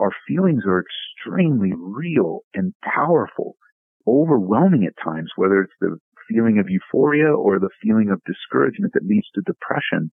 our 0.00 0.12
feelings 0.26 0.62
are 0.66 0.82
extremely 0.82 1.72
real 1.74 2.40
and 2.54 2.74
powerful, 2.82 3.56
overwhelming 4.06 4.84
at 4.86 5.02
times, 5.02 5.30
whether 5.36 5.62
it's 5.62 5.72
the 5.80 5.98
feeling 6.28 6.58
of 6.58 6.68
euphoria 6.68 7.32
or 7.32 7.58
the 7.58 7.70
feeling 7.82 8.10
of 8.10 8.20
discouragement 8.24 8.92
that 8.94 9.06
leads 9.06 9.26
to 9.34 9.42
depression. 9.46 10.10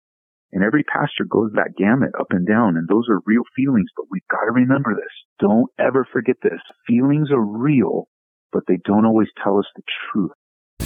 And 0.51 0.63
every 0.63 0.83
pastor 0.83 1.25
goes 1.29 1.51
that 1.53 1.75
gamut 1.77 2.11
up 2.19 2.27
and 2.29 2.47
down, 2.47 2.77
and 2.77 2.87
those 2.87 3.05
are 3.09 3.19
real 3.25 3.43
feelings, 3.55 3.89
but 3.95 4.05
we've 4.09 4.27
got 4.29 4.45
to 4.45 4.51
remember 4.51 4.95
this. 4.95 5.03
Don't 5.39 5.69
ever 5.79 6.08
forget 6.12 6.38
this. 6.42 6.62
Feelings 6.88 7.29
are 7.31 7.42
real, 7.42 8.08
but 8.52 8.63
they 8.67 8.78
don't 8.86 9.06
always 9.06 9.28
tell 9.44 9.58
us 9.60 9.65
the 9.76 9.83
truth. 10.12 10.31
A 10.79 10.86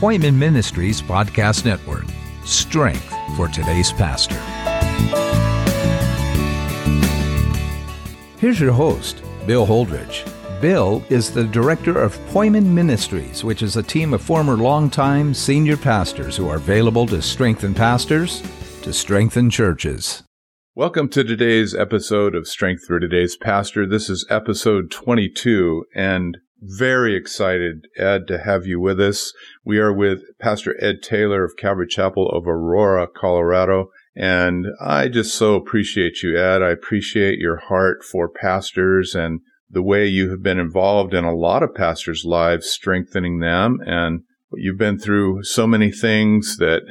Poimen 0.00 0.34
Ministries 0.34 1.02
Podcast 1.02 1.64
Network. 1.64 2.04
Strength 2.44 3.14
for 3.36 3.48
today's 3.48 3.92
pastor. 3.92 4.40
Here's 8.42 8.58
your 8.58 8.72
host, 8.72 9.22
Bill 9.46 9.64
Holdridge. 9.64 10.28
Bill 10.60 11.04
is 11.08 11.30
the 11.30 11.44
director 11.44 11.96
of 11.96 12.18
Poimen 12.32 12.66
Ministries, 12.66 13.44
which 13.44 13.62
is 13.62 13.76
a 13.76 13.84
team 13.84 14.12
of 14.12 14.20
former 14.20 14.56
longtime 14.56 15.32
senior 15.32 15.76
pastors 15.76 16.36
who 16.36 16.48
are 16.48 16.56
available 16.56 17.06
to 17.06 17.22
strengthen 17.22 17.72
pastors, 17.72 18.42
to 18.82 18.92
strengthen 18.92 19.48
churches. 19.48 20.24
Welcome 20.74 21.08
to 21.10 21.22
today's 21.22 21.72
episode 21.72 22.34
of 22.34 22.48
Strength 22.48 22.86
for 22.88 22.98
Today's 22.98 23.36
Pastor. 23.36 23.86
This 23.86 24.10
is 24.10 24.26
episode 24.28 24.90
22 24.90 25.84
and 25.94 26.38
very 26.60 27.14
excited, 27.14 27.86
Ed, 27.96 28.26
to 28.26 28.38
have 28.38 28.66
you 28.66 28.80
with 28.80 29.00
us. 29.00 29.32
We 29.64 29.78
are 29.78 29.92
with 29.92 30.18
Pastor 30.40 30.74
Ed 30.82 30.96
Taylor 31.00 31.44
of 31.44 31.56
Calvary 31.56 31.86
Chapel 31.86 32.28
of 32.28 32.48
Aurora, 32.48 33.06
Colorado. 33.06 33.90
And 34.14 34.66
I 34.80 35.08
just 35.08 35.34
so 35.34 35.54
appreciate 35.54 36.22
you, 36.22 36.38
Ed. 36.38 36.62
I 36.62 36.70
appreciate 36.70 37.38
your 37.38 37.56
heart 37.56 38.04
for 38.04 38.28
pastors 38.28 39.14
and 39.14 39.40
the 39.70 39.82
way 39.82 40.06
you 40.06 40.30
have 40.30 40.42
been 40.42 40.58
involved 40.58 41.14
in 41.14 41.24
a 41.24 41.34
lot 41.34 41.62
of 41.62 41.74
pastors' 41.74 42.24
lives, 42.24 42.68
strengthening 42.68 43.38
them. 43.38 43.78
And 43.86 44.24
you've 44.54 44.78
been 44.78 44.98
through 44.98 45.44
so 45.44 45.66
many 45.66 45.90
things 45.90 46.58
that 46.58 46.82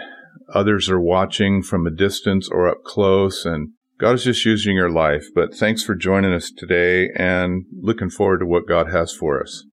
others 0.54 0.90
are 0.90 1.00
watching 1.00 1.62
from 1.62 1.86
a 1.86 1.92
distance 1.92 2.50
or 2.50 2.68
up 2.68 2.84
close. 2.84 3.46
And 3.46 3.74
God 4.00 4.16
is 4.16 4.24
just 4.24 4.46
using 4.46 4.76
your 4.76 4.90
life. 4.90 5.28
But 5.36 5.54
thanks 5.54 5.84
for 5.84 5.94
joining 5.94 6.34
us 6.34 6.52
today 6.52 7.10
and 7.16 7.66
looking 7.80 8.10
forward 8.10 8.40
to 8.40 8.48
what 8.48 8.68
God 8.68 8.92
has 8.92 9.14
for 9.14 9.42
us. 9.42 9.64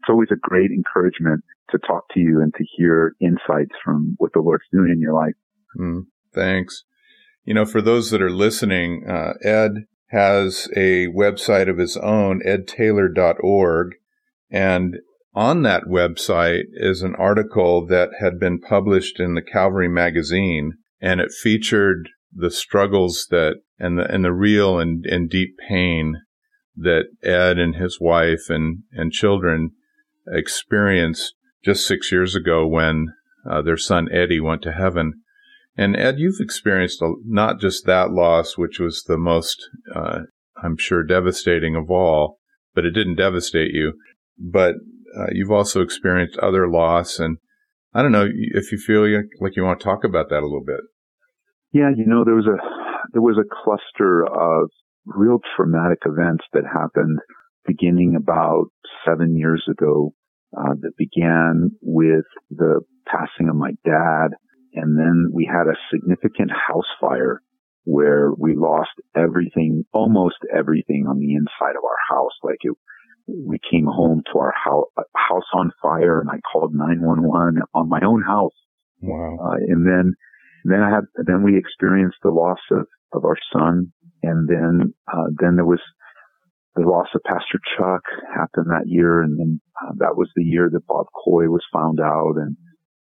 It's 0.00 0.10
always 0.10 0.28
a 0.30 0.36
great 0.36 0.70
encouragement 0.70 1.42
to 1.70 1.78
talk 1.78 2.04
to 2.12 2.20
you 2.20 2.42
and 2.42 2.52
to 2.54 2.64
hear 2.76 3.14
insights 3.20 3.74
from 3.82 4.14
what 4.18 4.32
the 4.34 4.40
Lord's 4.40 4.64
doing 4.70 4.90
in 4.92 5.00
your 5.00 5.14
life. 5.14 5.34
Mm, 5.78 6.02
thanks. 6.34 6.84
You 7.48 7.54
know, 7.54 7.64
for 7.64 7.80
those 7.80 8.10
that 8.10 8.20
are 8.20 8.30
listening, 8.30 9.06
uh, 9.08 9.32
Ed 9.42 9.86
has 10.08 10.68
a 10.76 11.06
website 11.06 11.66
of 11.66 11.78
his 11.78 11.96
own, 11.96 12.42
edtaylor.org. 12.46 13.94
And 14.50 14.98
on 15.34 15.62
that 15.62 15.84
website 15.84 16.64
is 16.74 17.00
an 17.00 17.14
article 17.14 17.86
that 17.86 18.10
had 18.20 18.38
been 18.38 18.60
published 18.60 19.18
in 19.18 19.34
the 19.34 19.40
Calvary 19.40 19.88
magazine, 19.88 20.74
and 21.00 21.22
it 21.22 21.32
featured 21.32 22.10
the 22.30 22.50
struggles 22.50 23.26
that 23.30 23.62
and 23.78 23.98
the 23.98 24.04
and 24.12 24.26
the 24.26 24.32
real 24.34 24.78
and, 24.78 25.06
and 25.06 25.30
deep 25.30 25.56
pain 25.66 26.20
that 26.76 27.04
Ed 27.22 27.58
and 27.58 27.76
his 27.76 27.98
wife 27.98 28.50
and 28.50 28.82
and 28.92 29.10
children 29.10 29.70
experienced 30.30 31.32
just 31.64 31.86
six 31.86 32.12
years 32.12 32.36
ago 32.36 32.66
when 32.66 33.14
uh, 33.50 33.62
their 33.62 33.78
son 33.78 34.06
Eddie 34.12 34.38
went 34.38 34.60
to 34.64 34.72
heaven. 34.72 35.22
And 35.78 35.96
Ed, 35.96 36.16
you've 36.18 36.40
experienced 36.40 37.00
a, 37.00 37.14
not 37.24 37.60
just 37.60 37.86
that 37.86 38.10
loss, 38.10 38.58
which 38.58 38.80
was 38.80 39.04
the 39.04 39.16
most, 39.16 39.62
uh, 39.94 40.22
I'm 40.62 40.76
sure, 40.76 41.04
devastating 41.04 41.76
of 41.76 41.88
all, 41.88 42.40
but 42.74 42.84
it 42.84 42.90
didn't 42.90 43.14
devastate 43.14 43.70
you. 43.72 43.92
But 44.36 44.74
uh, 45.16 45.26
you've 45.30 45.52
also 45.52 45.80
experienced 45.80 46.36
other 46.38 46.68
loss, 46.68 47.20
and 47.20 47.38
I 47.94 48.02
don't 48.02 48.10
know 48.10 48.28
if 48.28 48.72
you 48.72 48.78
feel 48.78 49.02
like 49.40 49.54
you 49.54 49.62
want 49.62 49.78
to 49.78 49.84
talk 49.84 50.02
about 50.02 50.30
that 50.30 50.40
a 50.40 50.46
little 50.46 50.64
bit. 50.66 50.80
Yeah, 51.72 51.90
you 51.96 52.06
know, 52.06 52.24
there 52.24 52.34
was 52.34 52.46
a 52.46 52.58
there 53.12 53.22
was 53.22 53.38
a 53.38 53.48
cluster 53.64 54.24
of 54.26 54.70
real 55.06 55.38
traumatic 55.56 56.00
events 56.04 56.44
that 56.52 56.64
happened 56.64 57.20
beginning 57.66 58.16
about 58.16 58.66
seven 59.06 59.36
years 59.36 59.64
ago. 59.70 60.12
Uh, 60.56 60.72
that 60.80 60.92
began 60.96 61.70
with 61.82 62.24
the 62.48 62.80
passing 63.06 63.50
of 63.50 63.54
my 63.54 63.72
dad 63.84 64.28
and 64.74 64.98
then 64.98 65.30
we 65.32 65.44
had 65.50 65.66
a 65.66 65.78
significant 65.92 66.50
house 66.50 66.88
fire 67.00 67.42
where 67.84 68.32
we 68.36 68.54
lost 68.54 68.90
everything, 69.16 69.84
almost 69.92 70.36
everything 70.54 71.06
on 71.08 71.18
the 71.18 71.34
inside 71.34 71.76
of 71.76 71.84
our 71.84 71.96
house. 72.10 72.32
Like 72.42 72.58
it, 72.60 72.76
we 73.26 73.58
came 73.70 73.86
home 73.86 74.22
to 74.32 74.38
our 74.38 74.52
house, 74.52 74.88
house 75.16 75.48
on 75.54 75.72
fire 75.80 76.20
and 76.20 76.28
I 76.30 76.40
called 76.52 76.74
911 76.74 77.62
on 77.74 77.88
my 77.88 78.00
own 78.04 78.22
house. 78.22 78.52
Wow. 79.00 79.38
Uh, 79.40 79.56
and 79.68 79.86
then, 79.86 80.14
then 80.64 80.82
I 80.82 80.90
had, 80.90 81.04
then 81.26 81.42
we 81.42 81.56
experienced 81.56 82.18
the 82.22 82.30
loss 82.30 82.58
of, 82.70 82.86
of 83.14 83.24
our 83.24 83.38
son. 83.52 83.92
And 84.22 84.48
then, 84.48 84.94
uh, 85.10 85.28
then 85.40 85.56
there 85.56 85.64
was 85.64 85.80
the 86.74 86.82
loss 86.82 87.08
of 87.14 87.22
Pastor 87.24 87.58
Chuck 87.76 88.02
happened 88.36 88.66
that 88.68 88.86
year. 88.86 89.22
And 89.22 89.38
then 89.38 89.60
uh, 89.80 89.92
that 89.96 90.16
was 90.16 90.28
the 90.36 90.44
year 90.44 90.68
that 90.70 90.86
Bob 90.86 91.06
Coy 91.24 91.48
was 91.48 91.64
found 91.72 92.00
out 92.00 92.34
and, 92.36 92.56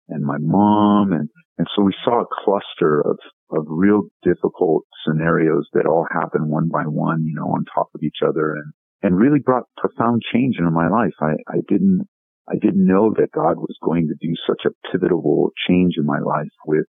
and 0.09 0.23
my 0.23 0.37
mom 0.39 1.11
and 1.11 1.29
and 1.57 1.67
so 1.75 1.83
we 1.83 1.95
saw 2.03 2.21
a 2.21 2.43
cluster 2.43 3.01
of, 3.01 3.17
of 3.51 3.65
real 3.67 4.03
difficult 4.23 4.83
scenarios 5.05 5.67
that 5.73 5.85
all 5.85 6.05
happened 6.11 6.49
one 6.49 6.67
by 6.67 6.83
one, 6.83 7.23
you 7.23 7.33
know, 7.33 7.47
on 7.47 7.63
top 7.73 7.89
of 7.95 8.03
each 8.03 8.19
other 8.27 8.55
and, 8.55 8.73
and 9.01 9.17
really 9.17 9.39
brought 9.39 9.63
profound 9.77 10.21
change 10.33 10.55
into 10.57 10.71
my 10.71 10.89
life. 10.89 11.13
I, 11.21 11.35
I 11.47 11.59
didn't, 11.67 12.07
I 12.49 12.55
didn't 12.55 12.85
know 12.85 13.13
that 13.17 13.31
God 13.33 13.57
was 13.57 13.77
going 13.81 14.07
to 14.09 14.15
do 14.19 14.33
such 14.47 14.65
a 14.65 14.91
pivotal 14.91 15.51
change 15.67 15.93
in 15.97 16.05
my 16.05 16.19
life 16.19 16.51
with, 16.65 16.85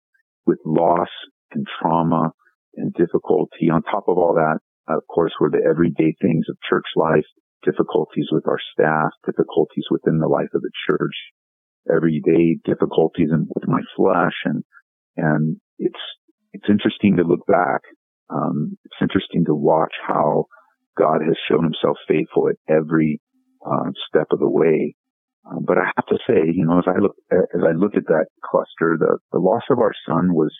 with 0.47 0.59
loss 0.65 1.11
and 1.53 1.67
trauma 1.81 2.33
and 2.77 2.93
difficulty. 2.95 3.69
On 3.71 3.83
top 3.83 4.09
of 4.09 4.17
all 4.17 4.35
that, 4.35 4.61
of 4.89 5.03
course, 5.13 5.33
were 5.41 5.51
the 5.51 5.65
everyday 5.69 6.15
things 6.23 6.47
of 6.49 6.57
church 6.69 6.87
life, 6.97 7.27
difficulties 7.63 8.29
with 8.33 8.49
our 8.49 8.59
staff, 8.73 9.11
difficulties 9.27 9.85
within 9.91 10.19
the 10.19 10.29
life 10.29 10.53
of 10.55 10.63
the 10.63 10.73
church, 10.89 11.15
everyday 11.93 12.59
difficulties 12.65 13.29
in, 13.31 13.47
with 13.55 13.69
my 13.69 13.81
flesh. 13.97 14.35
And, 14.45 14.65
and 15.17 15.57
it's, 15.79 16.01
it's 16.53 16.69
interesting 16.69 17.17
to 17.17 17.23
look 17.23 17.47
back. 17.47 17.81
Um, 18.31 18.77
it's 18.85 19.03
interesting 19.03 19.45
to 19.47 19.55
watch 19.55 19.93
how 20.07 20.47
God 20.97 21.21
has 21.27 21.37
shown 21.49 21.65
himself 21.65 21.97
faithful 22.09 22.49
at 22.49 22.57
every 22.73 23.21
uh, 23.65 23.91
step 24.09 24.29
of 24.31 24.39
the 24.39 24.49
way. 24.49 24.95
Um, 25.45 25.65
but 25.67 25.77
I 25.77 25.91
have 25.97 26.07
to 26.07 26.19
say, 26.27 26.41
you 26.55 26.65
know, 26.65 26.79
as 26.79 26.89
I 26.89 26.99
look 26.99 27.17
as 27.31 27.61
I 27.61 27.77
look 27.77 27.97
at 27.97 28.07
that 28.07 28.27
cluster, 28.43 28.97
the 28.99 29.19
the 29.33 29.39
loss 29.39 29.65
of 29.71 29.79
our 29.79 29.93
son 30.09 30.33
was 30.33 30.55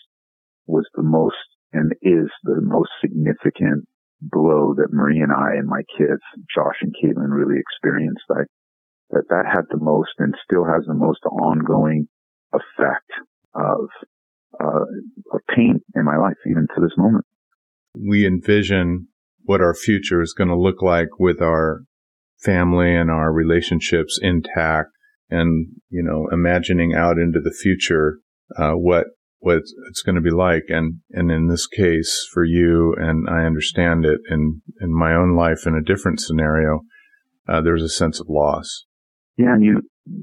was 0.67 0.85
the 0.93 1.03
most 1.03 1.35
and 1.73 1.93
is 2.01 2.29
the 2.43 2.61
most 2.61 2.91
significant 3.01 3.85
blow 4.21 4.73
that 4.75 4.93
Marie 4.93 5.21
and 5.21 5.31
I 5.31 5.57
and 5.57 5.67
my 5.67 5.81
kids, 5.97 6.21
Josh 6.53 6.77
and 6.81 6.93
Caitlin, 6.93 7.29
really 7.29 7.59
experienced. 7.59 8.23
I 8.29 8.43
that 9.11 9.25
that 9.29 9.45
had 9.45 9.65
the 9.69 9.79
most 9.79 10.11
and 10.19 10.33
still 10.43 10.65
has 10.65 10.85
the 10.87 10.93
most 10.93 11.23
ongoing 11.25 12.07
effect 12.53 13.11
of, 13.53 13.89
uh, 14.59 14.85
of 15.33 15.41
pain 15.55 15.79
in 15.95 16.03
my 16.03 16.17
life, 16.17 16.37
even 16.49 16.67
to 16.75 16.81
this 16.81 16.97
moment. 16.97 17.25
We 17.97 18.25
envision 18.25 19.07
what 19.43 19.61
our 19.61 19.75
future 19.75 20.21
is 20.21 20.33
going 20.33 20.49
to 20.49 20.59
look 20.59 20.81
like 20.81 21.19
with 21.19 21.41
our 21.41 21.83
family 22.41 22.95
and 22.95 23.09
our 23.09 23.31
relationships 23.31 24.19
intact 24.21 24.89
and, 25.29 25.67
you 25.89 26.03
know, 26.03 26.27
imagining 26.31 26.93
out 26.93 27.17
into 27.17 27.39
the 27.39 27.55
future, 27.61 28.19
uh, 28.57 28.73
what, 28.73 29.05
what 29.39 29.61
it's 29.89 30.01
going 30.01 30.15
to 30.15 30.21
be 30.21 30.31
like. 30.31 30.63
And, 30.69 31.01
and 31.11 31.31
in 31.31 31.47
this 31.47 31.67
case 31.67 32.27
for 32.31 32.43
you, 32.43 32.95
and 32.97 33.29
I 33.29 33.45
understand 33.45 34.05
it 34.05 34.19
in, 34.29 34.61
in 34.81 34.93
my 34.93 35.13
own 35.13 35.35
life 35.35 35.65
in 35.65 35.75
a 35.75 35.83
different 35.83 36.19
scenario, 36.19 36.81
uh, 37.47 37.61
there's 37.61 37.83
a 37.83 37.89
sense 37.89 38.19
of 38.19 38.27
loss. 38.29 38.85
Yeah, 39.37 39.53
and 39.53 39.63
you 39.63 39.81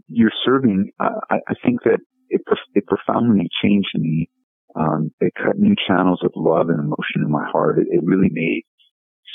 you're 0.09 0.33
serving. 0.45 0.91
Uh, 1.01 1.21
I, 1.31 1.37
I 1.49 1.55
think 1.65 1.83
that 1.85 1.99
it 2.31 2.43
it 2.75 2.87
profoundly 2.87 3.49
changed 3.63 3.91
me. 3.95 4.29
Um, 4.75 5.11
it 5.21 5.35
cut 5.37 5.59
new 5.59 5.75
channels 5.87 6.21
of 6.25 6.33
love 6.35 6.69
and 6.71 6.81
emotion 6.81 7.23
in 7.23 7.31
my 7.31 7.45
heart. 7.51 7.79
It, 7.79 7.89
it 7.91 8.03
really 8.05 8.31
made 8.31 8.63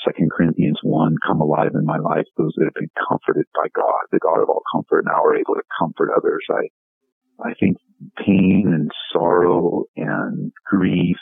Second 0.05 0.31
Corinthians 0.31 0.79
one 0.81 1.15
come 1.25 1.41
alive 1.41 1.71
in 1.75 1.85
my 1.85 1.97
life. 1.97 2.25
Those 2.37 2.53
that 2.57 2.65
have 2.65 2.73
been 2.73 2.89
comforted 3.07 3.45
by 3.53 3.67
God, 3.75 4.01
the 4.11 4.19
God 4.19 4.41
of 4.41 4.49
all 4.49 4.63
comfort, 4.73 5.05
now 5.05 5.23
are 5.23 5.35
able 5.35 5.55
to 5.55 5.63
comfort 5.79 6.09
others. 6.15 6.43
I 6.49 7.49
I 7.49 7.53
think 7.59 7.77
pain 8.17 8.63
and 8.73 8.89
sorrow 9.13 9.83
and 9.95 10.51
grief, 10.65 11.17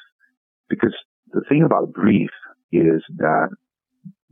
because 0.69 0.95
the 1.31 1.41
thing 1.49 1.63
about 1.63 1.91
grief 1.91 2.29
is 2.71 3.03
that 3.17 3.49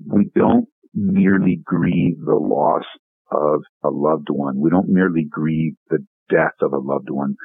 we 0.07 0.29
don't 0.35 0.67
merely 0.93 1.59
grieve 1.63 2.19
the 2.25 2.35
loss 2.35 2.85
of 3.33 3.63
a 3.83 3.89
loved 3.89 4.29
one. 4.29 4.59
We 4.59 4.69
don't 4.69 4.89
merely 4.89 5.25
grieve 5.29 5.73
the 5.89 5.99
death 6.29 6.55
of 6.61 6.73
a 6.73 6.79
loved 6.79 7.09
one. 7.09 7.35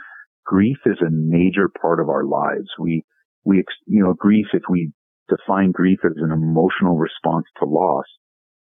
Grief 0.45 0.79
is 0.87 0.99
a 1.01 1.11
major 1.11 1.69
part 1.69 2.01
of 2.01 2.09
our 2.09 2.25
lives. 2.25 2.69
We, 2.79 3.05
we, 3.45 3.65
you 3.87 4.03
know, 4.03 4.15
grief, 4.15 4.47
if 4.53 4.63
we 4.69 4.93
define 5.29 5.73
grief 5.73 6.01
as 6.05 6.17
an 6.17 6.33
emotional 6.33 6.97
response 6.97 7.47
to 7.59 7.67
loss, 7.67 8.07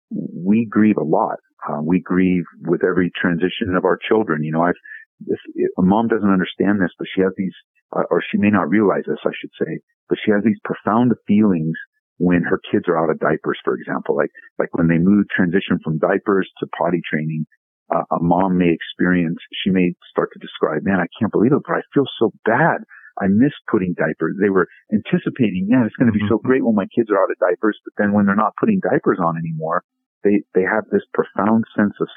we 0.10 0.68
grieve 0.70 0.98
a 0.98 1.04
lot. 1.04 1.38
Uh, 1.68 1.82
we 1.82 2.00
grieve 2.00 2.44
with 2.62 2.84
every 2.84 3.12
transition 3.20 3.76
of 3.76 3.86
our 3.86 3.98
children. 4.08 4.44
You 4.44 4.54
know, 4.54 4.62
I've, 4.62 4.80
this, 5.20 5.40
a 5.78 5.82
mom 5.82 6.08
doesn't 6.08 6.30
understand 6.30 6.80
this, 6.80 6.92
but 6.98 7.08
she 7.14 7.22
has 7.22 7.32
these, 7.38 7.54
uh, 7.96 8.04
or 8.10 8.22
she 8.22 8.38
may 8.38 8.50
not 8.50 8.70
realize 8.70 9.04
this, 9.08 9.20
I 9.26 9.32
should 9.40 9.52
say, 9.60 9.80
but 10.08 10.18
she 10.24 10.32
has 10.32 10.44
these 10.44 10.60
profound 10.64 11.12
feelings 11.28 11.76
when 12.18 12.44
her 12.44 12.60
kids 12.72 12.86
are 12.88 12.98
out 12.98 13.10
of 13.10 13.20
diapers, 13.20 13.60
for 13.64 13.76
example, 13.76 14.16
like, 14.16 14.32
like 14.58 14.74
when 14.74 14.88
they 14.88 14.98
move, 14.98 15.26
transition 15.30 15.80
from 15.84 16.00
diapers 16.00 16.50
to 16.60 16.68
potty 16.78 17.02
training, 17.10 17.46
uh, 17.94 18.04
a 18.12 18.20
mom 18.22 18.58
may 18.58 18.72
experience, 18.72 19.38
she 19.64 19.70
may 19.70 19.94
start 20.10 20.30
to 20.34 20.40
describe, 20.40 20.84
man, 20.84 21.00
I 21.00 21.12
can't 21.20 21.32
believe 21.32 21.54
it, 21.54 21.62
but 21.68 21.76
I 21.76 21.82
feel 21.94 22.08
so 22.20 22.32
bad. 22.46 22.82
I 23.22 23.28
miss 23.28 23.54
putting 23.72 23.94
diapers. 23.94 24.36
They 24.40 24.50
were 24.50 24.68
anticipating, 24.92 25.68
man, 25.70 25.86
it's 25.86 25.96
going 25.96 26.12
to 26.12 26.18
be 26.18 26.26
so 26.28 26.36
mm-hmm. 26.36 26.48
great 26.48 26.66
when 26.66 26.76
my 26.76 26.88
kids 26.96 27.10
are 27.12 27.22
out 27.22 27.32
of 27.32 27.40
diapers, 27.40 27.80
but 27.86 27.94
then 27.98 28.12
when 28.12 28.26
they're 28.26 28.36
not 28.36 28.58
putting 28.60 28.80
diapers 28.80 29.20
on 29.24 29.38
anymore, 29.38 29.84
they, 30.24 30.42
they 30.54 30.64
have 30.64 30.84
this 30.92 31.06
profound 31.14 31.64
sense 31.78 31.94
of 32.02 32.08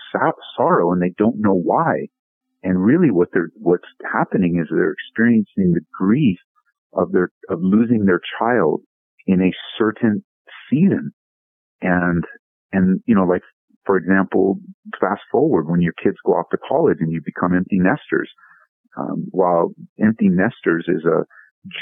sorrow 0.56 0.92
and 0.92 1.02
they 1.02 1.14
don't 1.18 1.38
know 1.38 1.54
why. 1.54 2.08
And 2.62 2.82
really 2.82 3.10
what 3.10 3.28
they're, 3.32 3.50
what's 3.54 3.86
happening 4.02 4.58
is 4.60 4.68
they're 4.70 4.96
experiencing 4.96 5.74
the 5.74 5.84
grief 5.92 6.38
of 6.94 7.12
their, 7.12 7.30
of 7.48 7.60
losing 7.62 8.06
their 8.06 8.20
child 8.40 8.80
in 9.28 9.42
a 9.42 9.52
certain 9.78 10.25
season. 10.69 11.12
And, 11.82 12.25
and, 12.72 13.00
you 13.06 13.14
know, 13.14 13.25
like, 13.25 13.42
for 13.84 13.96
example, 13.96 14.58
fast 15.00 15.22
forward 15.30 15.69
when 15.69 15.80
your 15.80 15.92
kids 16.02 16.16
go 16.26 16.32
off 16.32 16.50
to 16.50 16.58
college 16.69 16.96
and 17.00 17.12
you 17.12 17.20
become 17.25 17.54
empty 17.54 17.78
nesters. 17.78 18.30
Um, 18.98 19.26
while 19.30 19.70
empty 20.02 20.28
nesters 20.28 20.86
is 20.88 21.04
a 21.04 21.25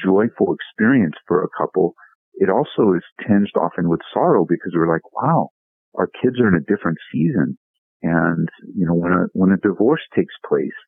joyful 0.04 0.54
experience 0.54 1.14
for 1.26 1.42
a 1.42 1.48
couple, 1.56 1.94
it 2.34 2.50
also 2.50 2.92
is 2.94 3.02
tinged 3.26 3.56
often 3.56 3.88
with 3.88 4.00
sorrow 4.12 4.44
because 4.46 4.72
we're 4.74 4.92
like, 4.92 5.10
wow, 5.14 5.48
our 5.94 6.08
kids 6.20 6.38
are 6.40 6.48
in 6.48 6.54
a 6.54 6.60
different 6.60 6.98
season. 7.10 7.56
And, 8.02 8.48
you 8.74 8.86
know, 8.86 8.94
when 8.94 9.12
a, 9.12 9.24
when 9.32 9.52
a 9.52 9.56
divorce 9.56 10.02
takes 10.14 10.34
place, 10.46 10.78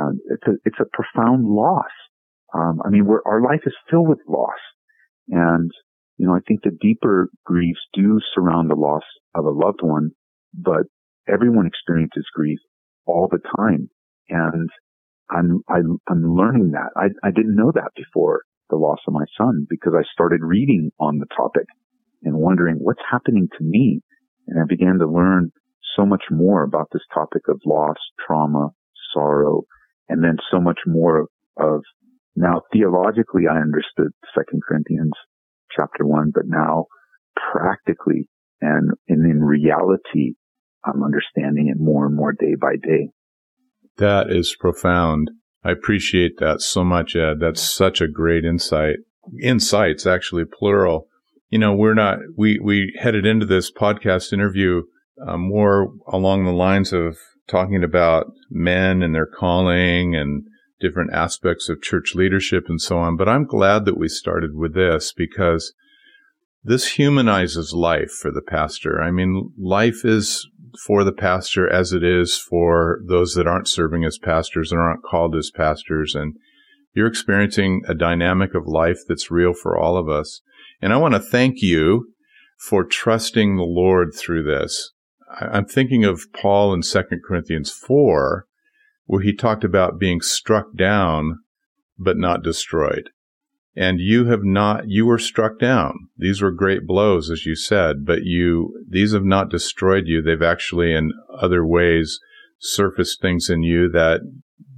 uh, 0.00 0.12
it's 0.30 0.46
a, 0.46 0.52
it's 0.64 0.80
a 0.80 0.90
profound 0.92 1.44
loss. 1.46 1.90
Um, 2.54 2.80
I 2.84 2.90
mean, 2.90 3.08
our 3.26 3.42
life 3.42 3.62
is 3.66 3.74
filled 3.90 4.08
with 4.08 4.20
loss. 4.28 4.62
And, 5.28 5.70
you 6.16 6.26
know, 6.26 6.34
I 6.34 6.40
think 6.46 6.62
the 6.62 6.76
deeper 6.80 7.28
griefs 7.44 7.80
do 7.92 8.20
surround 8.34 8.70
the 8.70 8.76
loss 8.76 9.02
of 9.34 9.44
a 9.46 9.50
loved 9.50 9.80
one, 9.82 10.10
but 10.52 10.86
everyone 11.28 11.66
experiences 11.66 12.26
grief 12.32 12.58
all 13.06 13.28
the 13.30 13.40
time. 13.56 13.90
And 14.28 14.70
I'm, 15.30 15.62
I, 15.68 15.78
am 15.78 15.98
i 16.08 16.12
am 16.12 16.36
learning 16.36 16.72
that. 16.72 16.90
I, 16.96 17.06
I 17.26 17.30
didn't 17.30 17.56
know 17.56 17.72
that 17.74 17.90
before 17.96 18.42
the 18.70 18.76
loss 18.76 18.98
of 19.06 19.14
my 19.14 19.24
son 19.36 19.66
because 19.68 19.92
I 19.96 20.02
started 20.12 20.40
reading 20.42 20.90
on 21.00 21.18
the 21.18 21.26
topic 21.36 21.66
and 22.22 22.36
wondering 22.36 22.76
what's 22.78 23.02
happening 23.10 23.48
to 23.58 23.64
me. 23.64 24.00
And 24.46 24.60
I 24.60 24.64
began 24.68 24.98
to 24.98 25.06
learn 25.06 25.50
so 25.96 26.06
much 26.06 26.24
more 26.30 26.62
about 26.62 26.88
this 26.92 27.02
topic 27.12 27.42
of 27.48 27.60
loss, 27.66 27.96
trauma, 28.24 28.68
sorrow, 29.12 29.62
and 30.08 30.22
then 30.22 30.36
so 30.50 30.60
much 30.60 30.78
more 30.86 31.20
of, 31.20 31.28
of 31.58 31.80
now 32.36 32.62
theologically 32.72 33.44
I 33.50 33.56
understood 33.56 34.12
Second 34.36 34.62
Corinthians 34.66 35.12
chapter 35.74 36.06
one, 36.06 36.30
but 36.34 36.44
now 36.46 36.86
practically 37.52 38.28
and, 38.60 38.92
and 39.08 39.30
in 39.30 39.42
reality, 39.42 40.34
I'm 40.84 41.02
understanding 41.02 41.68
it 41.68 41.80
more 41.80 42.06
and 42.06 42.16
more 42.16 42.32
day 42.32 42.54
by 42.60 42.76
day. 42.76 43.10
That 43.98 44.30
is 44.30 44.56
profound. 44.58 45.30
I 45.62 45.70
appreciate 45.70 46.38
that 46.38 46.60
so 46.60 46.84
much, 46.84 47.16
Ed. 47.16 47.40
That's 47.40 47.60
such 47.60 48.00
a 48.00 48.08
great 48.08 48.44
insight. 48.44 48.96
Insights, 49.42 50.06
actually, 50.06 50.44
plural. 50.44 51.08
You 51.48 51.58
know, 51.58 51.74
we're 51.74 51.94
not, 51.94 52.18
we, 52.36 52.58
we 52.58 52.92
headed 53.00 53.24
into 53.24 53.46
this 53.46 53.70
podcast 53.70 54.32
interview 54.32 54.82
uh, 55.26 55.36
more 55.36 55.92
along 56.08 56.44
the 56.44 56.52
lines 56.52 56.92
of 56.92 57.16
talking 57.48 57.84
about 57.84 58.26
men 58.50 59.02
and 59.02 59.14
their 59.14 59.26
calling 59.26 60.14
and 60.14 60.44
different 60.80 61.12
aspects 61.12 61.68
of 61.68 61.82
church 61.82 62.14
leadership 62.14 62.64
and 62.68 62.80
so 62.80 62.98
on. 62.98 63.16
But 63.16 63.28
I'm 63.28 63.46
glad 63.46 63.84
that 63.84 63.98
we 63.98 64.08
started 64.08 64.54
with 64.54 64.74
this 64.74 65.12
because 65.12 65.72
this 66.62 66.92
humanizes 66.92 67.72
life 67.72 68.10
for 68.10 68.30
the 68.30 68.42
pastor. 68.42 69.00
I 69.02 69.10
mean, 69.10 69.52
life 69.58 70.04
is 70.04 70.48
for 70.86 71.04
the 71.04 71.12
pastor 71.12 71.70
as 71.70 71.92
it 71.92 72.02
is 72.02 72.36
for 72.36 73.00
those 73.06 73.34
that 73.34 73.46
aren't 73.46 73.68
serving 73.68 74.04
as 74.04 74.18
pastors 74.18 74.72
and 74.72 74.80
aren't 74.80 75.04
called 75.04 75.36
as 75.36 75.50
pastors. 75.54 76.14
And 76.14 76.34
you're 76.94 77.06
experiencing 77.06 77.82
a 77.86 77.94
dynamic 77.94 78.54
of 78.54 78.66
life 78.66 79.00
that's 79.06 79.30
real 79.30 79.52
for 79.52 79.78
all 79.78 79.96
of 79.96 80.08
us. 80.08 80.40
And 80.80 80.92
I 80.92 80.96
want 80.96 81.14
to 81.14 81.20
thank 81.20 81.62
you 81.62 82.12
for 82.58 82.84
trusting 82.84 83.56
the 83.56 83.62
Lord 83.62 84.14
through 84.14 84.44
this. 84.44 84.92
I'm 85.40 85.66
thinking 85.66 86.04
of 86.04 86.22
Paul 86.32 86.72
in 86.72 86.82
2 86.82 87.02
Corinthians 87.26 87.70
4, 87.70 88.46
where 89.06 89.22
he 89.22 89.34
talked 89.34 89.64
about 89.64 89.98
being 89.98 90.20
struck 90.20 90.66
down, 90.76 91.38
but 91.98 92.16
not 92.16 92.42
destroyed. 92.42 93.10
And 93.76 93.98
you 93.98 94.26
have 94.26 94.44
not, 94.44 94.84
you 94.86 95.04
were 95.06 95.18
struck 95.18 95.58
down. 95.58 95.94
These 96.16 96.40
were 96.40 96.52
great 96.52 96.86
blows, 96.86 97.28
as 97.30 97.44
you 97.44 97.56
said, 97.56 98.04
but 98.06 98.20
you, 98.22 98.84
these 98.88 99.12
have 99.12 99.24
not 99.24 99.50
destroyed 99.50 100.04
you. 100.06 100.22
They've 100.22 100.40
actually 100.40 100.94
in 100.94 101.12
other 101.36 101.66
ways 101.66 102.20
surfaced 102.60 103.20
things 103.20 103.50
in 103.50 103.62
you 103.62 103.90
that 103.90 104.20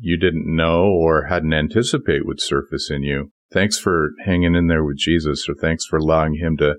you 0.01 0.19
didn't 0.19 0.47
know 0.47 0.85
or 0.85 1.27
hadn't 1.27 1.53
anticipate 1.53 2.27
would 2.27 2.41
surface 2.41 2.91
in 2.91 3.03
you. 3.03 3.33
Thanks 3.53 3.79
for 3.79 4.13
hanging 4.25 4.55
in 4.55 4.67
there 4.67 4.85
with 4.85 4.99
Jesus, 4.99 5.49
or 5.49 5.55
thanks 5.55 5.85
for 5.85 5.99
allowing 5.99 6.35
him 6.37 6.57
to, 6.57 6.77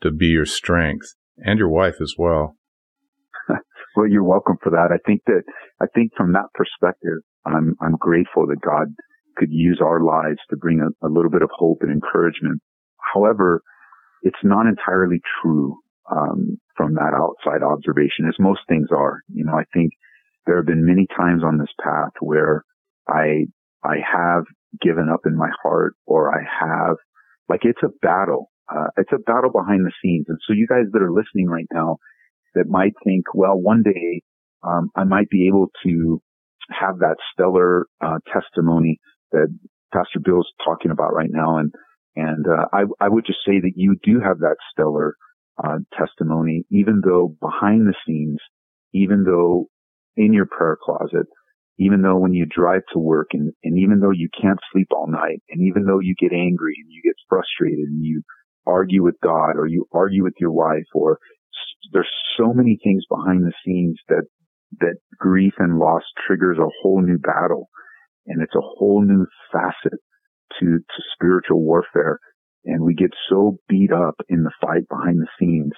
to 0.00 0.10
be 0.10 0.26
your 0.26 0.46
strength 0.46 1.14
and 1.38 1.58
your 1.58 1.68
wife 1.68 2.00
as 2.00 2.14
well. 2.18 2.56
Well, 3.96 4.08
you're 4.08 4.24
welcome 4.24 4.56
for 4.62 4.70
that. 4.70 4.88
I 4.92 4.98
think 5.06 5.22
that, 5.26 5.42
I 5.80 5.86
think 5.94 6.12
from 6.16 6.32
that 6.32 6.52
perspective, 6.54 7.20
I'm, 7.46 7.76
I'm 7.80 7.96
grateful 7.96 8.46
that 8.46 8.60
God 8.60 8.88
could 9.36 9.50
use 9.50 9.80
our 9.82 10.00
lives 10.00 10.38
to 10.50 10.56
bring 10.56 10.80
a, 10.80 11.06
a 11.06 11.10
little 11.10 11.30
bit 11.30 11.42
of 11.42 11.50
hope 11.52 11.78
and 11.80 11.90
encouragement. 11.90 12.60
However, 13.14 13.62
it's 14.22 14.42
not 14.44 14.66
entirely 14.66 15.20
true 15.42 15.76
um, 16.10 16.58
from 16.76 16.94
that 16.94 17.12
outside 17.14 17.62
observation, 17.62 18.26
as 18.28 18.34
most 18.38 18.60
things 18.68 18.88
are. 18.90 19.20
You 19.32 19.44
know, 19.44 19.54
I 19.54 19.64
think 19.72 19.92
there 20.46 20.56
have 20.56 20.66
been 20.66 20.86
many 20.86 21.06
times 21.16 21.42
on 21.44 21.58
this 21.58 21.72
path 21.82 22.12
where 22.20 22.64
I 23.08 23.46
I 23.84 23.96
have 23.98 24.44
given 24.80 25.08
up 25.12 25.20
in 25.26 25.36
my 25.36 25.50
heart, 25.62 25.94
or 26.06 26.32
I 26.32 26.42
have 26.42 26.96
like 27.48 27.60
it's 27.64 27.82
a 27.82 27.90
battle. 28.00 28.50
Uh, 28.72 28.88
it's 28.96 29.12
a 29.12 29.18
battle 29.18 29.50
behind 29.50 29.84
the 29.84 29.92
scenes, 30.02 30.26
and 30.28 30.38
so 30.46 30.52
you 30.52 30.66
guys 30.66 30.86
that 30.92 31.02
are 31.02 31.12
listening 31.12 31.48
right 31.48 31.66
now 31.72 31.98
that 32.54 32.68
might 32.68 32.92
think, 33.04 33.26
well, 33.34 33.58
one 33.58 33.82
day 33.82 34.22
um, 34.62 34.90
I 34.96 35.04
might 35.04 35.30
be 35.30 35.48
able 35.48 35.70
to 35.84 36.20
have 36.70 36.98
that 36.98 37.16
stellar 37.32 37.86
uh, 38.00 38.18
testimony 38.32 38.98
that 39.32 39.48
Pastor 39.92 40.20
Bill's 40.24 40.50
talking 40.64 40.90
about 40.90 41.14
right 41.14 41.30
now. 41.30 41.58
And, 41.58 41.72
and, 42.16 42.46
uh, 42.46 42.66
I, 42.72 42.82
I 43.00 43.08
would 43.08 43.26
just 43.26 43.40
say 43.46 43.60
that 43.60 43.72
you 43.76 43.96
do 44.02 44.20
have 44.20 44.38
that 44.38 44.56
stellar, 44.72 45.16
uh, 45.62 45.78
testimony, 45.98 46.64
even 46.70 47.02
though 47.04 47.34
behind 47.40 47.86
the 47.86 47.94
scenes, 48.06 48.38
even 48.94 49.24
though 49.24 49.68
in 50.16 50.32
your 50.32 50.46
prayer 50.46 50.76
closet, 50.82 51.26
even 51.78 52.02
though 52.02 52.16
when 52.16 52.34
you 52.34 52.46
drive 52.46 52.82
to 52.92 52.98
work 52.98 53.28
and, 53.32 53.52
and 53.64 53.78
even 53.78 54.00
though 54.00 54.10
you 54.10 54.28
can't 54.40 54.58
sleep 54.72 54.88
all 54.92 55.06
night 55.08 55.42
and 55.50 55.66
even 55.66 55.84
though 55.84 56.00
you 56.00 56.14
get 56.18 56.32
angry 56.32 56.74
and 56.82 56.90
you 56.90 57.02
get 57.02 57.16
frustrated 57.28 57.88
and 57.88 58.04
you 58.04 58.22
argue 58.66 59.02
with 59.02 59.16
God 59.22 59.56
or 59.56 59.66
you 59.66 59.86
argue 59.92 60.22
with 60.22 60.34
your 60.38 60.52
wife 60.52 60.86
or 60.94 61.18
there's 61.90 62.10
so 62.36 62.52
many 62.52 62.78
things 62.82 63.04
behind 63.08 63.44
the 63.44 63.52
scenes 63.64 63.98
that, 64.08 64.24
that 64.80 64.96
grief 65.18 65.54
and 65.58 65.78
loss 65.78 66.02
triggers 66.26 66.58
a 66.58 66.70
whole 66.80 67.02
new 67.02 67.18
battle 67.18 67.68
and 68.26 68.42
it's 68.42 68.54
a 68.54 68.60
whole 68.60 69.02
new 69.02 69.26
facet 69.52 69.98
to, 70.60 70.78
to 70.78 71.02
spiritual 71.14 71.60
warfare. 71.60 72.18
And 72.64 72.84
we 72.84 72.94
get 72.94 73.10
so 73.28 73.58
beat 73.68 73.90
up 73.92 74.14
in 74.28 74.44
the 74.44 74.52
fight 74.60 74.88
behind 74.88 75.18
the 75.20 75.26
scenes. 75.38 75.72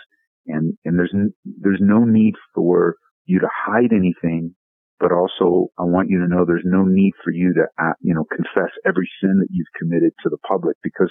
And, 0.46 0.76
and 0.84 0.98
there's, 0.98 1.14
there's 1.44 1.80
no 1.80 2.04
need 2.04 2.34
for 2.54 2.96
you 3.24 3.40
to 3.40 3.48
hide 3.50 3.92
anything, 3.92 4.54
but 5.00 5.12
also 5.12 5.68
I 5.78 5.84
want 5.84 6.10
you 6.10 6.18
to 6.20 6.28
know 6.28 6.44
there's 6.44 6.66
no 6.66 6.84
need 6.84 7.12
for 7.24 7.32
you 7.32 7.54
to, 7.54 7.64
uh, 7.82 7.94
you 8.00 8.14
know, 8.14 8.24
confess 8.30 8.70
every 8.86 9.08
sin 9.22 9.38
that 9.40 9.48
you've 9.50 9.72
committed 9.78 10.12
to 10.22 10.28
the 10.28 10.38
public 10.46 10.76
because 10.82 11.10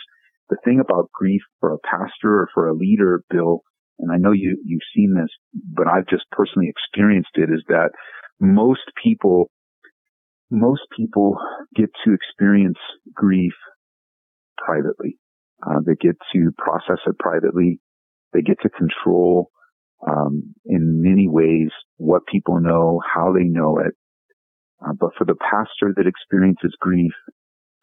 the 0.50 0.58
thing 0.64 0.80
about 0.80 1.10
grief 1.12 1.42
for 1.60 1.74
a 1.74 1.80
pastor 1.80 2.42
or 2.42 2.50
for 2.54 2.68
a 2.68 2.76
leader, 2.76 3.24
Bill, 3.32 3.64
and 4.00 4.12
I 4.12 4.18
know 4.18 4.32
you, 4.32 4.58
you've 4.66 4.82
seen 4.96 5.14
this, 5.14 5.30
but 5.54 5.88
I've 5.88 6.08
just 6.08 6.24
personally 6.32 6.70
experienced 6.70 7.32
it 7.36 7.50
is 7.50 7.64
that 7.68 7.92
most 8.40 8.82
people 9.02 9.50
most 10.52 10.82
people 10.96 11.38
get 11.76 11.90
to 12.06 12.14
experience 12.14 12.78
grief 13.14 13.54
privately. 14.58 15.18
Uh, 15.66 15.80
they 15.86 15.96
get 15.96 16.16
to 16.34 16.52
process 16.58 17.00
it 17.08 17.18
privately. 17.18 17.80
They 18.34 18.42
get 18.42 18.58
to 18.62 18.70
control 18.70 19.50
um, 20.08 20.54
in 20.66 21.02
many 21.02 21.28
ways 21.28 21.70
what 21.98 22.28
people 22.28 22.60
know, 22.60 23.00
how 23.14 23.34
they 23.34 23.46
know 23.46 23.80
it. 23.80 23.96
Uh, 24.86 24.94
but 25.00 25.12
for 25.18 25.26
the 25.26 25.36
pastor 25.36 25.94
that 25.96 26.08
experiences 26.08 26.76
grief, 26.80 27.14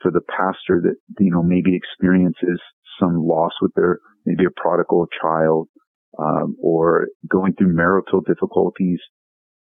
for 0.02 0.10
the 0.10 0.20
pastor 0.20 0.80
that 0.82 0.96
you 1.18 1.30
know 1.30 1.42
maybe 1.42 1.74
experiences 1.74 2.60
some 3.00 3.16
loss 3.26 3.52
with 3.60 3.72
their 3.74 3.98
maybe 4.26 4.44
a 4.44 4.60
prodigal 4.60 5.06
child, 5.20 5.68
um, 6.20 6.56
or 6.62 7.08
going 7.28 7.54
through 7.54 7.74
marital 7.74 8.20
difficulties. 8.20 9.00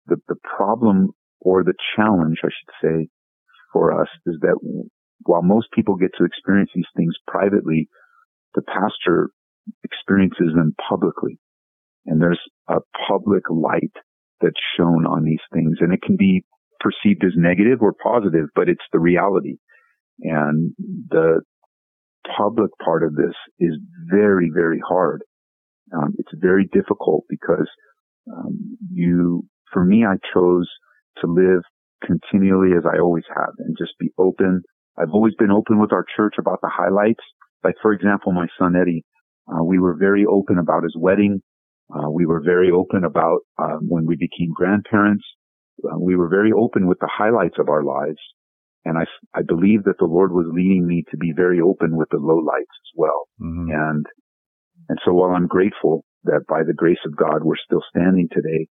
The, 0.06 0.16
the 0.28 0.36
problem 0.56 1.10
or 1.40 1.62
the 1.62 1.74
challenge, 1.96 2.38
I 2.42 2.48
should 2.48 2.74
say, 2.82 3.08
for 3.72 4.00
us 4.00 4.08
is 4.26 4.36
that 4.40 4.56
while 5.24 5.42
most 5.42 5.68
people 5.72 5.96
get 5.96 6.10
to 6.18 6.24
experience 6.24 6.70
these 6.74 6.84
things 6.96 7.14
privately, 7.26 7.88
the 8.54 8.62
pastor 8.62 9.30
experiences 9.84 10.54
them 10.54 10.74
publicly. 10.88 11.38
And 12.06 12.20
there's 12.20 12.40
a 12.68 12.78
public 13.06 13.44
light 13.50 13.92
that's 14.40 14.60
shown 14.76 15.04
on 15.06 15.24
these 15.24 15.42
things 15.52 15.78
and 15.80 15.92
it 15.92 16.00
can 16.02 16.16
be 16.16 16.44
perceived 16.80 17.24
as 17.24 17.32
negative 17.36 17.82
or 17.82 17.92
positive, 17.92 18.46
but 18.54 18.68
it's 18.68 18.84
the 18.92 18.98
reality. 18.98 19.56
And 20.20 20.72
the 21.10 21.42
public 22.36 22.70
part 22.82 23.02
of 23.02 23.14
this 23.14 23.34
is 23.58 23.74
very, 24.10 24.50
very 24.52 24.80
hard. 24.86 25.22
Um, 25.94 26.14
it's 26.18 26.32
very 26.34 26.68
difficult 26.72 27.24
because 27.28 27.68
um, 28.30 28.76
you, 28.92 29.44
for 29.72 29.84
me, 29.84 30.04
I 30.04 30.16
chose 30.34 30.68
to 31.20 31.26
live 31.26 31.62
continually 32.04 32.76
as 32.76 32.84
I 32.86 33.00
always 33.00 33.24
have 33.34 33.54
and 33.58 33.76
just 33.78 33.92
be 33.98 34.10
open. 34.18 34.62
I've 34.98 35.12
always 35.12 35.34
been 35.38 35.50
open 35.50 35.80
with 35.80 35.92
our 35.92 36.04
church 36.16 36.34
about 36.38 36.60
the 36.62 36.70
highlights. 36.72 37.24
Like, 37.64 37.74
for 37.82 37.92
example, 37.92 38.32
my 38.32 38.46
son 38.58 38.74
Eddie, 38.76 39.04
uh, 39.48 39.64
we 39.64 39.78
were 39.78 39.96
very 39.98 40.24
open 40.26 40.58
about 40.58 40.82
his 40.82 40.96
wedding. 40.98 41.40
Uh, 41.92 42.10
we 42.10 42.26
were 42.26 42.42
very 42.44 42.70
open 42.70 43.04
about 43.04 43.40
uh, 43.58 43.78
when 43.80 44.06
we 44.06 44.16
became 44.16 44.52
grandparents. 44.54 45.24
Uh, 45.82 45.98
we 45.98 46.16
were 46.16 46.28
very 46.28 46.52
open 46.52 46.86
with 46.86 46.98
the 47.00 47.10
highlights 47.10 47.56
of 47.58 47.68
our 47.68 47.82
lives. 47.82 48.18
And 48.84 48.96
I, 48.98 49.04
I 49.34 49.42
believe 49.42 49.84
that 49.84 49.98
the 49.98 50.06
Lord 50.06 50.32
was 50.32 50.46
leading 50.52 50.86
me 50.86 51.04
to 51.10 51.16
be 51.16 51.32
very 51.34 51.60
open 51.60 51.96
with 51.96 52.08
the 52.10 52.18
lowlights 52.18 52.60
as 52.60 52.90
well. 52.94 53.28
Mm-hmm. 53.40 53.70
And, 53.72 54.06
and 54.88 54.98
so 55.04 55.12
while 55.12 55.30
I'm 55.30 55.46
grateful 55.46 56.04
that 56.24 56.44
by 56.48 56.62
the 56.66 56.74
grace 56.74 56.98
of 57.06 57.16
God, 57.16 57.42
we're 57.42 57.56
still 57.64 57.82
standing 57.90 58.28
today, 58.32 58.68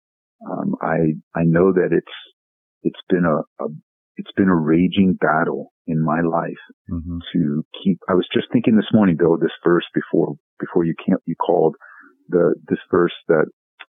um, 0.49 0.75
I, 0.81 1.15
I 1.35 1.43
know 1.43 1.71
that 1.73 1.89
it's, 1.91 2.05
it's 2.83 2.99
been 3.09 3.25
a, 3.25 3.63
a, 3.63 3.67
it's 4.17 4.31
been 4.35 4.49
a 4.49 4.55
raging 4.55 5.17
battle 5.19 5.73
in 5.87 6.03
my 6.03 6.21
life 6.21 6.61
mm-hmm. 6.91 7.17
to 7.33 7.65
keep, 7.83 7.99
I 8.07 8.13
was 8.13 8.27
just 8.33 8.47
thinking 8.51 8.75
this 8.75 8.93
morning, 8.93 9.17
though, 9.19 9.37
this 9.39 9.51
verse 9.63 9.85
before, 9.93 10.35
before 10.59 10.85
you 10.85 10.93
can't, 11.05 11.21
you 11.25 11.35
called 11.35 11.75
the, 12.29 12.55
this 12.67 12.79
verse 12.91 13.13
that, 13.27 13.45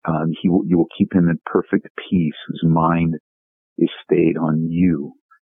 um, 0.08 0.32
he 0.42 0.50
will, 0.50 0.64
you 0.66 0.78
will 0.78 0.88
keep 0.98 1.14
him 1.14 1.28
in 1.28 1.40
perfect 1.46 1.88
peace 2.10 2.36
whose 2.48 2.64
mind 2.66 3.16
is 3.78 3.90
stayed 4.06 4.38
on 4.38 4.70
you 4.70 5.14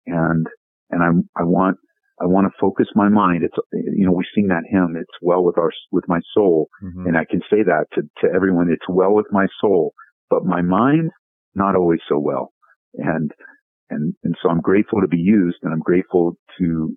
and 0.07 0.47
and 0.90 1.02
I 1.02 1.40
I 1.40 1.45
want 1.45 1.78
I 2.23 2.26
want 2.26 2.47
to 2.47 2.59
focus 2.61 2.87
my 2.95 3.09
mind. 3.09 3.43
It's 3.43 3.57
you 3.73 4.07
know 4.07 4.12
we 4.12 4.25
sing 4.35 4.49
that 4.49 4.62
hymn. 4.69 4.95
It's 4.97 5.19
well 5.21 5.43
with 5.43 5.59
our 5.59 5.71
with 5.91 6.05
my 6.09 6.21
soul, 6.35 6.69
mm-hmm. 6.83 7.07
and 7.07 7.17
I 7.17 7.25
can 7.25 7.41
say 7.50 7.62
that 7.64 7.87
to 7.95 8.02
to 8.21 8.33
everyone. 8.35 8.71
It's 8.71 8.88
well 8.88 9.12
with 9.12 9.26
my 9.31 9.47
soul, 9.61 9.93
but 10.31 10.45
my 10.45 10.62
mind 10.62 11.11
not 11.55 11.76
always 11.76 12.00
so 12.09 12.19
well. 12.19 12.52
And 12.95 13.33
and 13.91 14.14
and 14.23 14.37
so 14.43 14.50
I'm 14.50 14.61
grateful 14.61 15.00
to 15.00 15.09
be 15.09 15.19
used, 15.19 15.59
and 15.62 15.73
I'm 15.73 15.81
grateful 15.81 16.37
to 16.59 16.97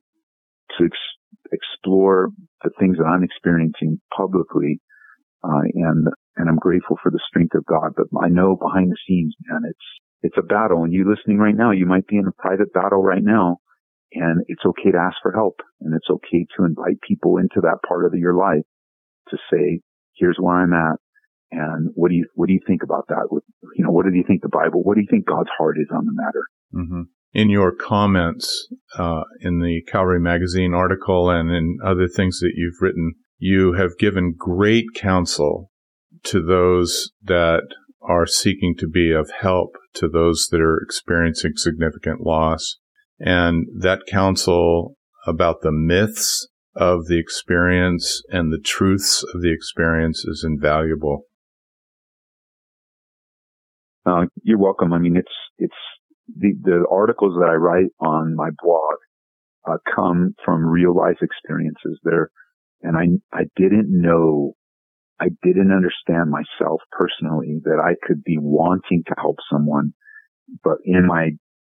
to 0.77 0.86
ex- 0.86 1.51
explore 1.51 2.29
the 2.63 2.72
things 2.79 2.98
that 2.98 3.05
I'm 3.05 3.24
experiencing 3.24 4.00
publicly, 4.15 4.79
uh, 5.44 5.65
and 5.74 6.08
and 6.38 6.50
I'm 6.50 6.58
grateful 6.58 6.98
for 7.01 7.12
the 7.12 7.22
strength 7.27 7.55
of 7.55 7.65
God. 7.65 7.94
But 7.96 8.08
I 8.22 8.29
know 8.29 8.55
behind 8.55 8.91
the 8.91 8.98
scenes, 9.08 9.34
man, 9.48 9.62
it's 9.67 9.88
it's 10.22 10.38
a 10.38 10.44
battle. 10.44 10.84
And 10.84 10.94
you 10.94 11.10
listening 11.10 11.38
right 11.38 11.55
now, 11.55 11.72
you 11.72 11.86
might 11.86 12.08
be 12.08 12.17
in 12.17 12.27
a 12.27 12.41
private 12.41 12.74
battle 12.74 13.01
right 13.01 13.24
now. 13.24 13.58
And 14.15 14.43
it's 14.48 14.65
okay 14.65 14.91
to 14.91 14.98
ask 14.98 15.17
for 15.22 15.34
help. 15.34 15.60
And 15.81 15.93
it's 15.93 16.10
okay 16.10 16.45
to 16.57 16.65
invite 16.65 17.01
people 17.07 17.38
into 17.38 17.62
that 17.62 17.79
part 17.88 18.05
of 18.05 18.13
your 18.15 18.34
life 18.34 18.63
to 19.29 19.38
say, 19.51 19.81
here's 20.15 20.38
where 20.39 20.55
I'm 20.55 20.74
at. 20.74 21.00
And 21.51 21.91
what 21.93 22.10
do 22.10 22.15
you, 22.15 22.25
what 22.34 22.48
do 22.48 22.53
you 22.53 22.62
think 22.65 22.81
about 22.84 23.07
that? 23.10 23.27
What, 23.29 23.43
you 23.75 23.84
know, 23.84 23.91
what 23.91 24.05
do 24.05 24.15
you 24.15 24.24
think 24.25 24.41
the 24.41 24.50
Bible, 24.50 24.84
what 24.84 24.95
do 24.95 25.01
you 25.01 25.07
think 25.10 25.25
God's 25.25 25.50
heart 25.57 25.77
is 25.79 25.88
on 25.93 26.05
the 26.05 26.13
matter? 26.13 26.48
Mm-hmm. 26.74 27.01
In 27.34 27.50
your 27.50 27.74
comments, 27.74 28.67
uh, 28.98 29.24
in 29.41 29.60
the 29.60 29.81
Calvary 29.88 30.19
Magazine 30.19 30.74
article 30.74 31.29
and 31.29 31.51
in 31.51 31.77
other 31.84 32.07
things 32.07 32.39
that 32.39 32.53
you've 32.55 32.81
written, 32.81 33.15
you 33.38 33.74
have 33.74 33.98
given 33.98 34.36
great 34.38 34.86
counsel 34.95 35.72
to 36.24 36.41
those 36.41 37.12
that 37.24 37.63
are 38.01 38.25
seeking 38.25 38.75
to 38.77 38.88
be 38.88 39.12
of 39.12 39.29
help 39.31 39.75
to 39.95 40.07
those 40.07 40.48
that 40.51 40.62
are 40.62 40.79
experiencing 40.81 41.53
significant 41.55 42.22
loss. 42.22 42.77
And 43.19 43.67
that 43.79 44.01
counsel 44.10 44.95
about 45.25 45.62
the 45.62 45.72
myths 45.72 46.48
of 46.75 47.07
the 47.07 47.19
experience 47.19 48.22
and 48.29 48.51
the 48.51 48.60
truths 48.60 49.24
of 49.34 49.41
the 49.41 49.51
experience 49.53 50.25
is 50.25 50.43
invaluable. 50.45 51.24
Uh, 54.05 54.25
you're 54.43 54.60
welcome. 54.60 54.93
I 54.93 55.00
mean, 55.00 55.15
it's, 55.17 55.31
it's 55.57 55.74
the, 56.36 56.53
the 56.62 56.86
articles 56.91 57.36
that 57.39 57.50
I 57.50 57.55
write 57.55 57.91
on 58.00 58.36
my 58.36 58.50
blog, 58.62 58.98
uh, 59.67 59.77
come 59.95 60.36
from 60.43 60.65
real 60.65 60.95
life 60.95 61.17
experiences 61.22 62.00
there. 62.03 62.29
And 62.84 62.98
I, 62.98 63.36
I 63.36 63.45
didn't 63.55 63.88
know 63.89 64.53
I 65.19 65.29
didn't 65.43 65.72
understand 65.72 66.29
myself 66.29 66.81
personally 66.91 67.62
that 67.63 67.79
I 67.81 67.95
could 68.05 68.24
be 68.24 68.38
wanting 68.38 69.03
to 69.07 69.15
help 69.17 69.38
someone, 69.51 69.93
but 70.63 70.77
in 70.84 71.07
my 71.07 71.31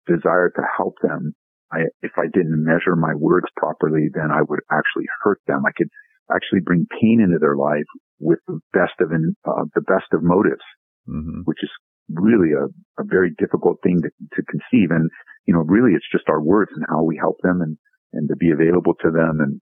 desire 0.07 0.49
to 0.55 0.61
help 0.75 0.95
them, 1.01 1.33
I, 1.71 1.91
if 2.01 2.11
I 2.17 2.25
didn't 2.31 2.63
measure 2.63 2.95
my 2.95 3.13
words 3.15 3.47
properly, 3.55 4.07
then 4.13 4.31
I 4.31 4.41
would 4.41 4.59
actually 4.71 5.05
hurt 5.21 5.41
them. 5.47 5.63
I 5.67 5.71
could 5.75 5.89
actually 6.33 6.61
bring 6.61 6.87
pain 6.99 7.19
into 7.21 7.39
their 7.39 7.55
life 7.55 7.87
with 8.19 8.39
the 8.47 8.59
best 8.73 8.99
of 8.99 9.11
in, 9.11 9.35
uh, 9.45 9.65
the 9.75 9.81
best 9.81 10.11
of 10.13 10.23
motives, 10.23 10.63
mm-hmm. 11.07 11.41
which 11.45 11.59
is 11.61 11.69
really 12.09 12.53
a, 12.53 12.65
a 13.01 13.03
very 13.03 13.31
difficult 13.37 13.77
thing 13.83 14.01
to, 14.01 14.09
to 14.35 14.41
conceive. 14.43 14.91
And, 14.91 15.09
you 15.45 15.53
know, 15.53 15.61
really 15.61 15.91
it's 15.91 16.11
just 16.11 16.29
our 16.29 16.41
words 16.41 16.71
and 16.73 16.85
how 16.89 17.03
we 17.03 17.17
help 17.17 17.37
them 17.43 17.61
and, 17.61 17.77
and 18.13 18.29
to 18.29 18.35
be 18.35 18.51
available 18.51 18.93
to 19.03 19.11
them 19.11 19.39
and 19.41 19.61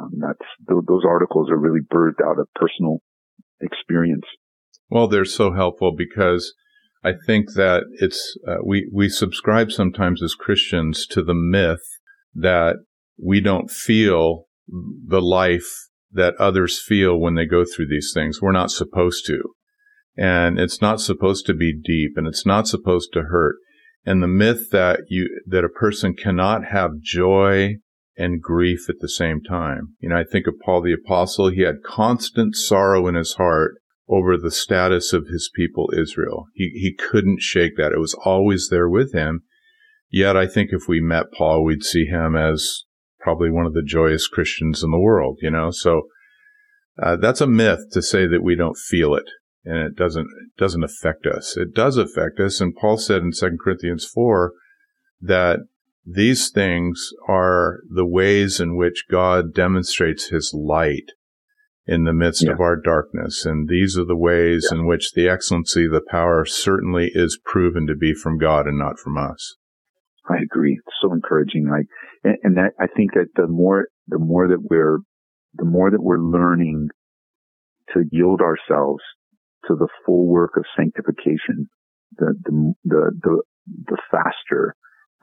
um, 0.00 0.12
that's 0.18 0.38
those 0.66 1.02
articles 1.06 1.50
are 1.50 1.56
really 1.56 1.80
birthed 1.80 2.24
out 2.24 2.38
of 2.38 2.48
personal 2.54 2.98
experience. 3.60 4.24
Well, 4.90 5.08
they're 5.08 5.24
so 5.24 5.52
helpful 5.52 5.92
because 5.96 6.54
I 7.04 7.12
think 7.26 7.54
that 7.54 7.84
it's 8.00 8.36
uh, 8.46 8.56
we 8.64 8.90
we 8.92 9.08
subscribe 9.08 9.70
sometimes 9.70 10.22
as 10.22 10.34
Christians 10.34 11.06
to 11.08 11.22
the 11.22 11.34
myth 11.34 11.84
that 12.34 12.76
we 13.22 13.40
don't 13.40 13.70
feel 13.70 14.44
the 14.68 15.22
life 15.22 15.88
that 16.10 16.34
others 16.38 16.80
feel 16.80 17.18
when 17.18 17.34
they 17.34 17.46
go 17.46 17.64
through 17.64 17.88
these 17.88 18.10
things. 18.14 18.40
We're 18.40 18.52
not 18.52 18.70
supposed 18.70 19.26
to. 19.26 19.42
And 20.16 20.58
it's 20.58 20.80
not 20.80 21.00
supposed 21.00 21.46
to 21.46 21.54
be 21.54 21.72
deep 21.72 22.12
and 22.16 22.26
it's 22.26 22.46
not 22.46 22.66
supposed 22.66 23.12
to 23.12 23.24
hurt. 23.24 23.56
And 24.04 24.22
the 24.22 24.28
myth 24.28 24.70
that 24.72 25.00
you, 25.08 25.28
that 25.46 25.64
a 25.64 25.68
person 25.68 26.14
cannot 26.14 26.66
have 26.66 27.00
joy 27.00 27.76
and 28.16 28.42
grief 28.42 28.88
at 28.88 28.96
the 29.00 29.08
same 29.08 29.40
time. 29.42 29.94
You 30.00 30.08
know, 30.08 30.16
I 30.16 30.24
think 30.24 30.46
of 30.46 30.54
Paul 30.64 30.82
the 30.82 30.94
apostle. 30.94 31.50
He 31.50 31.62
had 31.62 31.82
constant 31.84 32.56
sorrow 32.56 33.06
in 33.06 33.14
his 33.14 33.34
heart 33.34 33.76
over 34.08 34.36
the 34.36 34.50
status 34.50 35.12
of 35.12 35.26
his 35.26 35.50
people 35.54 35.90
Israel. 35.96 36.46
He, 36.54 36.70
he 36.74 36.94
couldn't 36.94 37.42
shake 37.42 37.76
that. 37.76 37.92
It 37.92 38.00
was 38.00 38.14
always 38.24 38.68
there 38.70 38.88
with 38.88 39.12
him. 39.12 39.42
Yet 40.10 40.36
I 40.36 40.46
think 40.46 40.70
if 40.72 40.88
we 40.88 41.00
met 41.00 41.32
Paul, 41.36 41.64
we'd 41.64 41.84
see 41.84 42.06
him 42.06 42.34
as 42.34 42.84
probably 43.20 43.50
one 43.50 43.66
of 43.66 43.74
the 43.74 43.82
joyous 43.82 44.26
Christians 44.26 44.82
in 44.82 44.90
the 44.90 44.98
world, 44.98 45.38
you 45.42 45.50
know? 45.50 45.70
So, 45.70 46.02
uh, 47.00 47.16
that's 47.16 47.40
a 47.40 47.46
myth 47.46 47.90
to 47.92 48.02
say 48.02 48.26
that 48.26 48.42
we 48.42 48.56
don't 48.56 48.76
feel 48.76 49.14
it 49.14 49.28
and 49.64 49.76
it 49.76 49.94
doesn't, 49.94 50.26
it 50.26 50.58
doesn't 50.58 50.82
affect 50.82 51.26
us. 51.26 51.56
It 51.56 51.74
does 51.74 51.96
affect 51.96 52.40
us. 52.40 52.60
And 52.60 52.74
Paul 52.74 52.96
said 52.96 53.22
in 53.22 53.32
2 53.32 53.58
Corinthians 53.62 54.06
4 54.06 54.52
that 55.20 55.60
these 56.06 56.50
things 56.50 57.10
are 57.28 57.80
the 57.88 58.06
ways 58.06 58.60
in 58.60 58.76
which 58.76 59.04
God 59.10 59.52
demonstrates 59.54 60.28
his 60.28 60.54
light 60.54 61.12
in 61.88 62.04
the 62.04 62.12
midst 62.12 62.44
yeah. 62.44 62.52
of 62.52 62.60
our 62.60 62.76
darkness. 62.76 63.46
And 63.46 63.66
these 63.66 63.98
are 63.98 64.04
the 64.04 64.14
ways 64.14 64.68
yeah. 64.70 64.78
in 64.78 64.86
which 64.86 65.12
the 65.12 65.26
excellency, 65.26 65.88
the 65.88 66.02
power 66.06 66.44
certainly 66.44 67.10
is 67.14 67.40
proven 67.42 67.86
to 67.86 67.96
be 67.96 68.12
from 68.12 68.36
God 68.36 68.66
and 68.66 68.78
not 68.78 68.98
from 68.98 69.16
us. 69.16 69.56
I 70.28 70.36
agree. 70.42 70.78
It's 70.78 70.96
so 71.00 71.14
encouraging. 71.14 71.66
Like, 71.70 71.86
and, 72.22 72.36
and 72.42 72.56
that 72.58 72.72
I 72.78 72.86
think 72.94 73.14
that 73.14 73.28
the 73.34 73.46
more, 73.48 73.88
the 74.06 74.18
more 74.18 74.48
that 74.48 74.60
we're, 74.70 74.98
the 75.54 75.64
more 75.64 75.90
that 75.90 76.02
we're 76.02 76.20
learning 76.20 76.88
to 77.94 78.04
yield 78.12 78.42
ourselves 78.42 79.02
to 79.66 79.74
the 79.74 79.88
full 80.04 80.26
work 80.26 80.52
of 80.58 80.64
sanctification, 80.76 81.68
the, 82.18 82.34
the, 82.44 82.74
the, 82.84 83.10
the, 83.22 83.42
the 83.86 83.98
faster 84.10 84.74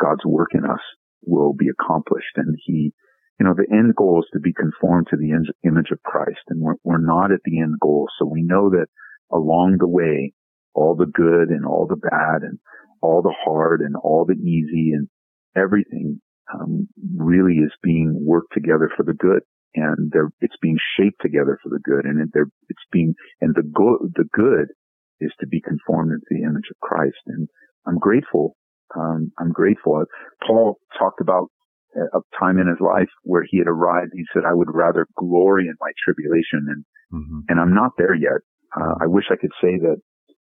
God's 0.01 0.25
work 0.25 0.49
in 0.55 0.65
us 0.65 0.81
will 1.21 1.53
be 1.53 1.67
accomplished. 1.69 2.35
And 2.37 2.57
he, 2.65 2.91
you 3.39 3.45
know, 3.45 3.53
the 3.55 3.67
end 3.71 3.95
goal 3.95 4.21
is 4.23 4.29
to 4.33 4.39
be 4.39 4.53
conformed 4.53 5.07
to 5.09 5.17
the 5.17 5.31
image 5.67 5.91
of 5.91 6.03
Christ. 6.03 6.41
And 6.49 6.61
we're, 6.61 6.75
we're 6.83 7.05
not 7.05 7.31
at 7.31 7.41
the 7.45 7.59
end 7.61 7.75
goal. 7.81 8.07
So 8.19 8.25
we 8.25 8.41
know 8.43 8.69
that 8.71 8.87
along 9.31 9.77
the 9.79 9.87
way, 9.87 10.33
all 10.73 10.95
the 10.95 11.05
good 11.07 11.49
and 11.49 11.65
all 11.65 11.87
the 11.87 11.97
bad 11.97 12.43
and 12.43 12.59
all 13.01 13.21
the 13.21 13.35
hard 13.45 13.81
and 13.81 13.95
all 13.95 14.25
the 14.25 14.35
easy 14.35 14.91
and 14.93 15.07
everything 15.55 16.21
um, 16.53 16.87
really 17.17 17.55
is 17.55 17.71
being 17.83 18.17
worked 18.25 18.53
together 18.53 18.89
for 18.95 19.03
the 19.03 19.13
good. 19.13 19.41
and 19.75 20.13
it's 20.41 20.55
being 20.61 20.77
shaped 20.97 21.21
together 21.21 21.59
for 21.63 21.69
the 21.69 21.79
good 21.83 22.05
and 22.05 22.21
it's 22.69 22.85
being, 22.91 23.13
and 23.41 23.55
the 23.55 23.63
go, 23.63 23.99
the 24.15 24.25
good 24.33 24.67
is 25.19 25.31
to 25.39 25.47
be 25.47 25.61
conformed 25.61 26.11
to 26.11 26.19
the 26.29 26.43
image 26.43 26.69
of 26.71 26.79
Christ. 26.81 27.17
And 27.27 27.47
I'm 27.87 27.97
grateful. 27.99 28.55
Um, 28.95 29.31
I'm 29.39 29.51
grateful. 29.51 30.03
Paul 30.45 30.77
talked 30.97 31.21
about 31.21 31.49
a 31.95 32.19
time 32.39 32.57
in 32.59 32.67
his 32.67 32.79
life 32.79 33.09
where 33.23 33.45
he 33.47 33.57
had 33.57 33.67
arrived. 33.67 34.11
He 34.13 34.25
said, 34.33 34.43
I 34.45 34.53
would 34.53 34.73
rather 34.73 35.07
glory 35.17 35.67
in 35.67 35.75
my 35.79 35.91
tribulation 36.03 36.67
and, 36.67 36.85
mm-hmm. 37.13 37.39
and 37.49 37.59
I'm 37.59 37.73
not 37.73 37.91
there 37.97 38.13
yet. 38.13 38.41
Uh, 38.75 38.95
I 39.01 39.07
wish 39.07 39.25
I 39.31 39.35
could 39.35 39.53
say 39.61 39.77
that, 39.79 39.97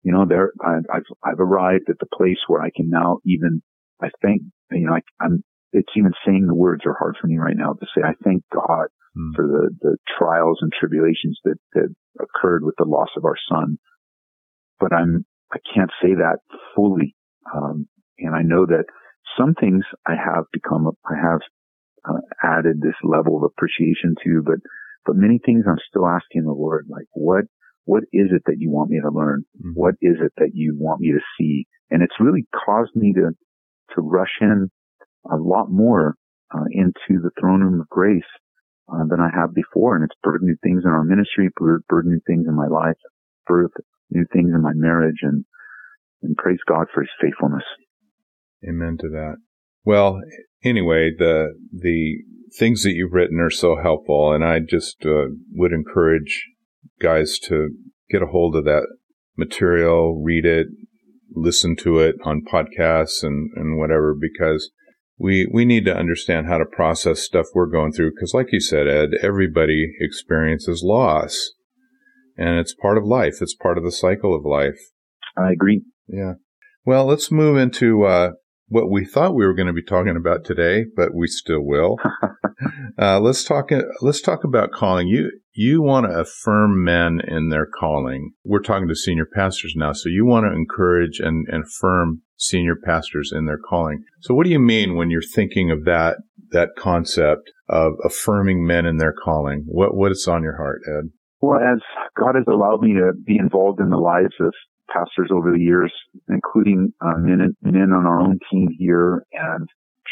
you 0.03 0.13
know, 0.13 0.27
there, 0.29 0.53
I, 0.63 0.79
I've, 0.93 1.09
I've 1.25 1.41
arrived 1.41 1.89
at 1.89 1.99
the 1.99 2.17
place 2.17 2.39
where 2.47 2.61
I 2.61 2.71
can 2.75 2.91
now 2.91 3.19
even, 3.25 3.63
I 4.03 4.11
think, 4.23 4.43
you 4.71 4.87
know, 4.87 4.95
I, 4.95 5.01
I'm, 5.21 5.43
it's 5.73 5.93
even 5.97 6.13
saying 6.25 6.47
the 6.47 6.55
words 6.55 6.83
are 6.87 6.97
hard 6.99 7.17
for 7.21 7.27
me 7.27 7.39
right 7.39 7.57
now 7.57 7.73
to 7.73 7.87
say, 7.95 8.03
I 8.05 8.15
thank 8.25 8.43
God 8.53 8.89
mm. 9.17 9.35
for 9.35 9.47
the, 9.47 9.71
the 9.81 9.97
trials 10.19 10.59
and 10.61 10.73
tribulations 10.73 11.39
that, 11.45 11.57
that 11.75 11.95
occurred 12.21 12.65
with 12.65 12.75
the 12.79 12.89
loss 12.89 13.09
of 13.17 13.25
our 13.25 13.37
son. 13.51 13.79
But 14.81 14.93
I'm, 14.93 15.25
I 15.53 15.59
can't 15.75 15.91
say 16.03 16.15
that 16.15 16.39
fully. 16.75 17.15
Um, 17.55 17.89
and 18.19 18.35
I 18.35 18.43
know 18.43 18.67
that 18.67 18.85
some 19.39 19.55
things 19.55 19.85
I 20.07 20.13
have 20.13 20.45
become, 20.53 20.91
I 21.05 21.15
have 21.17 21.41
uh, 22.09 22.21
added 22.43 22.81
this 22.81 22.97
level 23.03 23.37
of 23.37 23.45
appreciation 23.45 24.15
to, 24.25 24.43
but, 24.45 24.59
but 25.07 25.17
many 25.17 25.39
things 25.45 25.65
I'm 25.67 25.79
still 25.89 26.07
asking 26.07 26.45
the 26.45 26.53
Lord, 26.53 26.87
like, 26.91 27.07
what, 27.13 27.45
what 27.85 28.05
is 28.13 28.29
it 28.33 28.43
that 28.47 28.57
you 28.59 28.71
want 28.71 28.91
me 28.91 29.01
to 29.01 29.11
learn? 29.11 29.45
Mm-hmm. 29.57 29.73
What 29.75 29.95
is 30.03 30.17
it 30.21 30.33
that 30.37 30.51
you 30.53 30.77
want 30.79 31.01
me 31.01 31.13
to 31.13 31.21
see? 31.39 31.67
And 31.91 32.03
it's 32.03 32.21
really 32.21 32.47
caused 32.53 32.95
me 32.95 33.15
to, 33.15 33.31
to 33.95 34.01
rush 34.01 34.37
in 34.41 34.71
a 35.31 35.37
lot 35.37 35.71
more 35.71 36.15
uh, 36.55 36.65
into 36.71 37.23
the 37.23 37.31
throne 37.41 37.61
room 37.61 37.81
of 37.81 37.89
grace 37.89 38.23
uh, 38.93 39.05
than 39.09 39.21
I 39.21 39.31
have 39.35 39.55
before. 39.55 39.97
And 39.97 40.05
it's 40.05 40.19
birthed 40.25 40.43
new 40.43 40.57
things 40.63 40.83
in 40.85 40.91
our 40.91 41.05
ministry, 41.05 41.49
birthed 41.61 42.05
new 42.05 42.21
things 42.27 42.47
in 42.47 42.55
my 42.55 42.67
life, 42.67 42.97
birthed 43.49 43.81
new 44.11 44.25
things 44.33 44.51
in 44.55 44.63
my 44.63 44.73
marriage, 44.75 45.21
and 45.23 45.45
and 46.23 46.37
praise 46.37 46.59
God 46.69 46.87
for 46.93 47.03
His 47.03 47.11
faithfulness. 47.21 47.65
Amen 48.67 48.97
to 49.01 49.09
that. 49.09 49.37
Well, 49.85 50.21
anyway, 50.65 51.11
the 51.17 51.55
the 51.73 52.19
things 52.59 52.83
that 52.83 52.93
you've 52.93 53.13
written 53.13 53.41
are 53.41 53.51
so 53.51 53.77
helpful, 53.81 54.33
and 54.33 54.45
I 54.45 54.59
just 54.61 55.05
uh, 55.05 55.29
would 55.53 55.73
encourage 55.73 56.47
guys 57.01 57.39
to 57.45 57.71
get 58.11 58.23
a 58.23 58.27
hold 58.27 58.57
of 58.57 58.65
that 58.65 58.87
material, 59.37 60.21
read 60.23 60.45
it, 60.45 60.67
listen 61.33 61.77
to 61.77 61.99
it 61.99 62.17
on 62.25 62.43
podcasts 62.43 63.23
and, 63.23 63.51
and 63.55 63.79
whatever, 63.79 64.15
because 64.19 64.71
we 65.19 65.49
we 65.53 65.65
need 65.65 65.85
to 65.85 65.97
understand 65.97 66.47
how 66.47 66.59
to 66.59 66.65
process 66.65 67.21
stuff 67.21 67.47
we're 67.55 67.67
going 67.67 67.93
through. 67.93 68.11
Because, 68.11 68.35
like 68.35 68.49
you 68.53 68.61
said, 68.61 68.89
Ed, 68.89 69.11
everybody 69.23 69.93
experiences 70.01 70.83
loss, 70.85 71.51
and 72.37 72.59
it's 72.59 72.75
part 72.75 72.99
of 72.99 73.05
life. 73.05 73.37
It's 73.41 73.55
part 73.55 73.79
of 73.79 73.85
the 73.85 73.93
cycle 73.93 74.35
of 74.35 74.45
life. 74.45 74.79
I 75.37 75.53
agree. 75.53 75.83
Yeah. 76.09 76.35
Well, 76.85 77.07
let's 77.07 77.31
move 77.31 77.57
into 77.57 78.05
uh, 78.05 78.31
what 78.69 78.91
we 78.91 79.05
thought 79.05 79.35
we 79.35 79.47
were 79.47 79.55
going 79.55 79.67
to 79.67 79.73
be 79.73 79.83
talking 79.83 80.17
about 80.17 80.45
today, 80.45 80.85
but 80.95 81.15
we 81.15 81.27
still 81.27 81.63
will. 81.63 81.97
uh, 82.99 83.21
let's 83.21 83.45
talk. 83.45 83.71
Let's 84.01 84.21
talk 84.21 84.45
about 84.45 84.73
calling. 84.73 85.09
You 85.09 85.31
you 85.53 85.83
want 85.83 86.07
to 86.07 86.21
affirm 86.21 86.85
men 86.85 87.21
in 87.27 87.49
their 87.49 87.67
calling. 87.67 88.33
We're 88.45 88.61
talking 88.61 88.89
to 88.89 88.95
senior 88.95 89.27
pastors 89.27 89.75
now, 89.77 89.93
so 89.93 90.09
you 90.09 90.25
want 90.27 90.47
to 90.47 90.53
encourage 90.53 91.19
and, 91.19 91.47
and 91.49 91.65
affirm 91.65 92.23
senior 92.37 92.77
pastors 92.77 93.33
in 93.35 93.47
their 93.47 93.59
calling. 93.59 94.05
So, 94.21 94.35
what 94.35 94.45
do 94.45 94.51
you 94.51 94.61
mean 94.61 94.97
when 94.97 95.11
you're 95.11 95.23
thinking 95.23 95.71
of 95.71 95.85
that 95.85 96.19
that 96.51 96.71
concept 96.79 97.51
of 97.69 97.95
affirming 98.05 98.67
men 98.67 98.87
in 98.87 98.99
their 98.99 99.13
calling? 99.13 99.65
What 99.67 99.97
what 99.97 100.13
is 100.13 100.29
on 100.29 100.43
your 100.43 100.57
heart, 100.57 100.83
Ed? 100.87 101.11
Well, 101.41 101.61
as 101.61 101.81
God 102.19 102.35
has 102.35 102.45
allowed 102.49 102.83
me 102.83 102.95
to 102.95 103.13
be 103.25 103.39
involved 103.39 103.81
in 103.81 103.91
the 103.91 103.97
lives 103.97 104.35
of 104.41 104.53
pastors 104.93 105.31
over 105.33 105.53
the 105.53 105.61
years, 105.61 105.93
including 106.29 106.93
uh, 107.01 107.19
men, 107.19 107.57
men 107.63 107.93
on 107.93 108.07
our 108.07 108.21
own 108.21 108.39
team 108.51 108.69
here 108.79 109.25
and 109.33 109.69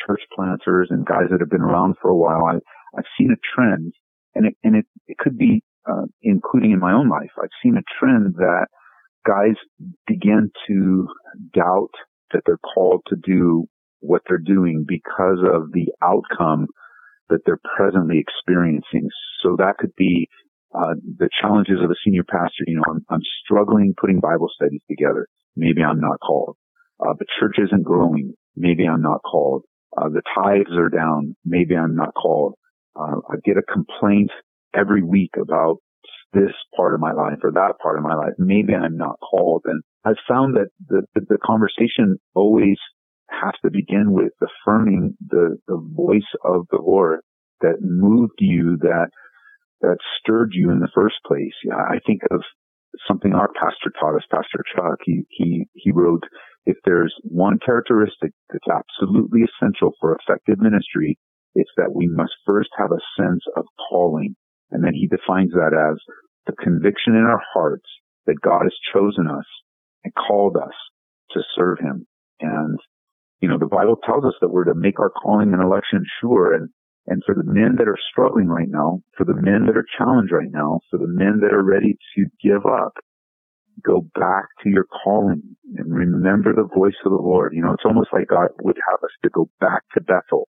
church 0.06 0.20
planters 0.34 0.88
and 0.90 1.06
guys 1.06 1.28
that 1.30 1.40
have 1.40 1.50
been 1.50 1.62
around 1.62 1.96
for 2.00 2.10
a 2.10 2.16
while. 2.16 2.44
I, 2.44 2.56
I've 2.96 3.04
seen 3.18 3.30
a 3.32 3.40
trend 3.54 3.92
and 4.34 4.46
it, 4.46 4.56
and 4.62 4.76
it, 4.76 4.86
it 5.06 5.18
could 5.18 5.38
be, 5.38 5.62
uh, 5.90 6.04
including 6.22 6.72
in 6.72 6.78
my 6.78 6.92
own 6.92 7.08
life. 7.08 7.30
I've 7.42 7.48
seen 7.62 7.76
a 7.76 7.84
trend 7.98 8.34
that 8.36 8.66
guys 9.26 9.56
begin 10.06 10.50
to 10.68 11.08
doubt 11.54 11.90
that 12.32 12.42
they're 12.46 12.58
called 12.58 13.02
to 13.08 13.16
do 13.16 13.66
what 14.00 14.22
they're 14.28 14.38
doing 14.38 14.84
because 14.86 15.38
of 15.42 15.72
the 15.72 15.92
outcome 16.02 16.66
that 17.28 17.40
they're 17.44 17.60
presently 17.76 18.18
experiencing. 18.18 19.08
So 19.42 19.56
that 19.58 19.78
could 19.78 19.94
be 19.96 20.28
uh, 20.76 20.94
the 21.18 21.28
challenges 21.40 21.78
of 21.82 21.90
a 21.90 21.94
senior 22.04 22.24
pastor. 22.24 22.64
You 22.66 22.76
know, 22.76 22.84
I'm, 22.88 23.04
I'm, 23.08 23.22
struggling 23.44 23.94
putting 23.98 24.20
Bible 24.20 24.48
studies 24.54 24.82
together. 24.90 25.26
Maybe 25.56 25.82
I'm 25.82 26.00
not 26.00 26.18
called. 26.20 26.56
Uh, 27.00 27.14
the 27.18 27.26
church 27.40 27.56
isn't 27.58 27.82
growing. 27.82 28.34
Maybe 28.56 28.86
I'm 28.86 29.02
not 29.02 29.20
called. 29.22 29.62
Uh, 29.96 30.08
the 30.08 30.22
tithes 30.34 30.76
are 30.76 30.88
down. 30.88 31.36
Maybe 31.44 31.76
I'm 31.76 31.96
not 31.96 32.12
called. 32.14 32.54
Uh, 32.94 33.20
I 33.30 33.36
get 33.44 33.56
a 33.56 33.72
complaint 33.72 34.30
every 34.74 35.02
week 35.02 35.30
about 35.40 35.76
this 36.32 36.52
part 36.76 36.94
of 36.94 37.00
my 37.00 37.12
life 37.12 37.38
or 37.42 37.52
that 37.52 37.74
part 37.82 37.96
of 37.96 38.04
my 38.04 38.14
life. 38.14 38.34
Maybe 38.38 38.74
I'm 38.74 38.96
not 38.96 39.16
called. 39.20 39.62
And 39.64 39.82
I've 40.04 40.20
found 40.28 40.56
that 40.56 40.68
the, 40.88 41.02
the, 41.14 41.22
the 41.28 41.38
conversation 41.44 42.18
always 42.34 42.76
has 43.30 43.52
to 43.64 43.70
begin 43.70 44.12
with 44.12 44.32
affirming 44.42 45.16
the, 45.26 45.56
the 45.66 45.78
voice 45.94 46.22
of 46.44 46.66
the 46.70 46.78
Lord 46.78 47.20
that 47.60 47.78
moved 47.80 48.38
you, 48.38 48.76
that 48.82 49.08
that 49.80 49.98
stirred 50.18 50.50
you 50.52 50.70
in 50.70 50.80
the 50.80 50.90
first 50.94 51.16
place. 51.26 51.54
Yeah, 51.64 51.76
I 51.76 51.98
think 52.06 52.22
of 52.30 52.42
something 53.06 53.34
our 53.34 53.48
pastor 53.48 53.92
taught 53.98 54.16
us, 54.16 54.24
Pastor 54.30 54.64
Chuck. 54.74 54.98
He, 55.04 55.22
he, 55.28 55.68
he 55.74 55.92
wrote, 55.92 56.22
if 56.64 56.76
there's 56.84 57.14
one 57.22 57.58
characteristic 57.64 58.32
that's 58.50 58.66
absolutely 58.70 59.42
essential 59.42 59.92
for 60.00 60.16
effective 60.16 60.58
ministry, 60.58 61.18
it's 61.54 61.70
that 61.76 61.94
we 61.94 62.06
must 62.08 62.32
first 62.44 62.70
have 62.76 62.90
a 62.90 63.04
sense 63.20 63.44
of 63.56 63.64
calling. 63.88 64.34
And 64.70 64.82
then 64.82 64.94
he 64.94 65.06
defines 65.06 65.52
that 65.52 65.72
as 65.72 66.00
the 66.46 66.52
conviction 66.62 67.14
in 67.14 67.22
our 67.22 67.42
hearts 67.54 67.86
that 68.26 68.40
God 68.42 68.62
has 68.62 68.74
chosen 68.92 69.28
us 69.28 69.46
and 70.04 70.12
called 70.14 70.56
us 70.56 70.74
to 71.32 71.42
serve 71.56 71.78
him. 71.78 72.06
And, 72.40 72.78
you 73.40 73.48
know, 73.48 73.58
the 73.58 73.66
Bible 73.66 73.96
tells 74.04 74.24
us 74.24 74.34
that 74.40 74.48
we're 74.48 74.64
to 74.64 74.74
make 74.74 74.98
our 74.98 75.10
calling 75.10 75.52
and 75.52 75.62
election 75.62 76.04
sure. 76.20 76.52
And 76.54 76.70
and 77.06 77.22
for 77.24 77.34
the 77.34 77.44
men 77.44 77.76
that 77.78 77.88
are 77.88 77.98
struggling 78.10 78.48
right 78.48 78.68
now, 78.68 79.00
for 79.16 79.24
the 79.24 79.34
men 79.34 79.66
that 79.66 79.76
are 79.76 79.86
challenged 79.96 80.32
right 80.32 80.50
now, 80.50 80.80
for 80.90 80.98
the 80.98 81.06
men 81.06 81.40
that 81.40 81.54
are 81.54 81.62
ready 81.62 81.96
to 82.16 82.26
give 82.42 82.66
up, 82.66 82.94
go 83.84 84.06
back 84.14 84.46
to 84.62 84.70
your 84.70 84.86
calling 85.04 85.42
and 85.76 85.94
remember 85.94 86.52
the 86.52 86.68
voice 86.74 86.96
of 87.04 87.12
the 87.12 87.18
Lord. 87.18 87.52
You 87.54 87.62
know, 87.62 87.72
it's 87.72 87.84
almost 87.84 88.08
like 88.12 88.28
God 88.28 88.48
would 88.62 88.78
have 88.90 89.02
us 89.04 89.10
to 89.22 89.30
go 89.30 89.48
back 89.60 89.82
to 89.94 90.00
Bethel. 90.00 90.48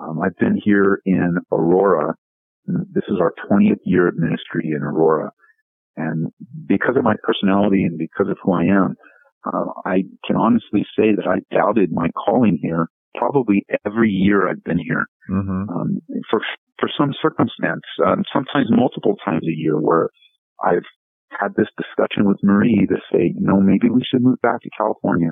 Um, 0.00 0.20
I've 0.20 0.36
been 0.36 0.60
here 0.62 1.00
in 1.04 1.38
Aurora. 1.52 2.14
This 2.66 3.04
is 3.08 3.18
our 3.20 3.34
20th 3.50 3.80
year 3.84 4.08
of 4.08 4.16
ministry 4.16 4.72
in 4.74 4.82
Aurora. 4.82 5.30
And 5.96 6.32
because 6.66 6.96
of 6.96 7.04
my 7.04 7.14
personality 7.22 7.84
and 7.84 7.98
because 7.98 8.28
of 8.28 8.38
who 8.42 8.52
I 8.52 8.64
am, 8.64 8.96
uh, 9.46 9.66
I 9.84 10.04
can 10.26 10.36
honestly 10.36 10.84
say 10.98 11.14
that 11.14 11.28
I 11.28 11.54
doubted 11.54 11.92
my 11.92 12.08
calling 12.10 12.58
here 12.60 12.88
probably 13.14 13.64
every 13.86 14.10
year 14.10 14.48
I've 14.48 14.64
been 14.64 14.78
here 14.78 15.06
mm-hmm. 15.30 15.68
um, 15.70 16.00
for 16.30 16.40
for 16.78 16.88
some 16.98 17.14
circumstance, 17.22 17.82
um, 18.04 18.24
sometimes 18.32 18.66
multiple 18.70 19.14
times 19.24 19.46
a 19.46 19.56
year, 19.56 19.78
where 19.78 20.10
I've 20.62 20.84
had 21.30 21.54
this 21.56 21.68
discussion 21.76 22.26
with 22.26 22.38
Marie 22.42 22.86
to 22.88 22.96
say, 23.12 23.32
you 23.34 23.46
know, 23.46 23.60
maybe 23.60 23.88
we 23.90 24.02
should 24.04 24.22
move 24.22 24.40
back 24.42 24.60
to 24.62 24.70
California. 24.76 25.30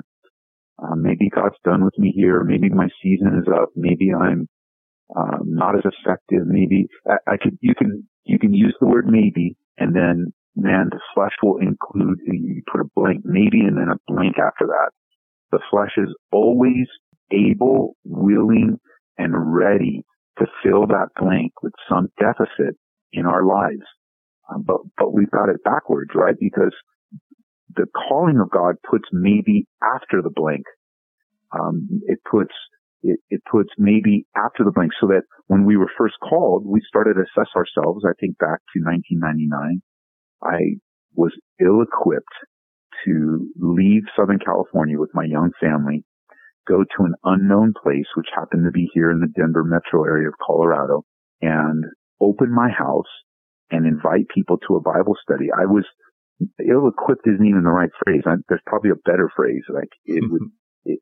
Uh, 0.81 0.95
maybe 0.95 1.29
God's 1.29 1.55
done 1.63 1.85
with 1.85 1.97
me 1.97 2.11
here. 2.15 2.43
Maybe 2.43 2.69
my 2.69 2.87
season 3.01 3.39
is 3.39 3.47
up. 3.53 3.69
Maybe 3.75 4.11
I'm 4.13 4.47
um, 5.15 5.41
not 5.45 5.75
as 5.75 5.83
effective. 5.85 6.47
Maybe 6.47 6.87
I, 7.07 7.33
I 7.33 7.37
could. 7.37 7.57
You 7.61 7.75
can 7.75 8.07
you 8.23 8.39
can 8.39 8.53
use 8.53 8.75
the 8.79 8.87
word 8.87 9.05
maybe, 9.05 9.55
and 9.77 9.95
then 9.95 10.33
man, 10.55 10.89
the 10.89 10.99
flesh 11.13 11.33
will 11.43 11.57
include. 11.57 12.19
You 12.25 12.61
put 12.71 12.81
a 12.81 12.89
blank 12.95 13.21
maybe, 13.23 13.61
and 13.61 13.77
then 13.77 13.89
a 13.89 14.11
blank 14.11 14.35
after 14.39 14.65
that. 14.67 14.91
The 15.51 15.59
flesh 15.69 15.91
is 15.97 16.09
always 16.31 16.87
able, 17.31 17.95
willing, 18.03 18.79
and 19.17 19.33
ready 19.35 20.03
to 20.39 20.45
fill 20.63 20.87
that 20.87 21.09
blank 21.19 21.51
with 21.61 21.73
some 21.89 22.09
deficit 22.19 22.75
in 23.11 23.25
our 23.25 23.45
lives. 23.45 23.85
Um, 24.49 24.63
but, 24.65 24.77
but 24.97 25.13
we've 25.13 25.31
got 25.31 25.49
it 25.49 25.63
backwards, 25.63 26.11
right? 26.15 26.35
Because 26.39 26.73
the 27.75 27.85
calling 28.07 28.39
of 28.39 28.49
God 28.51 28.75
puts 28.89 29.05
maybe 29.11 29.67
after 29.81 30.21
the 30.21 30.31
blank. 30.33 30.63
Um, 31.51 31.87
it 32.07 32.19
puts, 32.29 32.53
it, 33.03 33.19
it 33.29 33.41
puts 33.49 33.69
maybe 33.77 34.25
after 34.35 34.63
the 34.63 34.71
blank 34.71 34.91
so 34.99 35.07
that 35.07 35.23
when 35.47 35.65
we 35.65 35.77
were 35.77 35.91
first 35.97 36.15
called, 36.27 36.65
we 36.65 36.81
started 36.87 37.13
to 37.15 37.21
assess 37.21 37.49
ourselves. 37.55 38.03
I 38.05 38.13
think 38.19 38.37
back 38.37 38.59
to 38.73 38.81
1999. 38.83 39.81
I 40.43 40.79
was 41.15 41.31
ill 41.61 41.81
equipped 41.81 42.25
to 43.05 43.47
leave 43.59 44.03
Southern 44.17 44.39
California 44.39 44.99
with 44.99 45.11
my 45.13 45.23
young 45.23 45.51
family 45.59 46.03
go 46.67 46.83
to 46.83 47.03
an 47.03 47.13
unknown 47.23 47.73
place, 47.81 48.07
which 48.15 48.27
happened 48.35 48.65
to 48.65 48.71
be 48.71 48.89
here 48.93 49.11
in 49.11 49.19
the 49.19 49.27
Denver 49.27 49.63
metro 49.63 50.05
area 50.05 50.27
of 50.27 50.35
Colorado, 50.45 51.03
and 51.41 51.83
open 52.21 52.53
my 52.53 52.69
house 52.69 53.09
and 53.69 53.85
invite 53.85 54.27
people 54.33 54.57
to 54.67 54.75
a 54.75 54.81
Bible 54.81 55.15
study. 55.21 55.47
I 55.51 55.65
was 55.65 55.85
ill-equipped 56.59 57.27
isn't 57.27 57.45
even 57.45 57.63
the 57.63 57.69
right 57.69 57.89
phrase. 58.03 58.21
I, 58.25 58.35
there's 58.49 58.61
probably 58.65 58.91
a 58.91 59.09
better 59.09 59.29
phrase. 59.35 59.63
Like 59.69 59.89
it 60.05 60.23
would, 60.29 60.41
mm-hmm. 60.41 60.91
it, 60.91 60.99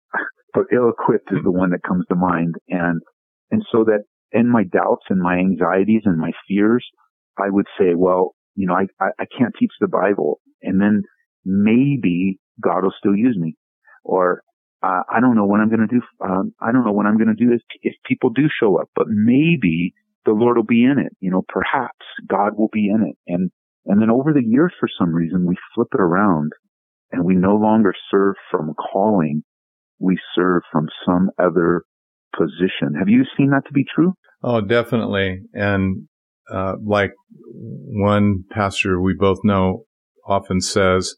but 0.54 0.66
ill-equipped 0.74 1.32
is 1.32 1.44
the 1.44 1.52
one 1.52 1.72
that 1.72 1.84
comes 1.88 2.06
to 2.10 2.16
mind. 2.16 2.56
And, 2.70 3.02
and 3.50 3.64
so 3.72 3.84
that 3.86 4.04
in 4.32 4.50
my 4.50 4.64
doubts 4.64 5.06
and 5.10 5.22
my 5.22 5.38
anxieties 5.38 6.04
and 6.06 6.18
my 6.18 6.32
fears, 6.48 6.86
I 7.38 7.50
would 7.50 7.68
say, 7.80 7.94
well, 7.96 8.36
you 8.56 8.68
know, 8.68 8.74
I, 8.74 8.86
I, 9.00 9.10
I 9.20 9.26
can't 9.38 9.54
teach 9.60 9.72
the 9.80 9.88
Bible. 9.88 10.40
And 10.62 10.80
then 10.80 11.04
maybe 11.46 12.40
God 12.62 12.84
will 12.84 12.94
still 12.98 13.16
use 13.16 13.38
me. 13.38 13.56
Or, 14.04 14.42
uh, 14.84 15.04
I 15.10 15.20
don't 15.20 15.36
know 15.36 15.46
what 15.46 15.60
I'm 15.60 15.70
going 15.70 15.88
to 15.88 15.96
do. 15.96 16.02
Um, 16.24 16.54
I 16.60 16.72
don't 16.72 16.86
know 16.86 16.92
what 16.92 17.06
I'm 17.06 17.18
going 17.18 17.36
to 17.36 17.46
do 17.46 17.54
if, 17.54 17.62
if 17.82 17.94
people 18.06 18.30
do 18.32 18.44
show 18.60 18.80
up, 18.80 18.90
but 18.96 19.08
maybe 19.08 19.94
the 20.26 20.32
Lord 20.32 20.58
will 20.58 20.64
be 20.64 20.84
in 20.84 20.98
it. 21.00 21.16
You 21.20 21.32
know, 21.32 21.44
perhaps 21.48 22.06
God 22.28 22.58
will 22.58 22.70
be 22.72 22.90
in 22.90 23.04
it. 23.04 23.18
And, 23.28 23.52
and 23.86 24.02
then 24.02 24.10
over 24.10 24.34
the 24.34 24.44
years, 24.44 24.74
for 24.80 24.90
some 25.00 25.14
reason, 25.14 25.46
we 25.46 25.56
flip 25.76 25.90
it 25.94 26.02
around 26.02 26.52
and 27.12 27.26
we 27.26 27.36
no 27.36 27.56
longer 27.56 27.94
serve 28.10 28.36
from 28.50 28.74
calling. 28.74 29.44
We 30.00 30.18
serve 30.36 30.64
from 30.72 30.88
some 31.06 31.30
other 31.38 31.84
position. 32.36 32.96
Have 32.98 33.10
you 33.10 33.24
seen 33.38 33.52
that 33.52 33.66
to 33.68 33.74
be 33.74 33.86
true? 33.94 34.14
Oh, 34.44 34.62
definitely. 34.62 35.42
And, 35.54 36.08
uh, 36.52 36.74
like 36.84 37.14
one 37.54 38.44
pastor 38.52 39.00
we 39.00 39.14
both 39.14 39.40
know 39.44 39.86
often 40.28 40.60
says, 40.60 41.16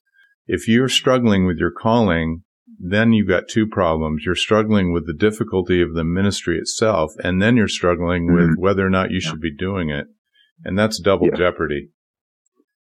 if 0.47 0.67
you're 0.67 0.89
struggling 0.89 1.45
with 1.45 1.57
your 1.57 1.71
calling, 1.71 2.43
then 2.79 3.13
you've 3.13 3.27
got 3.27 3.47
two 3.47 3.67
problems. 3.67 4.23
You're 4.25 4.35
struggling 4.35 4.91
with 4.91 5.07
the 5.07 5.13
difficulty 5.13 5.81
of 5.81 5.93
the 5.93 6.03
ministry 6.03 6.57
itself, 6.57 7.11
and 7.23 7.41
then 7.41 7.57
you're 7.57 7.67
struggling 7.67 8.27
mm-hmm. 8.27 8.35
with 8.35 8.57
whether 8.57 8.85
or 8.85 8.89
not 8.89 9.11
you 9.11 9.19
yeah. 9.21 9.29
should 9.29 9.41
be 9.41 9.55
doing 9.55 9.89
it. 9.89 10.07
And 10.63 10.77
that's 10.77 10.99
double 10.99 11.27
yeah. 11.27 11.35
jeopardy. 11.35 11.89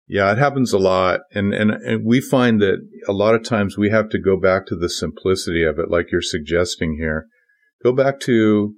Yeah, 0.08 0.30
it 0.30 0.38
happens 0.38 0.72
a 0.72 0.78
lot. 0.78 1.20
And, 1.32 1.52
and, 1.52 1.70
and 1.70 2.06
we 2.06 2.20
find 2.20 2.60
that 2.60 2.78
a 3.08 3.12
lot 3.12 3.34
of 3.34 3.42
times 3.42 3.76
we 3.76 3.90
have 3.90 4.08
to 4.10 4.20
go 4.20 4.38
back 4.38 4.66
to 4.66 4.76
the 4.76 4.88
simplicity 4.88 5.64
of 5.64 5.78
it, 5.78 5.90
like 5.90 6.12
you're 6.12 6.22
suggesting 6.22 6.96
here. 6.98 7.26
Go 7.82 7.92
back 7.92 8.20
to, 8.20 8.74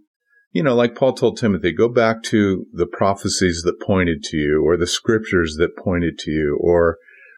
you 0.53 0.63
know, 0.63 0.75
like 0.75 0.95
Paul 0.95 1.13
told 1.13 1.37
Timothy, 1.37 1.73
go 1.73 1.89
back 1.89 2.23
to 2.25 2.65
the 2.73 2.87
prophecies 2.87 3.63
that 3.65 3.81
pointed 3.81 4.23
to 4.25 4.37
you 4.39 4.63
or 4.65 4.77
the 4.77 4.87
scriptures 4.87 5.57
that 5.59 5.77
pointed 5.77 6.19
to 6.21 6.31
you 6.31 6.59
or 6.61 6.97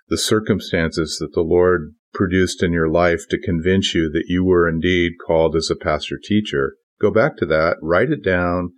the 0.08 0.18
circumstances 0.18 1.18
that 1.20 1.32
the 1.34 1.42
Lord 1.42 1.94
produced 2.12 2.62
in 2.62 2.72
your 2.72 2.88
life 2.88 3.26
to 3.30 3.40
convince 3.40 3.94
you 3.94 4.10
that 4.10 4.24
you 4.26 4.44
were 4.44 4.68
indeed 4.68 5.12
called 5.24 5.56
as 5.56 5.70
a 5.70 5.76
pastor 5.76 6.18
teacher. 6.22 6.74
Go 7.00 7.10
back 7.10 7.36
to 7.38 7.46
that, 7.46 7.76
write 7.80 8.10
it 8.10 8.24
down, 8.24 8.72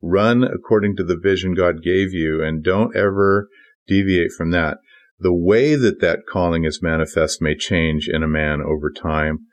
run 0.00 0.44
according 0.44 0.96
to 0.96 1.04
the 1.04 1.18
vision 1.20 1.54
God 1.54 1.82
gave 1.82 2.12
you, 2.12 2.42
and 2.42 2.62
don't 2.62 2.96
ever 2.96 3.48
deviate 3.86 4.32
from 4.32 4.50
that. 4.52 4.78
The 5.18 5.34
way 5.34 5.76
that 5.76 6.00
that 6.00 6.20
calling 6.30 6.64
is 6.64 6.82
manifest 6.82 7.40
may 7.40 7.54
change 7.54 8.08
in 8.08 8.22
a 8.22 8.28
man 8.28 8.60
over 8.60 8.90
time, 8.90 9.46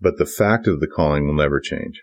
but 0.00 0.18
the 0.18 0.26
fact 0.26 0.66
of 0.66 0.80
the 0.80 0.86
calling 0.86 1.26
will 1.26 1.34
never 1.34 1.60
change. 1.60 2.02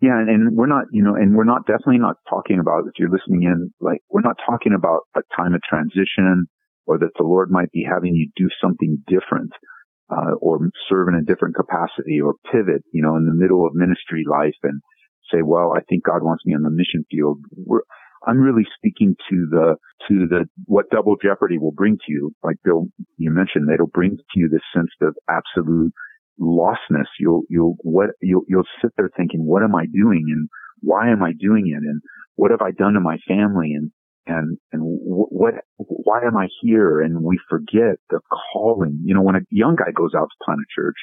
Yeah, 0.00 0.18
and, 0.18 0.56
we're 0.56 0.66
not, 0.66 0.86
you 0.92 1.02
know, 1.02 1.14
and 1.14 1.36
we're 1.36 1.44
not 1.44 1.66
definitely 1.66 1.98
not 1.98 2.16
talking 2.28 2.60
about 2.60 2.86
if 2.86 2.98
you're 2.98 3.10
listening 3.10 3.42
in, 3.42 3.72
like 3.80 4.00
we're 4.10 4.20
not 4.20 4.36
talking 4.46 4.72
about 4.76 5.00
a 5.16 5.20
time 5.36 5.54
of 5.54 5.62
transition 5.68 6.46
or 6.86 6.98
that 6.98 7.10
the 7.16 7.24
Lord 7.24 7.50
might 7.50 7.72
be 7.72 7.84
having 7.88 8.14
you 8.14 8.30
do 8.36 8.48
something 8.62 9.02
different 9.08 9.50
uh, 10.10 10.34
or 10.40 10.58
serve 10.88 11.08
in 11.08 11.14
a 11.14 11.22
different 11.22 11.56
capacity 11.56 12.20
or 12.20 12.34
pivot, 12.50 12.82
you 12.92 13.02
know, 13.02 13.16
in 13.16 13.26
the 13.26 13.34
middle 13.34 13.66
of 13.66 13.74
ministry 13.74 14.24
life 14.28 14.56
and 14.62 14.80
say, 15.32 15.42
well, 15.42 15.72
I 15.76 15.80
think 15.88 16.04
God 16.04 16.22
wants 16.22 16.44
me 16.46 16.54
on 16.54 16.62
the 16.62 16.70
mission 16.70 17.04
field. 17.10 17.38
We're, 17.54 17.82
I'm 18.26 18.38
really 18.38 18.66
speaking 18.76 19.14
to 19.30 19.46
the, 19.50 19.76
to 20.08 20.26
the, 20.26 20.46
what 20.64 20.90
double 20.90 21.16
jeopardy 21.22 21.58
will 21.58 21.72
bring 21.72 21.96
to 21.96 22.12
you. 22.12 22.32
Like 22.42 22.56
Bill, 22.64 22.86
you 23.16 23.30
mentioned, 23.30 23.68
it'll 23.72 23.86
bring 23.86 24.16
to 24.16 24.34
you 24.34 24.48
this 24.48 24.64
sense 24.74 24.90
of 25.02 25.14
absolute 25.28 25.92
lostness. 26.40 27.06
You'll, 27.20 27.42
you'll, 27.48 27.76
what, 27.82 28.10
you'll, 28.22 28.44
you'll 28.48 28.64
sit 28.82 28.92
there 28.96 29.10
thinking, 29.16 29.44
what 29.44 29.62
am 29.62 29.74
I 29.74 29.86
doing? 29.92 30.24
And 30.28 30.48
why 30.80 31.10
am 31.10 31.22
I 31.22 31.32
doing 31.38 31.68
it? 31.68 31.82
And 31.86 32.00
what 32.36 32.50
have 32.50 32.62
I 32.62 32.70
done 32.70 32.94
to 32.94 33.00
my 33.00 33.18
family? 33.28 33.72
And, 33.74 33.92
and 34.28 34.58
and 34.72 34.82
what 34.82 35.54
why 35.76 36.22
am 36.22 36.36
I 36.36 36.48
here? 36.62 37.00
And 37.00 37.22
we 37.22 37.38
forget 37.48 37.96
the 38.10 38.20
calling. 38.52 39.00
You 39.04 39.14
know, 39.14 39.22
when 39.22 39.36
a 39.36 39.40
young 39.50 39.76
guy 39.76 39.90
goes 39.94 40.12
out 40.16 40.28
to 40.28 40.44
plant 40.44 40.60
a 40.60 40.80
church, 40.80 40.96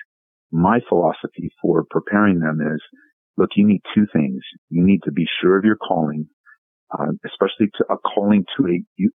my 0.51 0.79
philosophy 0.87 1.49
for 1.61 1.85
preparing 1.89 2.39
them 2.39 2.59
is, 2.61 2.81
look, 3.37 3.49
you 3.55 3.67
need 3.67 3.81
two 3.93 4.05
things. 4.13 4.41
You 4.69 4.85
need 4.85 5.01
to 5.05 5.11
be 5.11 5.25
sure 5.41 5.57
of 5.57 5.65
your 5.65 5.77
calling, 5.77 6.27
uh, 6.91 7.11
especially 7.25 7.67
to 7.77 7.85
a 7.89 7.97
calling 7.97 8.45
to 8.57 8.67
a. 8.67 8.83
You 8.95 9.11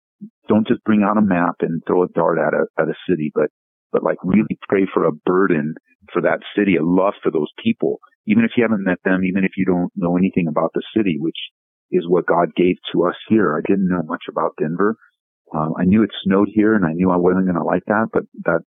don't 0.49 0.66
just 0.66 0.83
bring 0.85 1.03
out 1.03 1.18
a 1.18 1.23
map 1.23 1.57
and 1.61 1.83
throw 1.87 2.03
a 2.03 2.09
dart 2.09 2.38
at 2.38 2.55
a 2.55 2.66
at 2.81 2.88
a 2.88 2.94
city, 3.09 3.31
but 3.35 3.51
but 3.92 4.03
like 4.03 4.18
really 4.25 4.59
pray 4.68 4.87
for 4.92 5.05
a 5.05 5.12
burden 5.12 5.75
for 6.12 6.23
that 6.23 6.40
city, 6.57 6.77
a 6.77 6.85
love 6.85 7.14
for 7.23 7.31
those 7.31 7.51
people, 7.62 7.99
even 8.27 8.44
if 8.44 8.53
you 8.57 8.62
haven't 8.62 8.85
met 8.85 8.99
them, 9.05 9.25
even 9.25 9.44
if 9.44 9.53
you 9.57 9.64
don't 9.64 9.92
know 9.97 10.16
anything 10.16 10.47
about 10.49 10.71
the 10.75 10.83
city, 10.97 11.16
which 11.18 11.37
is 11.90 12.05
what 12.09 12.27
God 12.27 12.55
gave 12.57 12.77
to 12.92 13.05
us 13.07 13.16
here. 13.29 13.57
I 13.57 13.61
didn't 13.66 13.88
know 13.88 14.03
much 14.05 14.24
about 14.29 14.53
Denver. 14.61 14.96
Um, 15.55 15.74
I 15.79 15.85
knew 15.85 16.03
it 16.03 16.11
snowed 16.24 16.48
here 16.53 16.74
and 16.74 16.85
I 16.85 16.92
knew 16.92 17.11
I 17.11 17.16
wasn't 17.16 17.46
going 17.46 17.57
to 17.57 17.64
like 17.64 17.85
that, 17.87 18.09
but 18.12 18.24
that 18.44 18.61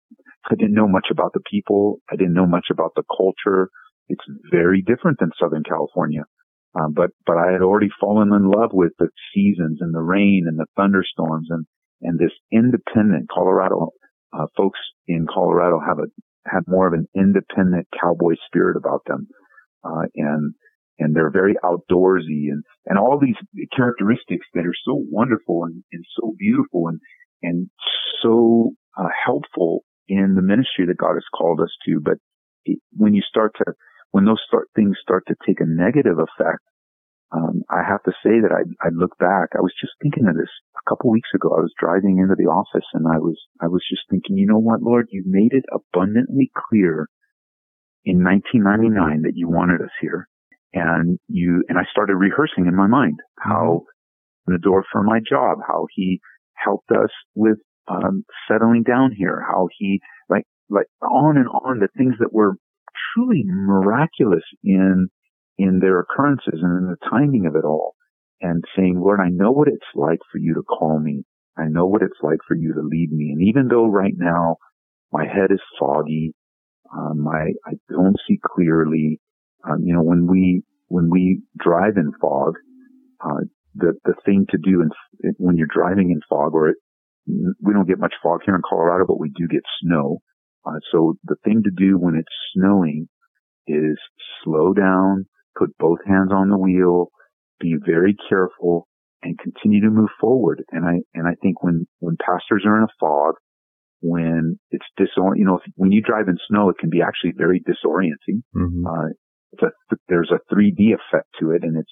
I 0.49 0.55
didn't 0.55 0.73
know 0.73 0.87
much 0.87 1.07
about 1.11 1.33
the 1.33 1.41
people. 1.49 1.99
I 2.11 2.15
didn't 2.15 2.33
know 2.33 2.47
much 2.47 2.67
about 2.71 2.93
the 2.95 3.03
culture. 3.15 3.69
It's 4.09 4.23
very 4.51 4.81
different 4.81 5.19
than 5.19 5.31
Southern 5.39 5.63
California. 5.63 6.23
Um, 6.73 6.93
but, 6.93 7.11
but 7.25 7.37
I 7.37 7.51
had 7.51 7.61
already 7.61 7.89
fallen 7.99 8.33
in 8.33 8.49
love 8.49 8.71
with 8.73 8.93
the 8.97 9.09
seasons 9.33 9.79
and 9.81 9.93
the 9.93 10.01
rain 10.01 10.45
and 10.47 10.57
the 10.57 10.65
thunderstorms 10.75 11.47
and, 11.49 11.65
and 12.01 12.17
this 12.17 12.31
independent 12.51 13.29
Colorado, 13.31 13.89
uh, 14.33 14.47
folks 14.57 14.79
in 15.07 15.27
Colorado 15.31 15.79
have 15.85 15.99
a, 15.99 16.07
have 16.47 16.63
more 16.67 16.87
of 16.87 16.93
an 16.93 17.07
independent 17.15 17.87
cowboy 18.01 18.33
spirit 18.47 18.77
about 18.77 19.01
them. 19.05 19.27
Uh, 19.83 20.07
and 20.15 20.53
and 20.99 21.15
they're 21.15 21.31
very 21.31 21.55
outdoorsy 21.63 22.51
and, 22.51 22.63
and 22.85 22.97
all 22.97 23.19
these 23.19 23.35
characteristics 23.75 24.45
that 24.53 24.65
are 24.65 24.75
so 24.85 25.03
wonderful 25.09 25.63
and, 25.63 25.83
and 25.91 26.05
so 26.19 26.33
beautiful 26.37 26.87
and, 26.87 26.99
and 27.41 27.69
so 28.21 28.71
uh, 28.97 29.09
helpful 29.25 29.83
in 30.07 30.35
the 30.35 30.41
ministry 30.41 30.85
that 30.87 30.97
God 30.97 31.13
has 31.13 31.25
called 31.35 31.59
us 31.59 31.71
to. 31.85 31.99
But 32.03 32.17
it, 32.65 32.79
when 32.95 33.13
you 33.13 33.21
start 33.27 33.53
to, 33.57 33.73
when 34.11 34.25
those 34.25 34.41
start, 34.47 34.67
things 34.75 34.97
start 35.01 35.23
to 35.27 35.35
take 35.45 35.59
a 35.59 35.65
negative 35.65 36.17
effect, 36.19 36.61
um, 37.31 37.63
I 37.69 37.81
have 37.87 38.03
to 38.03 38.11
say 38.23 38.43
that 38.43 38.51
I, 38.51 38.67
I 38.85 38.89
look 38.91 39.17
back. 39.17 39.55
I 39.55 39.61
was 39.61 39.73
just 39.79 39.93
thinking 40.03 40.27
of 40.27 40.35
this 40.35 40.51
a 40.75 40.89
couple 40.89 41.09
weeks 41.09 41.29
ago. 41.33 41.55
I 41.55 41.61
was 41.61 41.73
driving 41.79 42.19
into 42.19 42.35
the 42.35 42.51
office 42.51 42.85
and 42.93 43.07
I 43.07 43.19
was, 43.19 43.39
I 43.61 43.67
was 43.67 43.81
just 43.89 44.03
thinking, 44.09 44.37
you 44.37 44.45
know 44.45 44.59
what, 44.59 44.83
Lord, 44.83 45.07
you 45.11 45.23
made 45.25 45.53
it 45.53 45.63
abundantly 45.71 46.51
clear 46.53 47.07
in 48.03 48.23
1999 48.23 49.21
that 49.21 49.37
you 49.37 49.47
wanted 49.47 49.79
us 49.81 49.95
here 50.01 50.27
and 50.73 51.19
you 51.27 51.63
and 51.67 51.77
I 51.77 51.83
started 51.91 52.15
rehearsing 52.15 52.65
in 52.67 52.75
my 52.75 52.87
mind 52.87 53.19
how 53.39 53.83
mm-hmm. 53.83 54.53
the 54.53 54.59
door 54.59 54.83
for 54.91 55.03
my 55.03 55.19
job, 55.19 55.59
how 55.67 55.87
he 55.93 56.19
helped 56.55 56.91
us 56.91 57.09
with 57.35 57.57
um, 57.87 58.23
settling 58.47 58.83
down 58.83 59.11
here, 59.15 59.41
how 59.45 59.67
he 59.77 59.99
like 60.29 60.45
like 60.69 60.87
on 61.01 61.37
and 61.37 61.47
on 61.47 61.79
the 61.79 61.89
things 61.97 62.15
that 62.19 62.33
were 62.33 62.55
truly 63.13 63.43
miraculous 63.45 64.43
in 64.63 65.09
in 65.57 65.79
their 65.79 65.99
occurrences 65.99 66.59
and 66.61 66.77
in 66.77 66.89
the 66.89 67.09
timing 67.09 67.45
of 67.45 67.55
it 67.55 67.65
all, 67.65 67.95
and 68.39 68.63
saying, 68.75 68.99
Lord, 68.99 69.19
I 69.19 69.29
know 69.29 69.51
what 69.51 69.67
it's 69.67 69.81
like 69.95 70.19
for 70.31 70.37
you 70.37 70.55
to 70.55 70.63
call 70.63 70.99
me. 70.99 71.23
I 71.57 71.65
know 71.67 71.85
what 71.85 72.01
it's 72.01 72.19
like 72.21 72.39
for 72.47 72.55
you 72.55 72.73
to 72.73 72.81
lead 72.81 73.11
me. 73.11 73.31
And 73.31 73.41
even 73.47 73.67
though 73.67 73.87
right 73.87 74.13
now 74.15 74.57
my 75.11 75.25
head 75.25 75.51
is 75.51 75.59
foggy, 75.79 76.33
um, 76.95 77.27
I 77.27 77.53
I 77.65 77.73
don't 77.89 78.17
see 78.27 78.39
clearly. 78.43 79.19
Um, 79.63 79.83
you 79.83 79.93
know, 79.93 80.03
when 80.03 80.27
we, 80.27 80.63
when 80.87 81.09
we 81.09 81.41
drive 81.57 81.97
in 81.97 82.11
fog, 82.19 82.55
uh, 83.23 83.45
the, 83.75 83.93
the 84.05 84.13
thing 84.25 84.45
to 84.49 84.57
do 84.57 84.81
in, 84.81 84.89
when 85.37 85.57
you're 85.57 85.67
driving 85.73 86.11
in 86.11 86.19
fog 86.27 86.53
or 86.53 86.69
it, 86.69 86.77
we 87.27 87.73
don't 87.73 87.87
get 87.87 87.99
much 87.99 88.13
fog 88.21 88.41
here 88.45 88.55
in 88.55 88.61
Colorado, 88.67 89.05
but 89.07 89.19
we 89.19 89.29
do 89.29 89.47
get 89.47 89.61
snow. 89.81 90.21
Uh, 90.65 90.79
so 90.91 91.15
the 91.23 91.35
thing 91.43 91.61
to 91.63 91.71
do 91.75 91.97
when 91.97 92.15
it's 92.15 92.27
snowing 92.53 93.07
is 93.67 93.97
slow 94.43 94.73
down, 94.73 95.25
put 95.57 95.69
both 95.77 95.99
hands 96.05 96.31
on 96.33 96.49
the 96.49 96.57
wheel, 96.57 97.09
be 97.59 97.75
very 97.85 98.15
careful 98.27 98.87
and 99.23 99.37
continue 99.37 99.81
to 99.81 99.89
move 99.89 100.09
forward. 100.19 100.63
And 100.71 100.83
I, 100.83 101.01
and 101.13 101.27
I 101.27 101.35
think 101.41 101.63
when, 101.63 101.87
when 101.99 102.17
pastors 102.17 102.63
are 102.65 102.77
in 102.77 102.83
a 102.83 102.93
fog, 102.99 103.35
when 104.01 104.59
it's 104.71 104.85
disorient, 104.99 105.37
you 105.37 105.45
know, 105.45 105.59
when 105.75 105.91
you 105.91 106.01
drive 106.01 106.27
in 106.27 106.37
snow, 106.49 106.69
it 106.69 106.77
can 106.79 106.89
be 106.89 107.01
actually 107.01 107.33
very 107.37 107.61
disorienting. 107.61 108.41
Mm-hmm. 108.55 108.85
Uh, 108.85 109.09
a, 109.61 109.95
there's 110.07 110.31
a 110.31 110.53
3D 110.53 110.93
effect 110.93 111.27
to 111.39 111.51
it 111.51 111.63
and 111.63 111.77
it's, 111.77 111.91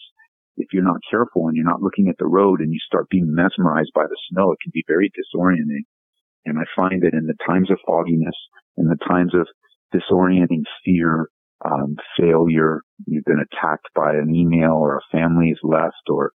if 0.57 0.67
you're 0.73 0.83
not 0.83 0.99
careful 1.09 1.47
and 1.47 1.55
you're 1.55 1.65
not 1.65 1.81
looking 1.81 2.09
at 2.09 2.17
the 2.19 2.27
road 2.27 2.59
and 2.59 2.71
you 2.71 2.79
start 2.85 3.09
being 3.09 3.33
mesmerized 3.33 3.91
by 3.95 4.03
the 4.03 4.17
snow, 4.29 4.51
it 4.51 4.59
can 4.61 4.71
be 4.73 4.83
very 4.87 5.09
disorienting. 5.09 5.87
And 6.45 6.59
I 6.59 6.63
find 6.75 7.01
that 7.03 7.13
in 7.13 7.27
the 7.27 7.37
times 7.47 7.71
of 7.71 7.79
fogginess, 7.87 8.35
in 8.77 8.87
the 8.87 8.97
times 9.07 9.33
of 9.33 9.47
disorienting 9.93 10.63
fear, 10.83 11.29
um, 11.63 11.95
failure, 12.17 12.81
you've 13.05 13.25
been 13.25 13.39
attacked 13.39 13.87
by 13.95 14.13
an 14.13 14.33
email 14.33 14.73
or 14.73 14.97
a 14.97 15.17
family 15.17 15.49
is 15.49 15.59
left 15.63 16.09
or 16.09 16.31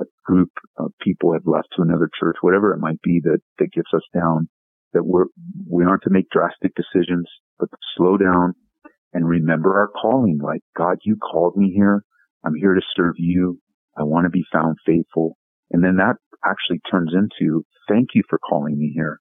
a 0.00 0.04
group 0.24 0.50
of 0.78 0.92
people 1.00 1.32
have 1.32 1.46
left 1.46 1.68
to 1.76 1.82
another 1.82 2.08
church, 2.18 2.36
whatever 2.40 2.72
it 2.72 2.80
might 2.80 3.00
be 3.02 3.20
that, 3.22 3.38
that 3.58 3.72
gets 3.72 3.90
us 3.94 4.04
down, 4.14 4.48
that 4.92 5.04
we're, 5.04 5.26
we 5.68 5.84
aren't 5.84 6.02
to 6.04 6.10
make 6.10 6.30
drastic 6.30 6.72
decisions, 6.74 7.28
but 7.58 7.68
slow 7.96 8.16
down 8.16 8.54
and 9.12 9.28
remember 9.28 9.78
our 9.78 9.88
calling. 9.88 10.38
Like, 10.42 10.62
God, 10.76 10.98
you 11.04 11.16
called 11.16 11.56
me 11.56 11.72
here. 11.74 12.04
I'm 12.44 12.54
here 12.54 12.74
to 12.74 12.80
serve 12.96 13.14
you. 13.18 13.58
I 13.98 14.04
want 14.04 14.24
to 14.24 14.30
be 14.30 14.44
found 14.52 14.76
faithful. 14.86 15.36
And 15.70 15.84
then 15.84 15.96
that 15.96 16.16
actually 16.44 16.80
turns 16.90 17.12
into, 17.14 17.64
thank 17.88 18.08
you 18.14 18.22
for 18.28 18.38
calling 18.38 18.78
me 18.78 18.92
here. 18.94 19.18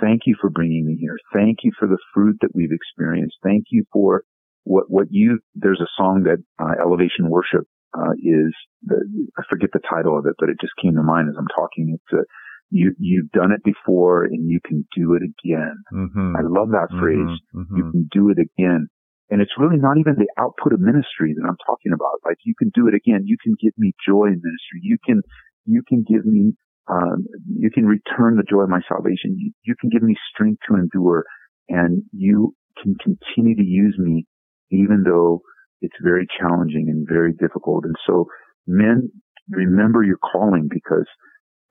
Thank 0.00 0.22
you 0.26 0.36
for 0.40 0.50
bringing 0.50 0.86
me 0.86 0.96
here. 1.00 1.16
Thank 1.32 1.58
you 1.62 1.72
for 1.78 1.86
the 1.86 1.98
fruit 2.14 2.36
that 2.40 2.54
we've 2.54 2.72
experienced. 2.72 3.36
Thank 3.42 3.64
you 3.70 3.84
for 3.92 4.24
what, 4.64 4.84
what 4.88 5.06
you, 5.10 5.40
there's 5.54 5.80
a 5.80 5.90
song 5.96 6.24
that 6.24 6.38
uh, 6.62 6.74
Elevation 6.80 7.28
Worship 7.28 7.66
uh, 7.96 8.12
is, 8.18 8.54
the, 8.82 8.96
I 9.38 9.42
forget 9.50 9.70
the 9.72 9.80
title 9.88 10.18
of 10.18 10.26
it, 10.26 10.34
but 10.38 10.48
it 10.48 10.56
just 10.60 10.72
came 10.80 10.94
to 10.94 11.02
mind 11.02 11.28
as 11.28 11.36
I'm 11.38 11.48
talking. 11.48 11.94
It's 11.98 12.12
a, 12.12 12.24
you, 12.70 12.94
you've 12.98 13.30
done 13.30 13.52
it 13.52 13.62
before 13.64 14.24
and 14.24 14.48
you 14.48 14.60
can 14.64 14.86
do 14.96 15.14
it 15.14 15.22
again. 15.22 15.76
Mm-hmm. 15.92 16.36
I 16.36 16.40
love 16.42 16.70
that 16.70 16.88
mm-hmm. 16.90 17.00
phrase. 17.00 17.38
Mm-hmm. 17.54 17.76
You 17.76 17.90
can 17.90 18.08
do 18.10 18.30
it 18.30 18.38
again. 18.38 18.88
And 19.32 19.40
it's 19.40 19.56
really 19.56 19.80
not 19.80 19.96
even 19.96 20.20
the 20.20 20.28
output 20.36 20.76
of 20.76 20.80
ministry 20.80 21.32
that 21.32 21.48
I'm 21.48 21.56
talking 21.64 21.96
about. 21.96 22.20
Like 22.20 22.36
you 22.44 22.52
can 22.52 22.70
do 22.74 22.86
it 22.86 22.92
again. 22.92 23.24
You 23.24 23.40
can 23.42 23.56
give 23.56 23.72
me 23.78 23.96
joy 24.06 24.28
in 24.28 24.44
ministry. 24.44 24.84
You 24.84 24.98
can, 25.00 25.22
you 25.64 25.80
can 25.88 26.04
give 26.04 26.26
me, 26.26 26.52
um, 26.92 27.24
you 27.48 27.70
can 27.70 27.86
return 27.86 28.36
the 28.36 28.44
joy 28.44 28.68
of 28.68 28.68
my 28.68 28.84
salvation. 28.86 29.40
You, 29.40 29.52
you 29.64 29.74
can 29.80 29.88
give 29.88 30.02
me 30.02 30.16
strength 30.28 30.60
to 30.68 30.76
endure 30.76 31.24
and 31.70 32.02
you 32.12 32.54
can 32.82 32.94
continue 33.00 33.56
to 33.56 33.64
use 33.64 33.96
me 33.96 34.26
even 34.70 35.02
though 35.04 35.40
it's 35.80 35.96
very 36.02 36.26
challenging 36.38 36.92
and 36.92 37.08
very 37.08 37.32
difficult. 37.32 37.84
And 37.84 37.96
so 38.06 38.26
men, 38.66 39.08
remember 39.48 40.02
your 40.02 40.18
calling 40.18 40.68
because 40.70 41.06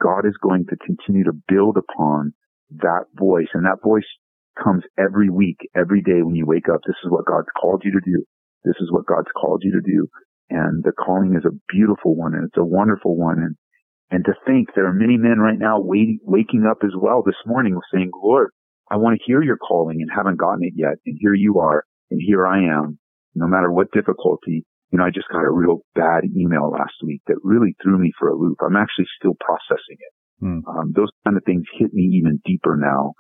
God 0.02 0.26
is 0.26 0.34
going 0.42 0.66
to 0.70 0.78
continue 0.78 1.26
to 1.26 1.34
build 1.48 1.78
upon 1.78 2.34
that 2.78 3.06
voice 3.14 3.48
and 3.54 3.66
that 3.66 3.84
voice 3.84 4.06
comes 4.64 4.84
every 4.98 5.30
week, 5.30 5.58
every 5.76 6.02
day 6.02 6.22
when 6.22 6.36
you 6.36 6.46
wake 6.46 6.70
up. 6.72 6.82
This 6.86 6.98
is 7.04 7.12
what 7.12 7.26
God's 7.26 7.50
called 7.60 7.82
you 7.84 7.92
to 7.92 8.02
do. 8.04 8.24
This 8.64 8.76
is 8.80 8.92
what 8.92 9.06
God's 9.06 9.32
called 9.40 9.64
you 9.64 9.72
to 9.74 9.82
do. 9.82 10.08
And 10.50 10.84
the 10.84 10.92
calling 10.92 11.36
is 11.36 11.46
a 11.46 11.58
beautiful 11.72 12.16
one 12.16 12.34
and 12.34 12.46
it's 12.46 12.58
a 12.58 12.66
wonderful 12.66 13.16
one. 13.18 13.40
And, 13.40 13.56
and 14.12 14.26
to 14.26 14.34
think 14.46 14.70
there 14.76 14.88
are 14.88 14.94
many 14.94 15.18
men 15.18 15.40
right 15.40 15.58
now 15.58 15.80
waiting, 15.80 16.20
waking 16.24 16.66
up 16.70 16.80
as 16.84 16.92
well 16.96 17.24
this 17.26 17.40
morning 17.46 17.80
saying, 17.94 18.12
Lord, 18.14 18.50
I 18.90 18.98
want 18.98 19.18
to 19.18 19.24
hear 19.26 19.42
your 19.42 19.58
calling 19.58 20.02
and 20.02 20.12
haven't 20.14 20.38
gotten 20.40 20.64
it 20.64 20.74
yet. 20.76 21.00
And 21.06 21.18
here 21.20 21.34
you 21.34 21.60
are. 21.60 21.86
And 22.12 22.20
here 22.22 22.46
I 22.46 22.60
am. 22.60 23.00
No 23.34 23.48
matter 23.48 23.72
what 23.72 23.92
difficulty, 23.94 24.66
you 24.92 25.00
know, 25.00 25.06
I 25.06 25.10
just 25.10 25.30
got 25.32 25.48
a 25.48 25.50
real 25.50 25.80
bad 25.96 26.26
email 26.36 26.70
last 26.70 27.00
week 27.02 27.22
that 27.28 27.40
really 27.44 27.74
threw 27.82 27.98
me 27.98 28.12
for 28.20 28.28
a 28.28 28.36
loop. 28.36 28.58
I'm 28.62 28.76
actually 28.76 29.08
still 29.18 29.36
processing 29.40 29.98
it. 29.98 30.14
Hmm. 30.42 30.60
Um, 30.68 30.92
those 30.94 31.10
kind 31.24 31.38
of 31.38 31.44
things 31.46 31.64
hit 31.80 31.94
me 31.94 32.04
even 32.20 32.42
deeper 32.44 32.76
now 32.76 33.14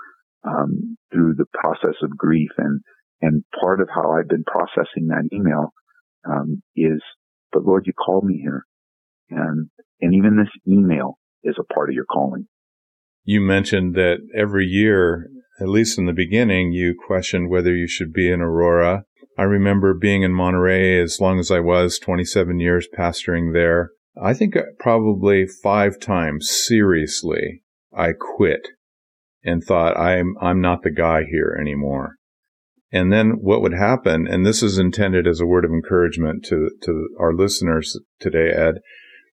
um, 0.43 0.97
through 1.11 1.35
the 1.35 1.45
process 1.53 1.95
of 2.03 2.17
grief. 2.17 2.51
And, 2.57 2.81
and 3.21 3.43
part 3.59 3.81
of 3.81 3.89
how 3.93 4.11
I've 4.11 4.29
been 4.29 4.43
processing 4.43 5.07
that 5.07 5.29
email, 5.33 5.73
um, 6.25 6.61
is, 6.75 7.01
but 7.51 7.63
Lord, 7.63 7.85
you 7.85 7.93
called 7.93 8.25
me 8.25 8.39
here. 8.41 8.65
And, 9.29 9.69
and 10.01 10.13
even 10.13 10.37
this 10.37 10.51
email 10.67 11.17
is 11.43 11.55
a 11.59 11.73
part 11.73 11.89
of 11.89 11.95
your 11.95 12.05
calling. 12.05 12.47
You 13.23 13.41
mentioned 13.41 13.95
that 13.95 14.17
every 14.35 14.65
year, 14.65 15.29
at 15.59 15.69
least 15.69 15.97
in 15.97 16.05
the 16.05 16.13
beginning, 16.13 16.71
you 16.71 16.95
questioned 17.07 17.49
whether 17.49 17.73
you 17.73 17.87
should 17.87 18.11
be 18.11 18.31
in 18.31 18.41
Aurora. 18.41 19.05
I 19.37 19.43
remember 19.43 19.93
being 19.93 20.23
in 20.23 20.33
Monterey 20.33 21.01
as 21.01 21.19
long 21.21 21.39
as 21.39 21.51
I 21.51 21.59
was, 21.59 21.99
27 21.99 22.59
years 22.59 22.87
pastoring 22.97 23.53
there. 23.53 23.91
I 24.21 24.33
think 24.33 24.55
probably 24.79 25.45
five 25.47 25.99
times 25.99 26.49
seriously 26.49 27.63
I 27.95 28.11
quit 28.13 28.67
and 29.43 29.63
thought 29.63 29.97
I'm 29.97 30.35
I'm 30.41 30.61
not 30.61 30.83
the 30.83 30.91
guy 30.91 31.23
here 31.29 31.57
anymore. 31.59 32.15
And 32.91 33.11
then 33.11 33.37
what 33.41 33.61
would 33.61 33.73
happen, 33.73 34.27
and 34.27 34.45
this 34.45 34.61
is 34.61 34.77
intended 34.77 35.25
as 35.25 35.39
a 35.39 35.45
word 35.45 35.65
of 35.65 35.71
encouragement 35.71 36.43
to 36.45 36.69
to 36.83 37.09
our 37.19 37.33
listeners 37.33 37.99
today, 38.19 38.49
Ed. 38.49 38.75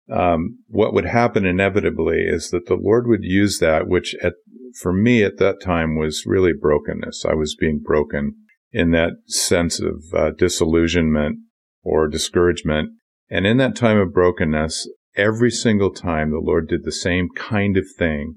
Um, 0.10 0.60
what 0.68 0.94
would 0.94 1.06
happen 1.06 1.46
inevitably 1.46 2.22
is 2.22 2.50
that 2.52 2.68
the 2.68 2.80
Lord 2.82 3.08
would 3.08 3.24
use 3.24 3.60
that, 3.60 3.88
which 3.88 4.16
at 4.24 4.34
for 4.80 4.94
me 4.94 5.24
at 5.24 5.38
that 5.38 5.62
time 5.62 5.98
was 5.98 6.26
really 6.26 6.54
brokenness. 6.54 7.26
I 7.26 7.34
was 7.34 7.56
being 7.60 7.80
broken 7.84 8.36
in 8.72 8.92
that 8.92 9.14
sense 9.26 9.82
of 9.82 10.04
uh, 10.14 10.32
disillusionment 10.38 11.40
or 11.84 12.08
discouragement. 12.08 12.92
And 13.30 13.46
in 13.46 13.58
that 13.58 13.76
time 13.76 13.98
of 13.98 14.14
brokenness, 14.14 14.90
every 15.16 15.52
single 15.52 15.92
time 15.92 16.32
the 16.32 16.40
Lord 16.40 16.68
did 16.68 16.84
the 16.84 16.92
same 16.92 17.30
kind 17.36 17.76
of 17.76 17.86
thing 17.98 18.36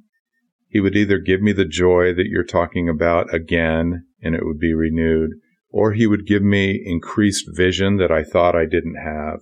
he 0.70 0.80
would 0.80 0.96
either 0.96 1.18
give 1.18 1.42
me 1.42 1.52
the 1.52 1.64
joy 1.64 2.14
that 2.14 2.28
you're 2.28 2.44
talking 2.44 2.88
about 2.88 3.33
again 3.35 4.06
and 4.22 4.37
it 4.37 4.44
would 4.44 4.59
be 4.59 4.72
renewed, 4.72 5.33
or 5.68 5.92
he 5.92 6.06
would 6.06 6.26
give 6.26 6.42
me 6.42 6.80
increased 6.85 7.46
vision 7.54 7.96
that 7.96 8.12
I 8.12 8.22
thought 8.22 8.54
I 8.54 8.66
didn't 8.66 8.94
have, 8.94 9.40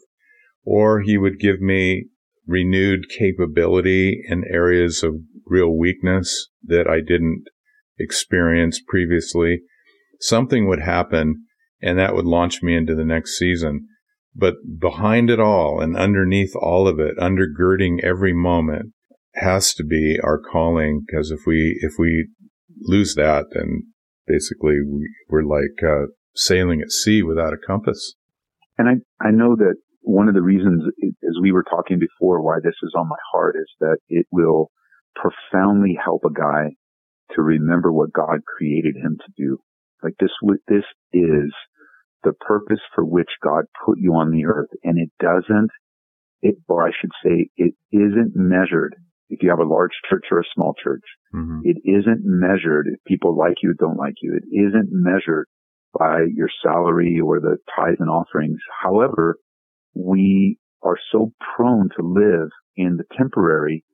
or 0.64 1.03
he 1.03 1.19
would 1.19 1.38
give 1.38 1.61
me 1.61 2.07
renewed 2.47 3.11
capability 3.11 4.23
in 4.27 4.45
areas 4.51 5.03
of 5.03 5.17
real 5.45 5.77
weakness 5.77 6.49
that 6.64 6.88
I 6.88 7.01
didn't 7.01 7.45
experience 7.99 8.81
previously. 8.81 9.61
Something 10.21 10.67
would 10.67 10.81
happen 10.81 11.45
and 11.83 11.99
that 11.99 12.14
would 12.14 12.25
launch 12.25 12.62
me 12.62 12.75
into 12.75 12.95
the 12.95 13.05
next 13.05 13.37
season. 13.37 13.87
But 14.35 14.55
behind 14.81 15.29
it 15.29 15.41
all 15.41 15.81
and 15.81 15.97
underneath 15.97 16.55
all 16.57 16.88
of 16.88 16.99
it, 16.99 17.19
undergirding 17.19 18.03
every 18.03 18.33
moment 18.33 18.93
has 19.40 19.74
to 19.74 19.85
be 19.85 20.18
our 20.22 20.38
calling 20.38 21.05
because 21.07 21.31
if 21.31 21.40
we 21.46 21.79
if 21.83 21.94
we 21.98 22.29
lose 22.81 23.14
that, 23.14 23.46
then 23.53 23.85
basically 24.27 24.77
we, 24.87 25.09
we're 25.29 25.42
like 25.42 25.83
uh, 25.83 26.07
sailing 26.35 26.81
at 26.81 26.90
sea 26.90 27.22
without 27.22 27.53
a 27.53 27.59
compass. 27.66 28.14
And 28.77 28.88
I 28.88 29.27
I 29.27 29.31
know 29.31 29.57
that 29.57 29.77
one 30.03 30.29
of 30.29 30.35
the 30.35 30.42
reasons, 30.42 30.85
as 31.05 31.37
we 31.40 31.53
were 31.53 31.64
talking 31.64 31.98
before, 31.98 32.42
why 32.42 32.57
this 32.62 32.77
is 32.83 32.94
on 32.96 33.09
my 33.09 33.16
heart 33.33 33.57
is 33.61 33.68
that 33.81 33.98
it 34.09 34.27
will 34.31 34.70
profoundly 35.14 35.98
help 36.03 36.22
a 36.24 36.33
guy 36.33 36.70
to 37.35 37.42
remember 37.42 37.92
what 37.92 38.12
God 38.12 38.40
created 38.46 38.96
him 38.96 39.18
to 39.18 39.33
do. 39.37 39.59
Like 40.03 40.14
this, 40.18 40.31
this 40.68 40.85
is 41.12 41.53
the 42.24 42.33
purpose 42.33 42.81
for 42.94 43.05
which 43.05 43.29
God 43.42 43.64
put 43.85 43.98
you 43.98 44.14
on 44.14 44.31
the 44.31 44.46
earth, 44.46 44.70
and 44.83 44.98
it 44.98 45.11
doesn't, 45.20 45.70
it, 46.40 46.55
or 46.68 46.87
I 46.87 46.92
should 46.98 47.11
say, 47.22 47.51
it 47.57 47.74
isn't 47.92 48.33
measured 48.35 48.94
if 49.29 49.43
you 49.43 49.51
have 49.51 49.59
a 49.59 49.69
large 49.69 49.93
church 50.09 50.25
or 50.31 50.41
a 50.41 50.51
small 50.55 50.75
church. 50.83 51.05
Mm-hmm. 51.35 51.61
It 51.64 51.77
isn't 51.85 52.23
measured 52.25 52.87
if 52.93 53.03
people 53.07 53.37
like 53.37 53.57
you, 53.62 53.75
don't 53.79 53.99
like 53.99 54.14
you. 54.23 54.38
It 54.38 54.57
isn't 54.57 54.88
measured 54.91 55.47
by 55.99 56.23
your 56.35 56.49
salary 56.62 57.21
or 57.25 57.41
the 57.41 57.59
tithes 57.77 58.01
and 58.01 58.11
offerings. 58.11 58.59
However, 58.83 59.37
we 59.95 60.59
are 60.83 60.97
so 61.12 61.33
prone 61.57 61.88
to 61.97 62.07
live 62.07 62.51
in 62.77 62.97
the 62.97 63.05
temporary 63.17 63.85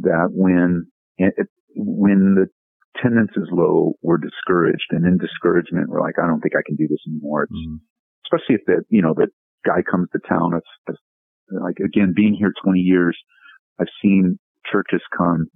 that 0.00 0.28
when 0.30 0.86
when 1.74 2.34
the 2.34 2.46
attendance 2.96 3.32
is 3.36 3.48
low, 3.50 3.94
we're 4.02 4.18
discouraged, 4.18 4.86
and 4.90 5.04
in 5.04 5.18
discouragement, 5.18 5.88
we're 5.88 6.00
like, 6.00 6.18
I 6.22 6.26
don't 6.26 6.40
think 6.40 6.54
I 6.56 6.64
can 6.66 6.76
do 6.76 6.88
this 6.88 7.00
anymore. 7.06 7.46
Mm-hmm. 7.46 7.76
Especially 8.26 8.56
if 8.56 8.64
the 8.66 8.84
you 8.88 9.02
know 9.02 9.14
the 9.14 9.28
guy 9.64 9.82
comes 9.88 10.08
to 10.12 10.20
town. 10.26 10.52
It's, 10.56 10.66
it's 10.88 10.98
like 11.50 11.78
again, 11.84 12.12
being 12.14 12.34
here 12.34 12.52
20 12.62 12.78
years, 12.80 13.18
I've 13.80 13.92
seen 14.02 14.38
churches 14.70 15.02
come 15.16 15.46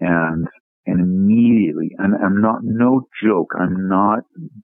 and 0.00 0.46
and 0.88 1.00
immediately, 1.00 1.90
and 1.98 2.14
I'm 2.14 2.40
not, 2.40 2.60
no 2.62 3.02
joke, 3.22 3.52
I'm 3.60 3.88
not 3.88 4.20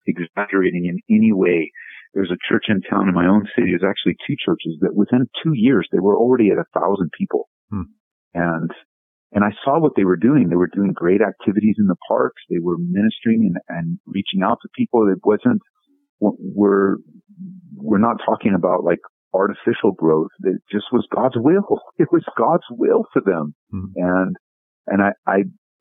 exaggerating 0.07 0.87
in 0.87 1.15
any 1.15 1.33
way. 1.35 1.71
There's 2.15 2.31
a 2.31 2.41
church 2.49 2.65
in 2.69 2.81
town 2.81 3.09
in 3.09 3.15
my 3.15 3.27
own 3.27 3.45
city. 3.55 3.73
There's 3.73 3.85
actually 3.87 4.17
two 4.27 4.35
churches 4.43 4.79
that 4.81 4.95
within 4.95 5.29
two 5.43 5.53
years, 5.53 5.87
they 5.93 6.01
were 6.01 6.17
already 6.17 6.49
at 6.49 6.57
a 6.57 6.65
thousand 6.73 7.11
people. 7.19 7.51
Hmm. 7.69 7.93
And, 8.33 8.71
and 9.33 9.45
I 9.45 9.51
saw 9.65 9.79
what 9.79 9.93
they 9.97 10.05
were 10.05 10.17
doing. 10.17 10.49
They 10.49 10.57
were 10.57 10.71
doing 10.73 10.93
great 10.95 11.21
activities 11.21 11.77
in 11.79 11.89
the 11.89 12.01
parks. 12.09 12.41
They 12.49 12.59
were 12.59 12.79
ministering 12.79 13.53
and, 13.53 13.57
and 13.69 13.99
reaching 14.07 14.43
out 14.43 14.59
to 14.63 14.69
people. 14.75 15.07
It 15.13 15.19
wasn't, 15.25 15.61
we're, 16.21 16.97
we're 17.77 17.99
not 17.99 18.17
talking 18.25 18.55
about 18.57 18.83
like 18.83 19.01
artificial 19.35 19.93
growth. 19.93 20.31
It 20.43 20.63
just 20.71 20.87
was 20.93 21.07
God's 21.15 21.37
will. 21.37 21.81
It 21.99 22.09
was 22.13 22.25
God's 22.37 22.65
will 22.71 23.05
for 23.13 23.23
them. 23.25 23.55
Mm-hmm. 23.73 23.93
And, 23.97 24.37
and 24.87 25.03
I, 25.03 25.11
I, 25.27 25.37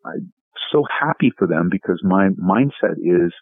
I'm 0.06 0.32
so 0.72 0.84
happy 1.00 1.32
for 1.38 1.48
them 1.48 1.70
because 1.72 2.02
my 2.04 2.30
mindset 2.30 2.98
is 3.00 3.34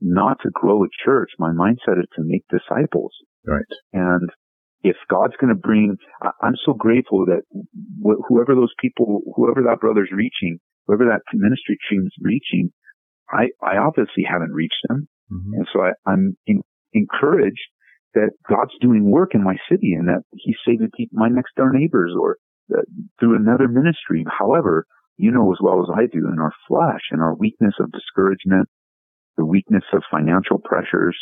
not 0.00 0.38
to 0.42 0.50
grow 0.52 0.84
a 0.84 0.88
church. 1.04 1.30
My 1.38 1.50
mindset 1.50 1.98
is 1.98 2.08
to 2.16 2.22
make 2.22 2.44
disciples. 2.50 3.12
Right. 3.46 3.64
And 3.92 4.28
if 4.82 4.96
God's 5.08 5.34
going 5.40 5.54
to 5.54 5.60
bring, 5.60 5.96
I'm 6.42 6.56
so 6.64 6.74
grateful 6.74 7.26
that 7.26 7.42
whoever 8.28 8.54
those 8.54 8.74
people, 8.80 9.22
whoever 9.34 9.62
that 9.62 9.80
brother's 9.80 10.10
reaching, 10.12 10.58
whoever 10.86 11.04
that 11.06 11.22
ministry 11.32 11.78
team's 11.90 12.12
reaching, 12.20 12.70
I, 13.30 13.48
I 13.62 13.78
obviously 13.78 14.24
haven't 14.28 14.52
reached 14.52 14.82
them. 14.88 15.08
Mm-hmm. 15.32 15.52
And 15.54 15.66
so 15.72 15.80
I, 15.80 16.12
am 16.12 16.36
in, 16.46 16.62
encouraged 16.92 17.66
that 18.16 18.32
God's 18.48 18.72
doing 18.80 19.10
work 19.10 19.34
in 19.34 19.44
my 19.44 19.56
city 19.70 19.92
and 19.92 20.08
that 20.08 20.24
he's 20.32 20.56
saving 20.66 20.88
my 21.12 21.28
next 21.28 21.54
door 21.54 21.70
neighbors 21.72 22.12
or 22.18 22.38
uh, 22.72 22.80
through 23.20 23.36
another 23.36 23.68
ministry. 23.68 24.24
However, 24.26 24.86
you 25.16 25.30
know 25.30 25.52
as 25.52 25.58
well 25.60 25.84
as 25.84 25.92
I 25.92 26.08
do 26.08 26.26
in 26.32 26.40
our 26.40 26.52
flesh 26.66 27.12
and 27.12 27.20
our 27.20 27.34
weakness 27.34 27.74
of 27.78 27.92
discouragement, 27.92 28.68
the 29.36 29.44
weakness 29.44 29.84
of 29.92 30.02
financial 30.10 30.58
pressures. 30.58 31.16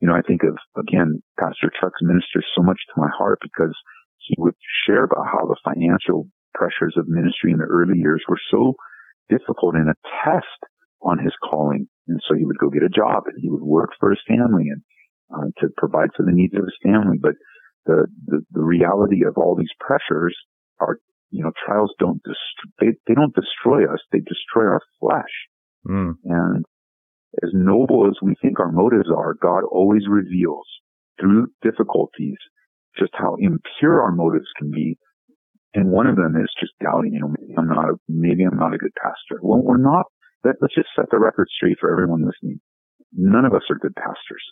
You 0.00 0.08
know, 0.08 0.14
I 0.14 0.20
think 0.20 0.42
of, 0.44 0.56
again, 0.76 1.22
Pastor 1.40 1.72
Chuck's 1.80 2.02
minister 2.02 2.44
so 2.54 2.62
much 2.62 2.78
to 2.92 3.00
my 3.00 3.08
heart 3.16 3.38
because 3.42 3.74
he 4.18 4.36
would 4.38 4.54
share 4.86 5.04
about 5.04 5.24
how 5.24 5.46
the 5.46 5.56
financial 5.64 6.28
pressures 6.54 6.94
of 6.96 7.08
ministry 7.08 7.52
in 7.52 7.58
the 7.58 7.64
early 7.64 7.98
years 7.98 8.22
were 8.28 8.40
so 8.50 8.74
difficult 9.28 9.74
and 9.74 9.88
a 9.88 9.96
test 10.24 10.60
on 11.00 11.18
his 11.18 11.32
calling. 11.42 11.88
And 12.08 12.20
so 12.28 12.34
he 12.36 12.44
would 12.44 12.58
go 12.58 12.68
get 12.68 12.82
a 12.82 12.92
job 12.92 13.24
and 13.26 13.40
he 13.40 13.48
would 13.48 13.62
work 13.62 13.90
for 13.98 14.10
his 14.10 14.20
family 14.28 14.68
and 14.68 14.82
uh, 15.34 15.46
to 15.60 15.68
provide 15.76 16.10
for 16.16 16.24
the 16.24 16.32
needs 16.32 16.54
of 16.54 16.64
his 16.64 16.76
family. 16.82 17.18
But 17.20 17.34
the, 17.86 18.06
the, 18.26 18.40
the 18.50 18.62
reality 18.62 19.24
of 19.26 19.36
all 19.36 19.56
these 19.56 19.72
pressures 19.80 20.36
are, 20.80 20.98
you 21.30 21.42
know, 21.42 21.52
trials 21.64 21.92
don't, 21.98 22.22
dest- 22.22 22.74
they, 22.80 22.88
they 23.06 23.14
don't 23.14 23.34
destroy 23.34 23.84
us. 23.84 24.00
They 24.12 24.20
destroy 24.20 24.64
our 24.64 24.82
flesh. 25.00 25.34
Mm. 25.88 26.14
And 26.24 26.64
as 27.42 27.50
noble 27.52 28.06
as 28.06 28.16
we 28.22 28.34
think 28.40 28.60
our 28.60 28.72
motives 28.72 29.10
are, 29.14 29.34
God 29.34 29.64
always 29.70 30.02
reveals 30.08 30.66
through 31.20 31.48
difficulties 31.62 32.36
just 32.98 33.12
how 33.14 33.36
impure 33.38 34.02
our 34.02 34.12
motives 34.12 34.46
can 34.56 34.70
be. 34.70 34.98
And 35.74 35.90
one 35.90 36.06
of 36.06 36.16
them 36.16 36.34
is 36.36 36.48
just 36.58 36.72
doubting, 36.82 37.12
you 37.12 37.20
know, 37.20 37.34
maybe 37.38 37.54
I'm 37.58 37.68
not, 37.68 37.90
a, 37.90 37.94
maybe 38.08 38.44
I'm 38.44 38.56
not 38.56 38.72
a 38.72 38.78
good 38.78 38.94
pastor. 38.96 39.40
Well, 39.42 39.60
we're 39.62 39.76
not. 39.76 40.06
Let, 40.44 40.54
let's 40.62 40.74
just 40.74 40.88
set 40.96 41.06
the 41.10 41.18
record 41.18 41.48
straight 41.54 41.76
for 41.78 41.92
everyone 41.92 42.24
listening. 42.24 42.60
None 43.12 43.44
of 43.44 43.54
us 43.54 43.62
are 43.70 43.78
good 43.78 43.94
pastors. 43.94 44.44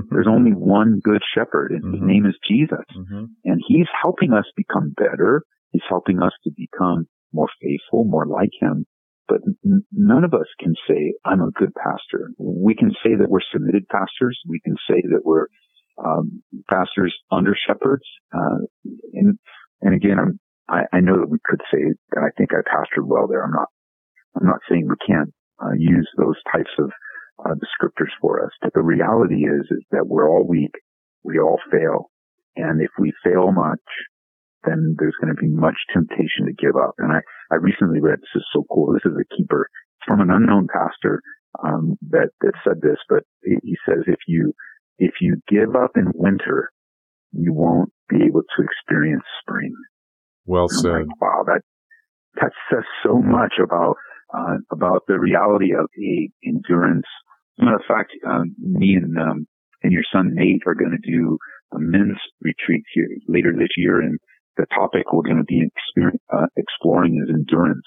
There's 0.10 0.28
only 0.28 0.52
one 0.52 1.00
good 1.02 1.22
shepherd 1.34 1.72
and 1.72 1.82
mm-hmm. 1.82 1.92
his 1.94 2.02
name 2.02 2.26
is 2.26 2.38
Jesus. 2.48 2.84
Mm-hmm. 2.96 3.24
And 3.44 3.60
he's 3.66 3.88
helping 4.00 4.32
us 4.32 4.44
become 4.56 4.94
better. 4.96 5.42
He's 5.72 5.82
helping 5.88 6.22
us 6.22 6.32
to 6.44 6.50
become 6.56 7.06
more 7.32 7.48
faithful, 7.60 8.04
more 8.04 8.26
like 8.26 8.50
him. 8.60 8.86
But 9.26 9.40
n- 9.64 9.84
none 9.92 10.24
of 10.24 10.32
us 10.32 10.46
can 10.58 10.74
say, 10.88 11.14
I'm 11.24 11.42
a 11.42 11.50
good 11.50 11.74
pastor. 11.74 12.30
We 12.38 12.74
can 12.74 12.90
say 13.04 13.14
that 13.18 13.28
we're 13.28 13.44
submitted 13.52 13.86
pastors. 13.88 14.40
We 14.48 14.60
can 14.64 14.76
say 14.88 15.02
that 15.10 15.20
we're 15.24 15.46
um, 16.02 16.42
pastors 16.70 17.14
under 17.30 17.54
shepherds. 17.66 18.04
Uh, 18.32 18.64
and, 19.12 19.38
and 19.82 19.94
again, 19.94 20.18
I'm, 20.18 20.40
I, 20.68 20.96
I 20.96 21.00
know 21.00 21.18
that 21.18 21.28
we 21.28 21.38
could 21.44 21.60
say 21.70 21.92
that 22.12 22.20
I 22.20 22.30
think 22.38 22.50
I 22.52 22.62
pastored 22.64 23.06
well 23.06 23.26
there. 23.28 23.44
I'm 23.44 23.52
not, 23.52 23.68
I'm 24.40 24.46
not 24.46 24.60
saying 24.68 24.88
we 24.88 24.96
can't 25.06 25.32
uh, 25.62 25.74
use 25.76 26.08
those 26.16 26.36
types 26.52 26.70
of 26.78 26.90
uh, 27.44 27.54
descriptors 27.54 28.12
for 28.20 28.44
us. 28.44 28.52
But 28.60 28.72
the 28.74 28.82
reality 28.82 29.44
is, 29.44 29.66
is 29.70 29.84
that 29.90 30.06
we're 30.06 30.28
all 30.28 30.46
weak. 30.46 30.74
We 31.22 31.38
all 31.38 31.58
fail. 31.70 32.10
And 32.56 32.80
if 32.80 32.90
we 32.98 33.12
fail 33.24 33.52
much, 33.52 33.80
then 34.64 34.96
there's 34.98 35.14
going 35.20 35.34
to 35.34 35.40
be 35.40 35.48
much 35.48 35.76
temptation 35.92 36.46
to 36.46 36.52
give 36.52 36.76
up. 36.76 36.94
And 36.98 37.12
I, 37.12 37.20
I 37.52 37.56
recently 37.56 38.00
read, 38.00 38.18
this 38.18 38.42
is 38.42 38.46
so 38.52 38.64
cool. 38.72 38.92
This 38.92 39.10
is 39.10 39.16
a 39.16 39.36
keeper 39.36 39.68
from 40.06 40.20
an 40.20 40.30
unknown 40.30 40.66
pastor, 40.72 41.22
um, 41.64 41.96
that, 42.10 42.30
that 42.40 42.52
said 42.64 42.80
this, 42.82 42.98
but 43.08 43.22
he 43.42 43.76
says, 43.86 44.04
if 44.06 44.18
you, 44.26 44.52
if 44.98 45.14
you 45.20 45.36
give 45.48 45.76
up 45.76 45.92
in 45.96 46.12
winter, 46.14 46.70
you 47.32 47.52
won't 47.52 47.92
be 48.08 48.24
able 48.24 48.42
to 48.42 48.62
experience 48.62 49.24
spring. 49.40 49.74
Well 50.46 50.68
said. 50.68 50.92
Like, 50.92 51.20
wow, 51.20 51.44
that, 51.46 51.62
that 52.40 52.52
says 52.70 52.84
so 53.04 53.18
much 53.18 53.54
about, 53.62 53.96
uh, 54.34 54.56
about 54.70 55.02
the 55.06 55.18
reality 55.18 55.72
of 55.72 55.86
the 55.96 56.28
endurance. 56.44 57.06
As 57.58 57.62
a 57.62 57.64
matter 57.64 57.76
of 57.76 57.82
fact, 57.88 58.12
um, 58.24 58.54
me 58.58 58.94
and, 58.94 59.18
um, 59.18 59.46
and 59.82 59.92
your 59.92 60.04
son 60.12 60.30
Nate 60.34 60.62
are 60.66 60.74
going 60.74 60.96
to 60.96 61.10
do 61.10 61.38
a 61.72 61.78
men's 61.78 62.18
retreat 62.40 62.84
here 62.94 63.08
later 63.26 63.52
this 63.52 63.70
year. 63.76 64.00
And 64.00 64.18
the 64.56 64.66
topic 64.66 65.12
we're 65.12 65.22
going 65.22 65.38
to 65.38 65.44
be 65.44 65.68
uh, 66.32 66.46
exploring 66.56 67.20
is 67.22 67.34
endurance. 67.34 67.86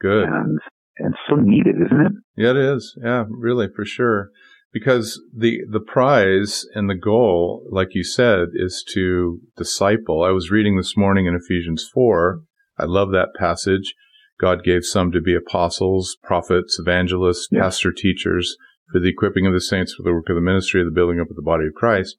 Good. 0.00 0.24
And, 0.24 0.58
and 0.98 1.14
so 1.28 1.36
needed, 1.36 1.76
isn't 1.76 2.06
it? 2.06 2.12
Yeah, 2.36 2.50
it 2.50 2.56
is. 2.56 2.94
Yeah, 3.02 3.24
really, 3.30 3.68
for 3.74 3.86
sure. 3.86 4.28
Because 4.70 5.18
the, 5.34 5.60
the 5.70 5.80
prize 5.80 6.66
and 6.74 6.90
the 6.90 6.94
goal, 6.94 7.66
like 7.70 7.94
you 7.94 8.04
said, 8.04 8.48
is 8.52 8.84
to 8.92 9.40
disciple. 9.56 10.22
I 10.22 10.30
was 10.30 10.50
reading 10.50 10.76
this 10.76 10.94
morning 10.94 11.24
in 11.24 11.34
Ephesians 11.34 11.88
4. 11.94 12.42
I 12.78 12.84
love 12.84 13.12
that 13.12 13.30
passage. 13.38 13.94
God 14.38 14.62
gave 14.62 14.84
some 14.84 15.10
to 15.12 15.22
be 15.22 15.34
apostles, 15.34 16.18
prophets, 16.22 16.78
evangelists, 16.78 17.48
yeah. 17.50 17.62
pastor 17.62 17.90
teachers 17.90 18.58
for 18.90 19.00
the 19.00 19.08
equipping 19.08 19.46
of 19.46 19.52
the 19.52 19.60
saints 19.60 19.94
for 19.94 20.02
the 20.02 20.12
work 20.12 20.28
of 20.28 20.36
the 20.36 20.40
ministry 20.40 20.80
of 20.80 20.86
the 20.86 20.94
building 20.94 21.20
up 21.20 21.30
of 21.30 21.36
the 21.36 21.42
body 21.42 21.66
of 21.66 21.74
Christ 21.74 22.16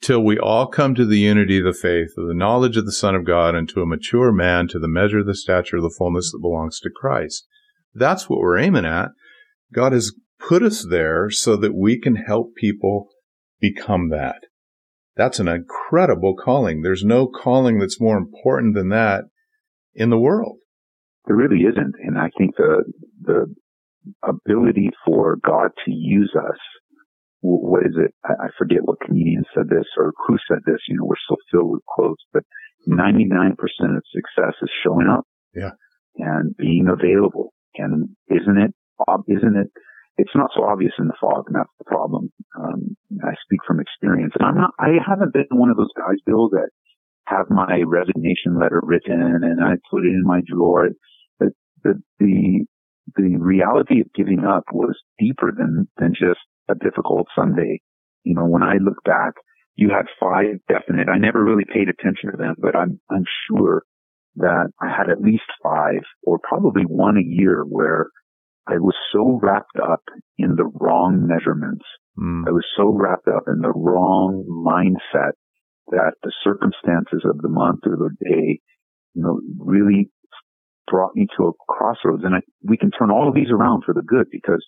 till 0.00 0.22
we 0.22 0.38
all 0.38 0.66
come 0.66 0.94
to 0.94 1.04
the 1.04 1.18
unity 1.18 1.58
of 1.58 1.64
the 1.64 1.72
faith, 1.72 2.10
of 2.18 2.28
the 2.28 2.34
knowledge 2.34 2.76
of 2.76 2.86
the 2.86 2.92
Son 2.92 3.14
of 3.14 3.24
God, 3.24 3.54
and 3.54 3.68
to 3.70 3.80
a 3.80 3.86
mature 3.86 4.32
man, 4.32 4.68
to 4.68 4.78
the 4.78 4.88
measure 4.88 5.20
of 5.20 5.26
the 5.26 5.34
stature 5.34 5.76
of 5.76 5.82
the 5.82 5.94
fullness 5.96 6.30
that 6.30 6.40
belongs 6.40 6.78
to 6.80 6.90
Christ. 6.90 7.46
That's 7.94 8.28
what 8.28 8.40
we're 8.40 8.58
aiming 8.58 8.84
at. 8.84 9.10
God 9.72 9.92
has 9.92 10.12
put 10.38 10.62
us 10.62 10.86
there 10.88 11.30
so 11.30 11.56
that 11.56 11.74
we 11.74 11.98
can 11.98 12.16
help 12.16 12.54
people 12.54 13.08
become 13.60 14.10
that. 14.10 14.42
That's 15.16 15.38
an 15.38 15.48
incredible 15.48 16.34
calling. 16.34 16.82
There's 16.82 17.04
no 17.04 17.26
calling 17.26 17.78
that's 17.78 18.00
more 18.00 18.18
important 18.18 18.74
than 18.74 18.88
that 18.90 19.24
in 19.94 20.10
the 20.10 20.18
world. 20.18 20.58
There 21.26 21.36
really 21.36 21.62
isn't. 21.62 21.94
And 22.04 22.18
I 22.18 22.30
think 22.36 22.56
the, 22.56 22.84
the 23.22 23.54
ability 24.22 24.90
for 25.04 25.36
God 25.44 25.70
to 25.84 25.90
use 25.90 26.34
us 26.36 26.58
what 27.44 27.84
is 27.84 27.92
it? 27.96 28.14
I, 28.24 28.48
forget 28.56 28.84
what 28.84 29.00
comedian 29.04 29.44
said 29.54 29.68
this 29.68 29.84
or 29.98 30.14
who 30.26 30.38
said 30.48 30.60
this. 30.64 30.80
You 30.88 30.96
know, 30.96 31.04
we're 31.04 31.28
so 31.28 31.36
filled 31.52 31.72
with 31.72 31.84
quotes, 31.86 32.22
but 32.32 32.42
99% 32.88 33.52
of 33.52 34.02
success 34.08 34.54
is 34.62 34.70
showing 34.82 35.08
up. 35.08 35.26
Yeah. 35.54 35.76
And 36.16 36.56
being 36.56 36.88
available. 36.88 37.52
And 37.76 38.16
isn't 38.30 38.56
it, 38.56 38.72
isn't 39.28 39.56
it, 39.56 39.68
it's 40.16 40.34
not 40.34 40.50
so 40.56 40.64
obvious 40.64 40.92
in 40.98 41.08
the 41.08 41.18
fog, 41.20 41.44
and 41.48 41.56
that's 41.56 41.74
the 41.78 41.84
problem. 41.84 42.32
Um, 42.56 42.96
I 43.22 43.34
speak 43.44 43.60
from 43.66 43.80
experience, 43.80 44.32
and 44.38 44.46
I'm 44.46 44.56
not, 44.56 44.70
I 44.78 44.96
haven't 45.04 45.34
been 45.34 45.50
one 45.50 45.70
of 45.70 45.76
those 45.76 45.92
guys, 45.96 46.16
Bill, 46.24 46.48
that 46.50 46.70
have 47.26 47.50
my 47.50 47.82
resignation 47.84 48.58
letter 48.58 48.80
written 48.82 49.20
and 49.42 49.62
I 49.62 49.74
put 49.90 50.04
it 50.04 50.14
in 50.14 50.22
my 50.24 50.40
drawer. 50.46 50.88
The, 51.40 51.50
the, 51.82 52.02
the, 52.20 52.64
the 53.16 53.36
reality 53.36 54.00
of 54.00 54.12
giving 54.14 54.44
up 54.44 54.64
was 54.72 54.96
deeper 55.18 55.52
than, 55.56 55.88
than 55.98 56.12
just 56.12 56.40
a 56.68 56.74
difficult 56.74 57.26
Sunday. 57.36 57.80
You 58.24 58.34
know, 58.34 58.46
when 58.46 58.62
I 58.62 58.74
look 58.80 59.02
back, 59.04 59.34
you 59.76 59.90
had 59.90 60.06
five 60.20 60.60
definite. 60.68 61.08
I 61.08 61.18
never 61.18 61.44
really 61.44 61.64
paid 61.64 61.88
attention 61.88 62.30
to 62.30 62.36
them, 62.36 62.54
but 62.58 62.76
I'm 62.76 63.00
I'm 63.10 63.24
sure 63.48 63.82
that 64.36 64.70
I 64.80 64.88
had 64.88 65.10
at 65.10 65.20
least 65.20 65.44
five 65.62 66.02
or 66.22 66.38
probably 66.38 66.82
one 66.82 67.16
a 67.16 67.24
year 67.24 67.64
where 67.68 68.06
I 68.66 68.78
was 68.78 68.94
so 69.12 69.38
wrapped 69.42 69.78
up 69.82 70.02
in 70.38 70.56
the 70.56 70.70
wrong 70.80 71.26
measurements. 71.26 71.84
Mm. 72.18 72.44
I 72.48 72.52
was 72.52 72.64
so 72.76 72.88
wrapped 72.88 73.28
up 73.28 73.44
in 73.46 73.60
the 73.60 73.72
wrong 73.74 74.44
mindset 74.48 75.32
that 75.88 76.14
the 76.22 76.32
circumstances 76.42 77.24
of 77.24 77.42
the 77.42 77.48
month 77.48 77.80
or 77.84 77.96
the 77.96 78.10
day, 78.24 78.60
you 79.14 79.22
know, 79.22 79.40
really 79.58 80.10
brought 80.86 81.14
me 81.14 81.26
to 81.36 81.46
a 81.48 81.52
crossroads. 81.68 82.24
And 82.24 82.34
I, 82.34 82.40
we 82.62 82.76
can 82.76 82.90
turn 82.90 83.10
all 83.10 83.28
of 83.28 83.34
these 83.34 83.50
around 83.50 83.82
for 83.84 83.94
the 83.94 84.02
good 84.02 84.26
because 84.30 84.64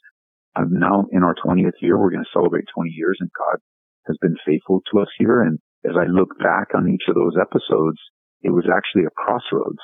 I'm 0.56 0.72
now 0.72 1.06
in 1.12 1.22
our 1.22 1.34
20th 1.34 1.80
year. 1.80 1.98
We're 1.98 2.10
going 2.10 2.24
to 2.24 2.30
celebrate 2.32 2.64
20 2.74 2.90
years 2.90 3.18
and 3.20 3.30
God 3.36 3.58
has 4.06 4.16
been 4.20 4.36
faithful 4.46 4.82
to 4.92 5.00
us 5.00 5.08
here. 5.18 5.42
And 5.42 5.58
as 5.84 5.96
I 5.98 6.06
look 6.10 6.38
back 6.38 6.68
on 6.74 6.88
each 6.88 7.04
of 7.08 7.14
those 7.14 7.36
episodes, 7.40 7.98
it 8.42 8.50
was 8.50 8.64
actually 8.70 9.04
a 9.04 9.14
crossroads. 9.16 9.82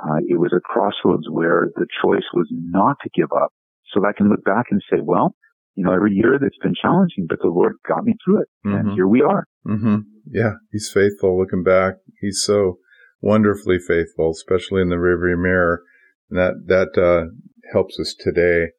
Uh, 0.00 0.20
it 0.26 0.38
was 0.38 0.52
a 0.56 0.60
crossroads 0.60 1.28
where 1.28 1.68
the 1.76 1.86
choice 2.02 2.24
was 2.32 2.48
not 2.50 2.96
to 3.02 3.10
give 3.14 3.30
up. 3.36 3.52
So 3.92 4.00
I 4.06 4.12
can 4.16 4.30
look 4.30 4.44
back 4.44 4.66
and 4.70 4.80
say, 4.90 4.98
well, 5.02 5.34
you 5.74 5.84
know, 5.84 5.92
every 5.92 6.12
year 6.12 6.38
that's 6.40 6.58
been 6.62 6.74
challenging, 6.80 7.26
but 7.28 7.38
the 7.42 7.48
Lord 7.48 7.74
got 7.86 8.04
me 8.04 8.14
through 8.24 8.42
it. 8.42 8.48
Mm-hmm. 8.66 8.76
And 8.76 8.92
here 8.92 9.06
we 9.06 9.22
are. 9.22 9.44
Mm-hmm. 9.66 9.96
Yeah. 10.30 10.52
He's 10.70 10.90
faithful 10.92 11.38
looking 11.38 11.62
back. 11.62 11.94
He's 12.20 12.42
so 12.44 12.78
wonderfully 13.20 13.78
faithful, 13.78 14.30
especially 14.30 14.82
in 14.82 14.88
the 14.88 14.96
rearview 14.96 15.40
mirror. 15.40 15.82
And 16.30 16.38
that, 16.38 16.66
that, 16.66 17.00
uh, 17.00 17.34
helps 17.72 17.98
us 18.00 18.14
today. 18.18 18.72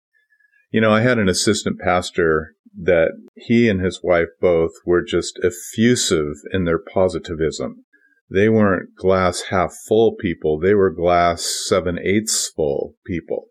You 0.72 0.82
know, 0.82 0.92
I 0.92 1.02
had 1.02 1.18
an 1.18 1.30
assistant 1.30 1.80
pastor 1.80 2.56
that 2.82 3.12
he 3.36 3.68
and 3.68 3.82
his 3.82 4.02
wife 4.04 4.30
both 4.40 4.72
were 4.86 5.04
just 5.04 5.40
effusive 5.44 6.36
in 6.52 6.66
their 6.66 6.80
positivism. 6.80 7.86
They 8.30 8.48
weren't 8.48 8.96
glass 8.96 9.44
half 9.50 9.74
full 9.88 10.16
people. 10.16 10.58
They 10.58 10.74
were 10.74 10.90
glass 10.90 11.46
seven 11.68 12.00
eighths 12.00 12.48
full 12.48 12.96
people. 13.06 13.48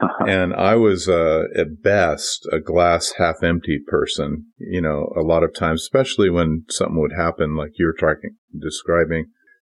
Uh-huh. 0.00 0.24
And 0.26 0.52
I 0.52 0.74
was, 0.74 1.08
uh, 1.08 1.44
at 1.56 1.82
best 1.82 2.46
a 2.52 2.58
glass 2.58 3.14
half 3.18 3.42
empty 3.42 3.78
person, 3.86 4.46
you 4.58 4.80
know, 4.80 5.12
a 5.16 5.22
lot 5.22 5.44
of 5.44 5.54
times, 5.54 5.82
especially 5.82 6.28
when 6.28 6.64
something 6.68 7.00
would 7.00 7.14
happen 7.16 7.56
like 7.56 7.78
you're 7.78 7.94
talking, 7.94 8.36
describing. 8.58 9.26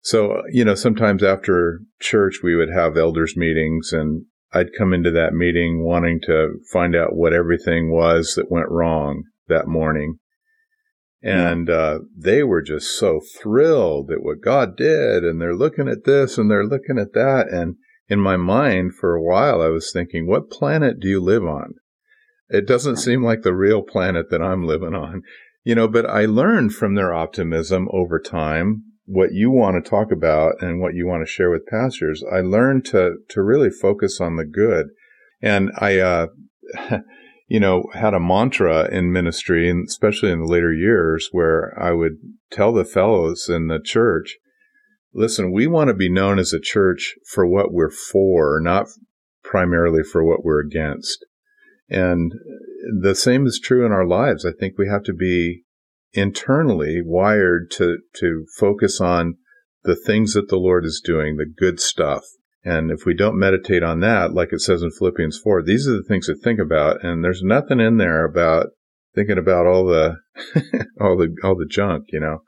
So, 0.02 0.42
you 0.50 0.64
know, 0.64 0.74
sometimes 0.74 1.22
after 1.22 1.80
church, 2.00 2.40
we 2.42 2.56
would 2.56 2.70
have 2.70 2.96
elders 2.96 3.36
meetings 3.36 3.92
and 3.92 4.24
I'd 4.52 4.74
come 4.76 4.92
into 4.92 5.12
that 5.12 5.32
meeting 5.32 5.84
wanting 5.84 6.20
to 6.26 6.58
find 6.72 6.94
out 6.94 7.14
what 7.14 7.32
everything 7.32 7.90
was 7.90 8.34
that 8.36 8.50
went 8.50 8.68
wrong 8.68 9.22
that 9.48 9.66
morning. 9.66 10.18
And 11.22 11.70
uh, 11.70 12.00
they 12.16 12.42
were 12.42 12.62
just 12.62 12.98
so 12.98 13.20
thrilled 13.40 14.10
at 14.10 14.22
what 14.22 14.42
God 14.42 14.76
did. 14.76 15.24
And 15.24 15.40
they're 15.40 15.54
looking 15.54 15.88
at 15.88 16.04
this 16.04 16.36
and 16.36 16.50
they're 16.50 16.66
looking 16.66 16.98
at 16.98 17.12
that. 17.14 17.46
And 17.50 17.76
in 18.08 18.18
my 18.18 18.36
mind, 18.36 18.94
for 18.94 19.14
a 19.14 19.22
while, 19.22 19.62
I 19.62 19.68
was 19.68 19.92
thinking, 19.92 20.26
what 20.26 20.50
planet 20.50 20.98
do 21.00 21.08
you 21.08 21.20
live 21.20 21.44
on? 21.44 21.74
It 22.48 22.66
doesn't 22.66 22.96
seem 22.96 23.22
like 23.22 23.42
the 23.42 23.54
real 23.54 23.82
planet 23.82 24.30
that 24.30 24.42
I'm 24.42 24.66
living 24.66 24.94
on. 24.94 25.22
You 25.62 25.76
know, 25.76 25.86
but 25.86 26.04
I 26.06 26.24
learned 26.24 26.74
from 26.74 26.96
their 26.96 27.14
optimism 27.14 27.88
over 27.92 28.18
time 28.18 28.82
what 29.04 29.32
you 29.32 29.50
want 29.50 29.82
to 29.82 29.90
talk 29.90 30.12
about 30.12 30.54
and 30.60 30.80
what 30.80 30.94
you 30.94 31.06
want 31.06 31.26
to 31.26 31.30
share 31.30 31.50
with 31.50 31.66
pastors. 31.66 32.22
I 32.30 32.40
learned 32.40 32.84
to, 32.86 33.16
to 33.28 33.42
really 33.42 33.70
focus 33.70 34.20
on 34.20 34.36
the 34.36 34.44
good. 34.44 34.86
And 35.40 35.72
I, 35.78 35.98
uh, 35.98 36.26
you 37.48 37.60
know, 37.60 37.84
had 37.94 38.14
a 38.14 38.20
mantra 38.20 38.88
in 38.90 39.12
ministry, 39.12 39.68
and 39.68 39.88
especially 39.88 40.30
in 40.30 40.40
the 40.40 40.46
later 40.46 40.72
years, 40.72 41.28
where 41.32 41.76
I 41.80 41.92
would 41.92 42.18
tell 42.50 42.72
the 42.72 42.84
fellows 42.84 43.48
in 43.48 43.66
the 43.66 43.80
church, 43.80 44.38
listen, 45.12 45.52
we 45.52 45.66
want 45.66 45.88
to 45.88 45.94
be 45.94 46.10
known 46.10 46.38
as 46.38 46.52
a 46.52 46.60
church 46.60 47.14
for 47.28 47.46
what 47.46 47.72
we're 47.72 47.90
for, 47.90 48.60
not 48.62 48.86
primarily 49.42 50.02
for 50.02 50.24
what 50.24 50.44
we're 50.44 50.60
against. 50.60 51.26
And 51.90 52.32
the 53.02 53.14
same 53.14 53.46
is 53.46 53.60
true 53.62 53.84
in 53.84 53.92
our 53.92 54.06
lives. 54.06 54.46
I 54.46 54.52
think 54.58 54.78
we 54.78 54.88
have 54.88 55.02
to 55.04 55.12
be 55.12 55.64
internally 56.12 57.00
wired 57.04 57.70
to, 57.72 57.98
to 58.16 58.46
focus 58.58 59.00
on 59.00 59.36
the 59.84 59.96
things 59.96 60.34
that 60.34 60.48
the 60.48 60.58
Lord 60.58 60.84
is 60.84 61.02
doing, 61.04 61.36
the 61.36 61.46
good 61.46 61.80
stuff, 61.80 62.24
and 62.64 62.90
if 62.90 63.04
we 63.04 63.14
don't 63.14 63.38
meditate 63.38 63.82
on 63.82 64.00
that, 64.00 64.32
like 64.32 64.52
it 64.52 64.60
says 64.60 64.82
in 64.82 64.90
Philippians 64.92 65.38
4, 65.38 65.62
these 65.62 65.88
are 65.88 65.96
the 65.96 66.04
things 66.04 66.26
to 66.26 66.34
think 66.34 66.60
about. 66.60 67.04
And 67.04 67.24
there's 67.24 67.42
nothing 67.42 67.80
in 67.80 67.96
there 67.96 68.24
about 68.24 68.68
thinking 69.14 69.38
about 69.38 69.66
all 69.66 69.84
the, 69.84 70.18
all 71.00 71.16
the, 71.16 71.34
all 71.42 71.56
the 71.56 71.66
junk, 71.68 72.06
you 72.08 72.20
know. 72.20 72.42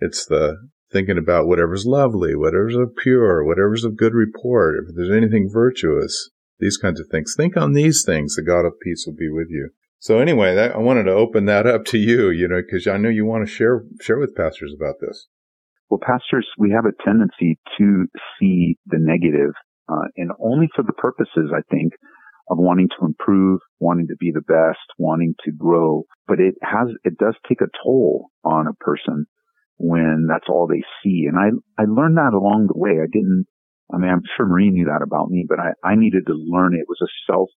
It's 0.00 0.26
the 0.26 0.56
thinking 0.90 1.16
about 1.16 1.46
whatever's 1.46 1.86
lovely, 1.86 2.34
whatever's 2.34 2.74
of 2.74 2.96
pure, 3.00 3.44
whatever's 3.44 3.84
of 3.84 3.96
good 3.96 4.14
report, 4.14 4.74
if 4.80 4.96
there's 4.96 5.16
anything 5.16 5.48
virtuous, 5.50 6.30
these 6.58 6.76
kinds 6.76 7.00
of 7.00 7.06
things. 7.08 7.34
Think 7.36 7.56
on 7.56 7.72
these 7.72 8.02
things. 8.04 8.34
The 8.34 8.42
God 8.42 8.66
of 8.66 8.80
peace 8.82 9.04
will 9.06 9.14
be 9.14 9.30
with 9.30 9.46
you. 9.48 9.70
So 10.02 10.18
anyway, 10.18 10.56
that, 10.56 10.74
I 10.74 10.78
wanted 10.78 11.04
to 11.04 11.12
open 11.12 11.44
that 11.44 11.64
up 11.64 11.84
to 11.84 11.96
you, 11.96 12.30
you 12.30 12.48
know, 12.48 12.60
because 12.60 12.88
I 12.88 12.96
know 12.96 13.08
you 13.08 13.24
want 13.24 13.46
to 13.46 13.54
share, 13.54 13.84
share 14.00 14.18
with 14.18 14.34
pastors 14.34 14.74
about 14.76 14.96
this. 15.00 15.28
Well, 15.88 16.00
pastors, 16.04 16.44
we 16.58 16.72
have 16.72 16.86
a 16.86 17.04
tendency 17.04 17.60
to 17.78 18.06
see 18.34 18.78
the 18.84 18.98
negative, 18.98 19.52
uh, 19.88 20.10
and 20.16 20.32
only 20.42 20.68
for 20.74 20.82
the 20.82 20.92
purposes, 20.92 21.52
I 21.54 21.62
think, 21.70 21.92
of 22.50 22.58
wanting 22.58 22.88
to 22.98 23.06
improve, 23.06 23.60
wanting 23.78 24.08
to 24.08 24.16
be 24.18 24.32
the 24.34 24.40
best, 24.40 24.82
wanting 24.98 25.36
to 25.44 25.52
grow. 25.52 26.02
But 26.26 26.40
it 26.40 26.56
has, 26.62 26.88
it 27.04 27.16
does 27.16 27.36
take 27.48 27.60
a 27.60 27.70
toll 27.84 28.30
on 28.42 28.66
a 28.66 28.74
person 28.84 29.26
when 29.76 30.26
that's 30.28 30.48
all 30.48 30.66
they 30.66 30.82
see. 31.04 31.28
And 31.28 31.38
I, 31.38 31.80
I 31.80 31.86
learned 31.86 32.16
that 32.16 32.34
along 32.34 32.66
the 32.66 32.76
way. 32.76 32.98
I 33.00 33.06
didn't, 33.06 33.46
I 33.94 33.98
mean, 33.98 34.10
I'm 34.10 34.22
sure 34.36 34.46
Marie 34.46 34.70
knew 34.70 34.86
that 34.86 35.06
about 35.06 35.30
me, 35.30 35.46
but 35.48 35.60
I, 35.60 35.74
I 35.88 35.94
needed 35.94 36.26
to 36.26 36.34
learn 36.34 36.74
it. 36.74 36.80
it 36.80 36.88
was 36.88 36.98
a 37.00 37.32
self 37.32 37.50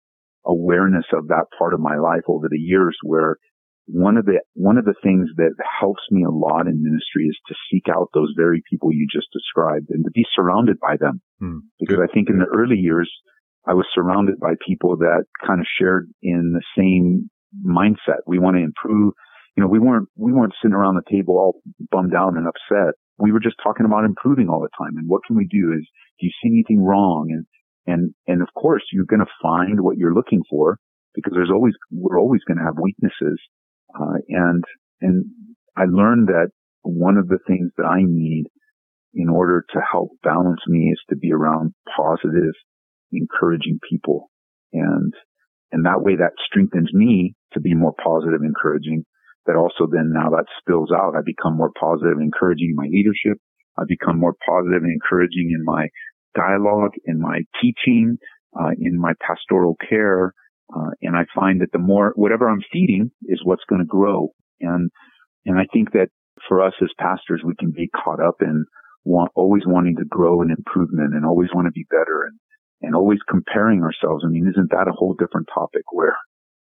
awareness 0.45 1.05
of 1.13 1.27
that 1.27 1.45
part 1.57 1.73
of 1.73 1.79
my 1.79 1.97
life 1.97 2.23
over 2.27 2.47
the 2.49 2.59
years 2.59 2.97
where 3.03 3.37
one 3.85 4.17
of 4.17 4.25
the 4.25 4.39
one 4.53 4.77
of 4.77 4.85
the 4.85 4.95
things 5.03 5.29
that 5.35 5.53
helps 5.79 6.03
me 6.09 6.23
a 6.23 6.31
lot 6.31 6.67
in 6.67 6.81
ministry 6.81 7.25
is 7.25 7.37
to 7.47 7.55
seek 7.69 7.83
out 7.89 8.09
those 8.13 8.33
very 8.37 8.63
people 8.69 8.93
you 8.93 9.07
just 9.11 9.27
described 9.33 9.87
and 9.89 10.05
to 10.05 10.11
be 10.11 10.25
surrounded 10.35 10.79
by 10.79 10.95
them. 10.97 11.21
Hmm. 11.39 11.57
Because 11.79 11.97
Good. 11.97 12.09
I 12.09 12.13
think 12.13 12.29
in 12.29 12.39
the 12.39 12.47
early 12.55 12.77
years 12.77 13.11
I 13.67 13.73
was 13.73 13.85
surrounded 13.93 14.39
by 14.39 14.53
people 14.65 14.97
that 14.97 15.25
kind 15.45 15.59
of 15.59 15.67
shared 15.79 16.09
in 16.21 16.53
the 16.53 16.63
same 16.77 17.29
mindset. 17.65 18.23
We 18.25 18.39
want 18.39 18.55
to 18.57 18.63
improve. 18.63 19.13
You 19.55 19.61
know, 19.61 19.69
we 19.69 19.79
weren't 19.79 20.07
we 20.15 20.31
weren't 20.31 20.53
sitting 20.61 20.75
around 20.75 20.95
the 20.95 21.11
table 21.11 21.37
all 21.37 21.61
bummed 21.91 22.15
out 22.15 22.33
and 22.33 22.47
upset. 22.47 22.95
We 23.17 23.31
were 23.31 23.39
just 23.39 23.57
talking 23.61 23.85
about 23.85 24.05
improving 24.05 24.49
all 24.49 24.61
the 24.61 24.73
time 24.77 24.97
and 24.97 25.07
what 25.09 25.21
can 25.27 25.35
we 25.35 25.45
do? 25.45 25.73
Is 25.77 25.87
do 26.19 26.25
you 26.25 26.31
see 26.41 26.49
anything 26.49 26.83
wrong? 26.83 27.27
And 27.31 27.45
and 27.85 28.13
and 28.27 28.41
of 28.41 28.49
course 28.55 28.83
you're 28.91 29.05
going 29.05 29.19
to 29.19 29.39
find 29.41 29.81
what 29.81 29.97
you're 29.97 30.13
looking 30.13 30.41
for 30.49 30.77
because 31.13 31.33
there's 31.33 31.51
always 31.51 31.73
we're 31.91 32.19
always 32.19 32.41
going 32.47 32.57
to 32.57 32.63
have 32.63 32.77
weaknesses 32.81 33.39
uh, 33.93 34.17
and, 34.29 34.63
and 35.01 35.25
I 35.77 35.83
learned 35.85 36.27
that 36.27 36.49
one 36.81 37.17
of 37.17 37.27
the 37.27 37.39
things 37.47 37.71
that 37.77 37.85
I 37.85 38.01
need 38.01 38.45
in 39.13 39.29
order 39.29 39.63
to 39.73 39.79
help 39.79 40.11
balance 40.23 40.61
me 40.67 40.89
is 40.91 40.99
to 41.09 41.15
be 41.15 41.31
around 41.31 41.73
positive, 41.95 42.53
encouraging 43.11 43.79
people. 43.89 44.31
And, 44.71 45.13
and 45.71 45.85
that 45.85 46.01
way 46.01 46.15
that 46.15 46.33
strengthens 46.45 46.91
me 46.93 47.35
to 47.53 47.59
be 47.59 47.75
more 47.75 47.93
positive, 48.03 48.41
encouraging. 48.43 49.05
That 49.45 49.57
also 49.57 49.91
then 49.91 50.11
now 50.13 50.29
that 50.31 50.45
spills 50.59 50.89
out. 50.95 51.15
I 51.17 51.21
become 51.25 51.57
more 51.57 51.71
positive, 51.77 52.17
encouraging 52.19 52.71
in 52.71 52.75
my 52.75 52.87
leadership. 52.89 53.37
I 53.77 53.83
become 53.85 54.17
more 54.17 54.35
positive 54.47 54.81
and 54.81 54.91
encouraging 54.91 55.51
in 55.53 55.65
my 55.65 55.87
dialogue, 56.35 56.91
in 57.05 57.19
my 57.19 57.41
teaching, 57.61 58.17
uh, 58.59 58.71
in 58.79 58.99
my 58.99 59.13
pastoral 59.25 59.75
care, 59.89 60.33
uh, 60.75 60.89
and 61.01 61.15
I 61.15 61.25
find 61.35 61.61
that 61.61 61.71
the 61.71 61.79
more, 61.79 62.13
whatever 62.15 62.49
I'm 62.49 62.63
feeding 62.71 63.11
is 63.23 63.41
what's 63.43 63.63
going 63.69 63.81
to 63.81 63.87
grow. 63.87 64.29
And, 64.61 64.89
and 65.45 65.59
I 65.59 65.65
think 65.71 65.91
that 65.91 66.07
for 66.47 66.65
us 66.65 66.73
as 66.81 66.89
pastors, 66.99 67.41
we 67.45 67.55
can 67.59 67.71
be 67.71 67.89
caught 67.89 68.21
up 68.21 68.35
in 68.41 68.65
want, 69.05 69.31
always 69.35 69.63
wanting 69.65 69.97
to 69.97 70.05
grow 70.05 70.41
and 70.41 70.51
improvement 70.51 71.13
and 71.13 71.25
always 71.25 71.49
want 71.53 71.67
to 71.67 71.71
be 71.71 71.85
better 71.89 72.23
and, 72.23 72.39
and 72.81 72.95
always 72.95 73.19
comparing 73.29 73.83
ourselves. 73.83 74.23
I 74.25 74.29
mean, 74.29 74.47
isn't 74.49 74.71
that 74.71 74.87
a 74.87 74.93
whole 74.93 75.15
different 75.17 75.47
topic 75.53 75.83
where 75.91 76.15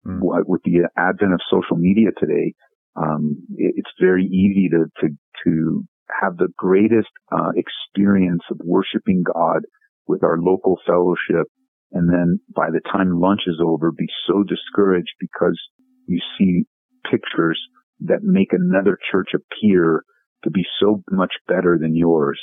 mm. 0.06 0.20
with 0.22 0.62
the 0.64 0.90
advent 0.98 1.34
of 1.34 1.40
social 1.50 1.78
media 1.78 2.10
today, 2.18 2.54
um, 2.96 3.38
it, 3.56 3.74
it's 3.78 3.92
very 4.00 4.26
easy 4.26 4.70
to, 4.70 4.86
to, 5.02 5.10
to 5.46 5.84
have 6.22 6.38
the 6.38 6.50
greatest, 6.58 7.10
uh, 7.32 7.52
experience 7.56 8.44
of 8.52 8.60
worshiping 8.64 9.24
God 9.24 9.64
with 10.08 10.24
our 10.24 10.38
local 10.40 10.80
fellowship 10.86 11.48
and 11.92 12.12
then 12.12 12.40
by 12.54 12.70
the 12.70 12.82
time 12.92 13.20
lunch 13.20 13.42
is 13.48 13.62
over, 13.64 13.92
be 13.92 14.08
so 14.28 14.44
discouraged 14.44 15.14
because 15.20 15.58
you 16.06 16.20
see 16.38 16.64
pictures 17.10 17.60
that 18.02 18.24
make 18.24 18.52
another 18.52 18.98
church 19.12 19.30
appear 19.34 20.04
to 20.44 20.52
be 20.52 20.64
so 20.80 21.04
much 21.10 21.34
better 21.48 21.78
than 21.80 21.96
yours. 21.96 22.40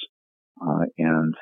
Uh, 0.60 0.86
and 0.98 1.34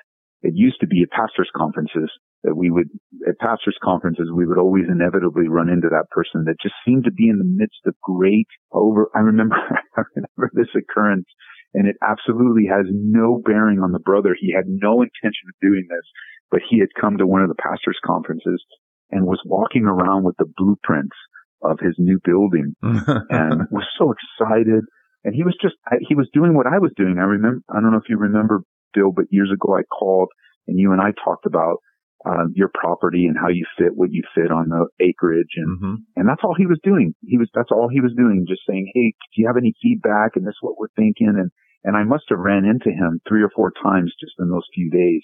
it 0.43 0.53
used 0.55 0.81
to 0.81 0.87
be 0.87 1.03
at 1.03 1.11
pastors 1.11 1.51
conferences 1.57 2.11
that 2.43 2.57
we 2.57 2.70
would, 2.70 2.89
at 3.29 3.39
pastors 3.39 3.79
conferences, 3.83 4.29
we 4.35 4.47
would 4.47 4.59
always 4.59 4.85
inevitably 4.91 5.49
run 5.49 5.68
into 5.68 5.89
that 5.89 6.11
person 6.11 6.45
that 6.45 6.61
just 6.61 6.75
seemed 6.85 7.05
to 7.05 7.12
be 7.12 7.29
in 7.29 7.39
the 7.39 7.45
midst 7.47 7.79
of 7.87 7.95
great 8.03 8.49
over, 8.73 9.09
I 9.14 9.20
remember, 9.20 9.55
I 9.97 10.03
remember 10.16 10.51
this 10.53 10.75
occurrence 10.75 11.27
and 11.75 11.87
it 11.87 11.97
absolutely 12.03 12.66
has 12.66 12.87
no 12.91 13.41
bearing 13.45 13.81
on 13.81 13.93
the 13.93 13.99
brother. 13.99 14.37
He 14.39 14.53
had 14.53 14.64
no 14.66 15.03
intention 15.03 15.49
of 15.49 15.61
doing 15.61 15.87
this, 15.89 16.05
but 16.51 16.61
he 16.68 16.79
had 16.79 16.89
come 16.99 17.18
to 17.18 17.27
one 17.27 17.43
of 17.43 17.49
the 17.49 17.61
pastors 17.61 17.99
conferences 18.05 18.62
and 19.11 19.27
was 19.27 19.41
walking 19.45 19.85
around 19.85 20.25
with 20.25 20.37
the 20.39 20.51
blueprints 20.57 21.16
of 21.62 21.79
his 21.81 21.95
new 21.99 22.18
building 22.25 22.75
and 22.83 23.62
was 23.70 23.87
so 23.99 24.12
excited. 24.12 24.85
And 25.25 25.35
he 25.35 25.45
was 25.45 25.57
just, 25.62 25.77
he 26.09 26.14
was 26.14 26.29
doing 26.33 26.55
what 26.55 26.66
I 26.66 26.79
was 26.79 26.93
doing. 26.97 27.18
I 27.18 27.25
remember, 27.25 27.62
I 27.70 27.81
don't 27.81 27.93
know 27.93 27.99
if 27.99 28.09
you 28.09 28.18
remember 28.18 28.62
Bill, 28.93 29.12
but 29.14 29.27
years 29.31 29.51
ago 29.53 29.77
I 29.77 29.83
called 29.85 30.29
and 30.66 30.79
you 30.79 30.93
and 30.93 31.01
I 31.01 31.12
talked 31.25 31.47
about 31.47 31.79
uh, 32.25 32.47
your 32.55 32.70
property 32.73 33.27
and 33.27 33.37
how 33.37 33.49
you 33.49 33.66
fit 33.77 33.97
what 33.97 34.12
you 34.12 34.23
fit 34.35 34.53
on 34.53 34.68
the 34.68 34.87
acreage 35.01 35.55
and 35.57 35.79
mm-hmm. 35.79 35.95
and 36.14 36.29
that's 36.29 36.43
all 36.45 36.55
he 36.57 36.66
was 36.66 36.79
doing 36.85 37.14
he 37.27 37.37
was 37.37 37.49
that's 37.53 37.73
all 37.73 37.89
he 37.91 38.01
was 38.01 38.14
doing 38.16 38.47
just 38.47 38.62
saying 38.68 38.89
hey 38.95 39.12
do 39.35 39.43
you 39.43 39.47
have 39.49 39.57
any 39.57 39.75
feedback 39.83 40.37
and 40.37 40.47
this 40.47 40.53
is 40.53 40.62
what 40.62 40.79
we're 40.79 40.87
thinking 40.95 41.35
and 41.35 41.51
and 41.85 41.97
I 41.97 42.05
must 42.05 42.24
have 42.30 42.39
ran 42.39 42.64
into 42.64 42.91
him 42.91 43.20
three 43.28 43.43
or 43.43 43.51
four 43.55 43.72
times 43.83 44.12
just 44.20 44.35
in 44.39 44.49
those 44.49 44.66
few 44.74 44.91
days 44.91 45.22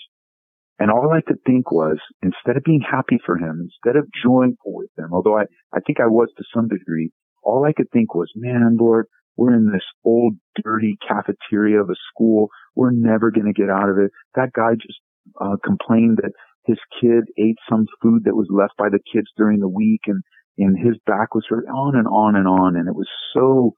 and 0.79 0.91
all 0.91 1.11
I 1.13 1.23
could 1.27 1.43
think 1.45 1.73
was, 1.73 1.99
instead 2.23 2.57
of 2.57 2.63
being 2.63 2.83
happy 2.89 3.19
for 3.27 3.37
him, 3.37 3.69
instead 3.69 3.97
of 3.99 4.09
joyful 4.23 4.75
with 4.75 4.91
him, 4.97 5.13
although 5.13 5.37
I, 5.37 5.45
I 5.75 5.81
think 5.85 5.99
I 6.01 6.07
was 6.07 6.29
to 6.37 6.45
some 6.55 6.69
degree, 6.69 7.11
all 7.43 7.65
I 7.65 7.73
could 7.73 7.91
think 7.91 8.15
was, 8.15 8.31
man, 8.37 8.77
Lord, 8.79 9.07
we're 9.37 9.55
in 9.55 9.73
this 9.73 9.85
old 10.05 10.35
dirty 10.63 10.97
cafeteria 11.07 11.81
of 11.81 11.91
a 11.91 11.97
school. 12.13 12.49
We're 12.77 12.93
never 12.93 13.31
going 13.31 13.47
to 13.47 13.61
get 13.61 13.71
out 13.71 13.89
of 13.89 13.99
it. 13.99 14.13
That 14.35 14.53
guy 14.55 14.75
just 14.75 14.99
uh, 15.41 15.57
complained 15.65 16.19
that 16.23 16.33
his 16.65 16.79
kid 17.01 17.25
ate 17.39 17.59
some 17.69 17.87
food 18.03 18.23
that 18.25 18.37
was 18.37 18.49
left 18.51 18.75
by 18.79 18.89
the 18.89 19.01
kids 19.13 19.29
during 19.37 19.59
the 19.59 19.69
week 19.69 20.03
and, 20.07 20.23
and 20.59 20.79
his 20.79 20.97
back 21.07 21.35
was 21.35 21.45
hurt 21.49 21.67
on 21.67 21.97
and 21.97 22.07
on 22.07 22.37
and 22.37 22.47
on. 22.47 22.77
And 22.77 22.89
it 22.89 22.95
was 22.95 23.09
so 23.33 23.75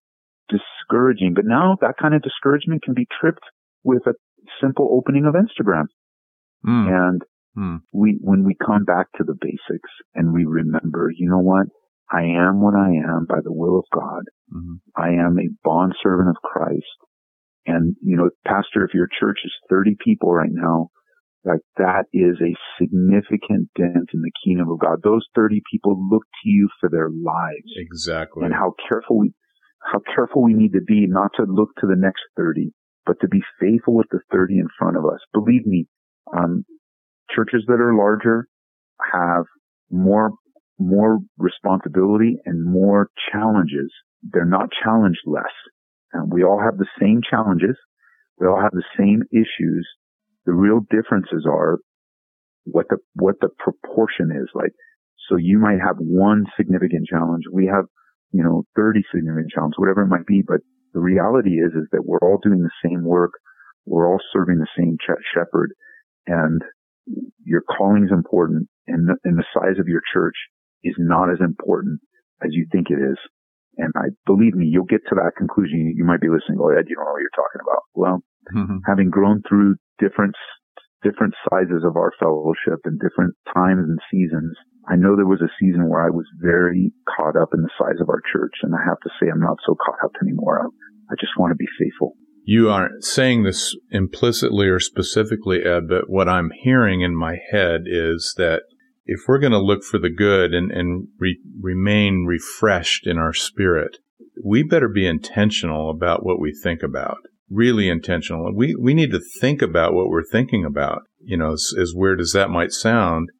discouraging. 0.50 1.32
But 1.34 1.46
now 1.46 1.76
that 1.80 1.94
kind 2.00 2.14
of 2.14 2.22
discouragement 2.22 2.82
can 2.82 2.94
be 2.94 3.06
tripped 3.20 3.44
with 3.84 4.02
a 4.06 4.14
simple 4.60 4.88
opening 4.92 5.24
of 5.24 5.34
Instagram. 5.34 5.84
Mm. 6.66 6.88
And 6.88 7.22
mm. 7.56 7.78
we, 7.92 8.18
when 8.20 8.44
we 8.44 8.54
come 8.54 8.84
back 8.84 9.06
to 9.16 9.24
the 9.24 9.36
basics 9.40 9.90
and 10.14 10.34
we 10.34 10.44
remember, 10.44 11.10
you 11.14 11.30
know 11.30 11.38
what? 11.38 11.66
I 12.12 12.22
am 12.22 12.60
what 12.60 12.74
I 12.74 12.90
am 12.90 13.26
by 13.28 13.38
the 13.42 13.52
will 13.52 13.78
of 13.78 13.84
God. 13.94 14.24
Mm-hmm. 14.52 14.74
I 14.96 15.10
am 15.24 15.38
a 15.38 15.48
bond 15.62 15.94
servant 16.02 16.28
of 16.28 16.42
Christ. 16.42 16.84
And, 17.66 17.94
you 18.02 18.16
know, 18.16 18.30
pastor, 18.44 18.84
if 18.84 18.94
your 18.94 19.06
church 19.20 19.38
is 19.44 19.52
30 19.68 19.96
people 20.04 20.32
right 20.32 20.50
now, 20.50 20.88
like 21.44 21.60
that 21.76 22.04
is 22.12 22.36
a 22.42 22.54
significant 22.78 23.70
dent 23.76 24.10
in 24.12 24.22
the 24.22 24.32
kingdom 24.44 24.70
of 24.70 24.78
God. 24.78 24.98
Those 25.02 25.26
30 25.34 25.62
people 25.72 25.96
look 26.10 26.24
to 26.42 26.50
you 26.50 26.68
for 26.80 26.90
their 26.90 27.08
lives. 27.08 27.72
Exactly. 27.76 28.44
And 28.44 28.52
how 28.52 28.74
careful 28.88 29.20
we, 29.20 29.32
how 29.82 30.00
careful 30.14 30.42
we 30.42 30.54
need 30.54 30.72
to 30.72 30.80
be 30.80 31.06
not 31.06 31.30
to 31.36 31.44
look 31.44 31.70
to 31.80 31.86
the 31.86 31.96
next 31.96 32.22
30, 32.36 32.72
but 33.06 33.16
to 33.20 33.28
be 33.28 33.42
faithful 33.60 33.94
with 33.94 34.06
the 34.10 34.20
30 34.32 34.58
in 34.58 34.68
front 34.78 34.96
of 34.96 35.04
us. 35.04 35.20
Believe 35.32 35.66
me, 35.66 35.86
um, 36.36 36.64
churches 37.34 37.64
that 37.66 37.80
are 37.80 37.94
larger 37.94 38.46
have 39.12 39.44
more 39.90 40.32
more 40.80 41.18
responsibility 41.36 42.38
and 42.46 42.64
more 42.64 43.10
challenges. 43.30 43.92
They're 44.22 44.46
not 44.46 44.70
challenged 44.82 45.20
less. 45.26 45.52
And 46.12 46.32
we 46.32 46.42
all 46.42 46.58
have 46.58 46.78
the 46.78 46.88
same 46.98 47.20
challenges. 47.28 47.76
We 48.38 48.46
all 48.46 48.60
have 48.60 48.72
the 48.72 48.84
same 48.98 49.22
issues. 49.30 49.86
The 50.46 50.52
real 50.52 50.80
differences 50.90 51.46
are 51.46 51.78
what 52.64 52.86
the, 52.88 52.96
what 53.14 53.36
the 53.40 53.50
proportion 53.58 54.30
is 54.32 54.48
like. 54.54 54.72
So 55.28 55.36
you 55.36 55.58
might 55.58 55.78
have 55.84 55.96
one 55.98 56.46
significant 56.56 57.06
challenge. 57.08 57.44
We 57.52 57.66
have, 57.66 57.84
you 58.32 58.42
know, 58.42 58.64
30 58.76 59.02
significant 59.14 59.50
challenges, 59.52 59.78
whatever 59.78 60.02
it 60.02 60.08
might 60.08 60.26
be. 60.26 60.42
But 60.46 60.60
the 60.94 61.00
reality 61.00 61.58
is, 61.60 61.72
is 61.72 61.88
that 61.92 62.04
we're 62.04 62.22
all 62.22 62.38
doing 62.42 62.62
the 62.62 62.88
same 62.88 63.04
work. 63.04 63.32
We're 63.86 64.08
all 64.08 64.20
serving 64.32 64.58
the 64.58 64.66
same 64.76 64.96
shepherd 65.34 65.72
and 66.26 66.62
your 67.44 67.62
calling 67.62 68.04
is 68.04 68.12
important 68.12 68.68
and 68.86 69.08
the, 69.08 69.16
and 69.24 69.38
the 69.38 69.44
size 69.54 69.78
of 69.78 69.88
your 69.88 70.02
church 70.12 70.36
is 70.84 70.94
not 70.98 71.30
as 71.30 71.38
important 71.40 72.00
as 72.42 72.50
you 72.52 72.66
think 72.70 72.86
it 72.90 73.00
is. 73.00 73.18
And 73.76 73.92
I 73.96 74.10
believe 74.26 74.54
me, 74.54 74.66
you'll 74.66 74.84
get 74.84 75.00
to 75.08 75.14
that 75.16 75.32
conclusion. 75.36 75.94
You 75.96 76.04
might 76.04 76.20
be 76.20 76.28
listening, 76.28 76.58
oh, 76.60 76.70
Ed, 76.70 76.86
you 76.88 76.96
don't 76.96 77.06
know 77.06 77.12
what 77.12 77.24
you're 77.24 77.38
talking 77.38 77.62
about. 77.62 77.82
Well, 77.94 78.22
mm-hmm. 78.54 78.78
having 78.86 79.10
grown 79.10 79.42
through 79.48 79.76
different, 79.98 80.34
different 81.02 81.34
sizes 81.48 81.84
of 81.84 81.96
our 81.96 82.12
fellowship 82.18 82.80
and 82.84 83.00
different 83.00 83.34
times 83.54 83.84
and 83.88 83.98
seasons, 84.10 84.56
I 84.88 84.96
know 84.96 85.16
there 85.16 85.26
was 85.26 85.42
a 85.42 85.52
season 85.60 85.88
where 85.88 86.00
I 86.00 86.10
was 86.10 86.26
very 86.40 86.92
caught 87.04 87.36
up 87.36 87.50
in 87.54 87.62
the 87.62 87.70
size 87.78 88.00
of 88.00 88.08
our 88.08 88.22
church. 88.32 88.54
And 88.62 88.74
I 88.74 88.82
have 88.86 89.00
to 89.00 89.10
say, 89.20 89.30
I'm 89.30 89.40
not 89.40 89.58
so 89.66 89.74
caught 89.74 90.04
up 90.04 90.12
anymore. 90.22 90.60
I, 90.60 90.66
I 91.12 91.14
just 91.20 91.38
want 91.38 91.52
to 91.52 91.56
be 91.56 91.68
faithful. 91.78 92.14
You 92.44 92.70
aren't 92.70 93.04
saying 93.04 93.44
this 93.44 93.76
implicitly 93.90 94.66
or 94.66 94.80
specifically, 94.80 95.62
Ed, 95.62 95.88
but 95.88 96.08
what 96.08 96.28
I'm 96.28 96.50
hearing 96.62 97.02
in 97.02 97.14
my 97.14 97.36
head 97.52 97.82
is 97.86 98.34
that 98.38 98.62
if 99.04 99.20
we're 99.28 99.38
going 99.38 99.52
to 99.52 99.58
look 99.58 99.84
for 99.84 99.98
the 99.98 100.10
good 100.10 100.54
and, 100.54 100.70
and 100.70 101.08
re- 101.18 101.40
remain 101.60 102.24
refreshed 102.26 103.06
in 103.06 103.18
our 103.18 103.32
spirit, 103.32 103.98
we 104.42 104.62
better 104.62 104.88
be 104.88 105.06
intentional 105.06 105.90
about 105.90 106.24
what 106.24 106.40
we 106.40 106.52
think 106.52 106.82
about. 106.82 107.18
Really 107.50 107.88
intentional. 107.88 108.54
We, 108.54 108.76
we 108.76 108.94
need 108.94 109.10
to 109.10 109.20
think 109.40 109.60
about 109.60 109.92
what 109.92 110.08
we're 110.08 110.24
thinking 110.24 110.64
about, 110.64 111.02
you 111.20 111.36
know, 111.36 111.52
as, 111.52 111.74
as 111.78 111.92
weird 111.94 112.20
as 112.20 112.32
that 112.32 112.48
might 112.48 112.72
sound. 112.72 113.30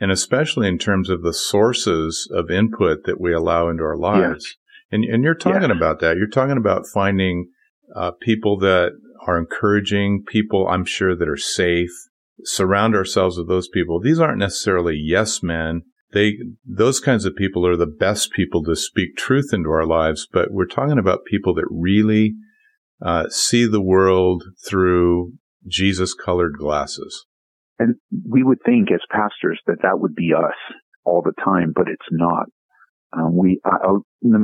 And 0.00 0.10
especially 0.10 0.68
in 0.68 0.78
terms 0.78 1.10
of 1.10 1.22
the 1.22 1.34
sources 1.34 2.28
of 2.32 2.50
input 2.50 3.04
that 3.04 3.20
we 3.20 3.34
allow 3.34 3.68
into 3.68 3.82
our 3.82 3.96
lives. 3.96 4.44
Yes. 4.46 4.54
And, 4.90 5.04
and 5.04 5.22
you're 5.22 5.34
talking 5.34 5.68
yes. 5.68 5.76
about 5.76 6.00
that. 6.00 6.16
You're 6.16 6.28
talking 6.28 6.56
about 6.56 6.86
finding 6.86 7.48
uh, 7.94 8.12
people 8.12 8.58
that 8.60 8.92
are 9.26 9.38
encouraging, 9.38 10.24
people 10.26 10.66
I'm 10.68 10.84
sure 10.84 11.14
that 11.16 11.28
are 11.28 11.36
safe, 11.36 11.90
surround 12.44 12.94
ourselves 12.94 13.36
with 13.36 13.48
those 13.48 13.68
people. 13.68 14.00
These 14.00 14.20
aren't 14.20 14.38
necessarily 14.38 14.96
yes 14.96 15.42
men. 15.42 15.82
They, 16.12 16.38
those 16.64 17.00
kinds 17.00 17.26
of 17.26 17.36
people 17.36 17.66
are 17.66 17.76
the 17.76 17.84
best 17.84 18.32
people 18.32 18.62
to 18.64 18.76
speak 18.76 19.16
truth 19.16 19.50
into 19.52 19.68
our 19.68 19.84
lives, 19.84 20.26
but 20.32 20.50
we're 20.50 20.66
talking 20.66 20.98
about 20.98 21.26
people 21.26 21.54
that 21.54 21.66
really 21.70 22.34
uh, 23.04 23.28
see 23.28 23.66
the 23.66 23.80
world 23.80 24.44
through 24.68 25.32
Jesus 25.66 26.14
colored 26.14 26.56
glasses. 26.58 27.26
And 27.78 27.94
we 28.28 28.42
would 28.42 28.58
think 28.64 28.90
as 28.90 29.00
pastors 29.10 29.60
that 29.66 29.82
that 29.82 30.00
would 30.00 30.14
be 30.14 30.32
us 30.34 30.56
all 31.04 31.22
the 31.22 31.36
time, 31.44 31.72
but 31.74 31.88
it's 31.88 32.10
not. 32.10 32.46
Um, 33.16 33.36
we, 33.36 33.60
I, 33.64 33.96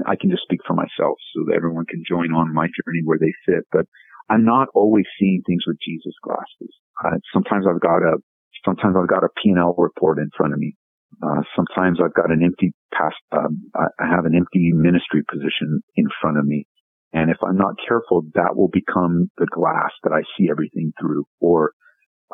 I, 0.08 0.16
can 0.16 0.30
just 0.30 0.44
speak 0.44 0.60
for 0.66 0.72
myself 0.72 1.18
so 1.34 1.44
that 1.46 1.54
everyone 1.54 1.84
can 1.84 2.02
join 2.08 2.32
on 2.32 2.54
my 2.54 2.64
journey 2.64 3.02
where 3.04 3.18
they 3.20 3.32
fit, 3.44 3.64
but 3.70 3.84
I'm 4.30 4.44
not 4.44 4.68
always 4.72 5.04
seeing 5.18 5.42
things 5.44 5.64
with 5.66 5.76
Jesus 5.84 6.14
glasses. 6.22 6.72
Uh, 7.04 7.18
sometimes 7.34 7.66
I've 7.68 7.82
got 7.82 8.00
a, 8.00 8.16
sometimes 8.64 8.96
I've 8.96 9.08
got 9.08 9.24
a 9.24 9.28
P&L 9.42 9.74
report 9.76 10.18
in 10.18 10.30
front 10.34 10.54
of 10.54 10.58
me. 10.58 10.74
Uh, 11.22 11.42
sometimes 11.54 11.98
I've 12.02 12.14
got 12.14 12.30
an 12.30 12.42
empty 12.42 12.72
past, 12.92 13.20
um, 13.32 13.68
I 13.76 14.06
have 14.08 14.24
an 14.24 14.34
empty 14.34 14.72
ministry 14.72 15.22
position 15.28 15.82
in 15.96 16.06
front 16.22 16.38
of 16.38 16.46
me. 16.46 16.66
And 17.14 17.30
if 17.30 17.36
I'm 17.46 17.56
not 17.56 17.76
careful, 17.86 18.22
that 18.34 18.56
will 18.56 18.68
become 18.68 19.30
the 19.38 19.46
glass 19.46 19.92
that 20.02 20.12
I 20.12 20.22
see 20.36 20.50
everything 20.50 20.92
through. 21.00 21.24
Or 21.40 21.70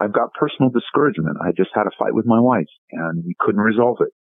I've 0.00 0.14
got 0.14 0.32
personal 0.32 0.70
discouragement. 0.70 1.36
I 1.38 1.52
just 1.54 1.68
had 1.74 1.86
a 1.86 1.94
fight 1.98 2.14
with 2.14 2.24
my 2.24 2.40
wife 2.40 2.72
and 2.90 3.22
we 3.24 3.36
couldn't 3.38 3.60
resolve 3.60 3.98
it. 4.00 4.12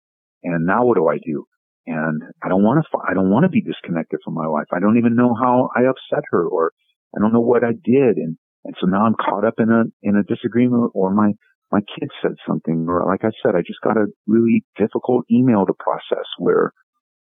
And 0.43 0.67
now 0.67 0.85
what 0.85 0.97
do 0.97 1.07
I 1.07 1.19
do? 1.25 1.47
And 1.87 2.23
I 2.43 2.49
don't 2.49 2.65
want 2.65 2.85
to, 2.85 2.99
I 3.09 3.15
don't 3.15 3.31
want 3.31 3.45
to 3.45 3.49
be 3.49 3.63
disconnected 3.63 4.19
from 4.25 4.35
my 4.35 4.49
wife. 4.49 4.67
I 4.73 4.81
don't 4.81 4.99
even 4.99 5.15
know 5.15 5.33
how 5.33 5.71
I 5.77 5.83
upset 5.83 6.25
her 6.33 6.45
or 6.45 6.73
I 7.17 7.21
don't 7.21 7.33
know 7.33 7.41
what 7.41 7.63
I 7.63 7.73
did. 7.73 8.19
And, 8.19 8.37
and 8.65 8.75
so 8.81 8.89
now 8.89 9.07
I'm 9.07 9.15
caught 9.15 9.47
up 9.47 9.55
in 9.59 9.71
a, 9.71 9.85
in 10.03 10.17
a 10.17 10.25
disagreement 10.25 10.91
or 10.93 11.15
my, 11.15 11.35
my 11.71 11.81
kid 11.81 12.11
said 12.21 12.35
something 12.49 12.87
or 12.89 13.07
like 13.07 13.23
I 13.23 13.31
said, 13.43 13.55
I 13.55 13.61
just 13.61 13.81
got 13.85 13.97
a 13.97 14.07
really 14.27 14.65
difficult 14.77 15.25
email 15.31 15.65
to 15.67 15.73
process 15.79 16.27
where, 16.39 16.73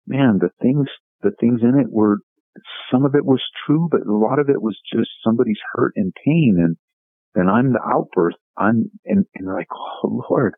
man, 0.05 0.39
the 0.41 0.49
things, 0.61 0.87
the 1.21 1.31
things 1.39 1.61
in 1.63 1.79
it 1.79 1.87
were, 1.89 2.17
some 2.91 3.05
of 3.05 3.15
it 3.15 3.25
was 3.25 3.41
true, 3.65 3.87
but 3.89 4.05
a 4.05 4.15
lot 4.15 4.39
of 4.39 4.49
it 4.49 4.61
was 4.61 4.77
just 4.93 5.09
somebody's 5.23 5.59
hurt 5.73 5.93
and 5.95 6.13
pain. 6.25 6.57
And, 6.59 6.77
and 7.35 7.49
I'm 7.49 7.73
the 7.73 7.81
outburst. 7.83 8.37
I'm, 8.57 8.91
and, 9.05 9.25
and 9.35 9.47
like, 9.47 9.67
oh 10.03 10.25
Lord, 10.29 10.53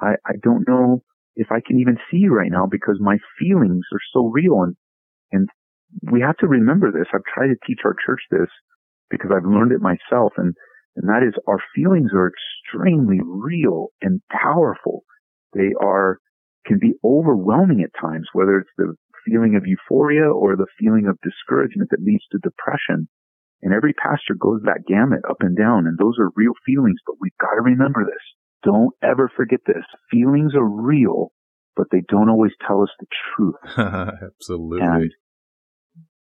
I, 0.00 0.14
I 0.26 0.32
don't 0.42 0.68
know 0.68 1.02
if 1.36 1.48
I 1.50 1.60
can 1.66 1.78
even 1.80 1.96
see 2.10 2.18
you 2.18 2.34
right 2.34 2.50
now 2.50 2.66
because 2.66 2.98
my 3.00 3.18
feelings 3.38 3.84
are 3.92 4.00
so 4.12 4.26
real. 4.26 4.62
And, 4.62 4.76
and 5.32 5.48
we 6.10 6.20
have 6.20 6.36
to 6.38 6.46
remember 6.46 6.90
this. 6.90 7.06
I've 7.14 7.24
tried 7.32 7.48
to 7.48 7.56
teach 7.66 7.80
our 7.84 7.96
church 8.04 8.20
this 8.30 8.48
because 9.10 9.30
I've 9.34 9.50
learned 9.50 9.72
it 9.72 9.80
myself. 9.80 10.32
And, 10.36 10.54
and 10.96 11.08
that 11.08 11.22
is 11.26 11.34
our 11.46 11.60
feelings 11.74 12.10
are 12.12 12.30
extremely 12.30 13.20
real 13.24 13.88
and 14.02 14.20
powerful. 14.30 15.04
They 15.54 15.72
are, 15.80 16.18
can 16.66 16.78
be 16.78 16.92
overwhelming 17.04 17.82
at 17.82 17.98
times, 18.00 18.28
whether 18.32 18.58
it's 18.58 18.70
the 18.76 18.94
feeling 19.24 19.56
of 19.56 19.66
euphoria 19.66 20.28
or 20.28 20.56
the 20.56 20.70
feeling 20.78 21.06
of 21.06 21.18
discouragement 21.22 21.90
that 21.90 22.02
leads 22.02 22.24
to 22.32 22.38
depression. 22.38 23.08
And 23.62 23.74
every 23.74 23.92
pastor 23.92 24.34
goes 24.38 24.60
that 24.64 24.86
gamut 24.88 25.20
up 25.28 25.38
and 25.40 25.56
down. 25.56 25.86
And 25.86 25.98
those 25.98 26.16
are 26.18 26.30
real 26.34 26.54
feelings, 26.64 27.00
but 27.06 27.16
we've 27.20 27.36
got 27.40 27.54
to 27.54 27.62
remember 27.62 28.04
this. 28.04 28.24
Don't 28.62 28.94
ever 29.02 29.30
forget 29.34 29.60
this. 29.66 29.84
Feelings 30.10 30.54
are 30.54 30.64
real, 30.64 31.32
but 31.76 31.86
they 31.90 32.02
don't 32.08 32.30
always 32.30 32.52
tell 32.66 32.82
us 32.82 32.90
the 32.98 33.06
truth. 33.36 33.54
Absolutely. 34.40 34.86
And 34.86 35.10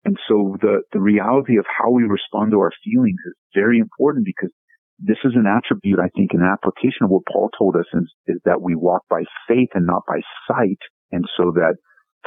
and 0.04 0.16
so 0.28 0.56
the, 0.60 0.82
the 0.92 1.00
reality 1.00 1.58
of 1.58 1.64
how 1.66 1.90
we 1.90 2.02
respond 2.02 2.50
to 2.50 2.58
our 2.58 2.72
feelings 2.82 3.20
is 3.24 3.34
very 3.54 3.78
important 3.78 4.26
because 4.26 4.50
this 4.98 5.18
is 5.24 5.34
an 5.34 5.46
attribute, 5.46 5.98
I 6.00 6.08
think, 6.16 6.32
an 6.32 6.42
application 6.42 7.04
of 7.04 7.10
what 7.10 7.26
Paul 7.30 7.50
told 7.56 7.76
us 7.76 7.86
is, 7.94 8.12
is 8.26 8.40
that 8.44 8.62
we 8.62 8.74
walk 8.74 9.02
by 9.08 9.22
faith 9.46 9.70
and 9.74 9.86
not 9.86 10.02
by 10.06 10.20
sight. 10.48 10.78
And 11.12 11.24
so 11.36 11.52
that 11.54 11.76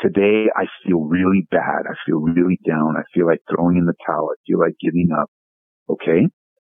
today 0.02 0.46
I 0.56 0.66
feel 0.86 1.02
really 1.02 1.48
bad. 1.52 1.88
I 1.90 1.96
feel 2.06 2.20
really 2.20 2.60
down. 2.68 2.96
I 2.98 3.04
feel 3.14 3.26
like 3.26 3.42
throwing 3.50 3.78
in 3.78 3.86
the 3.86 3.96
towel. 4.06 4.30
I 4.32 4.38
feel 4.48 4.60
like 4.60 4.76
giving 4.82 5.10
up. 5.12 5.30
Okay. 5.90 6.28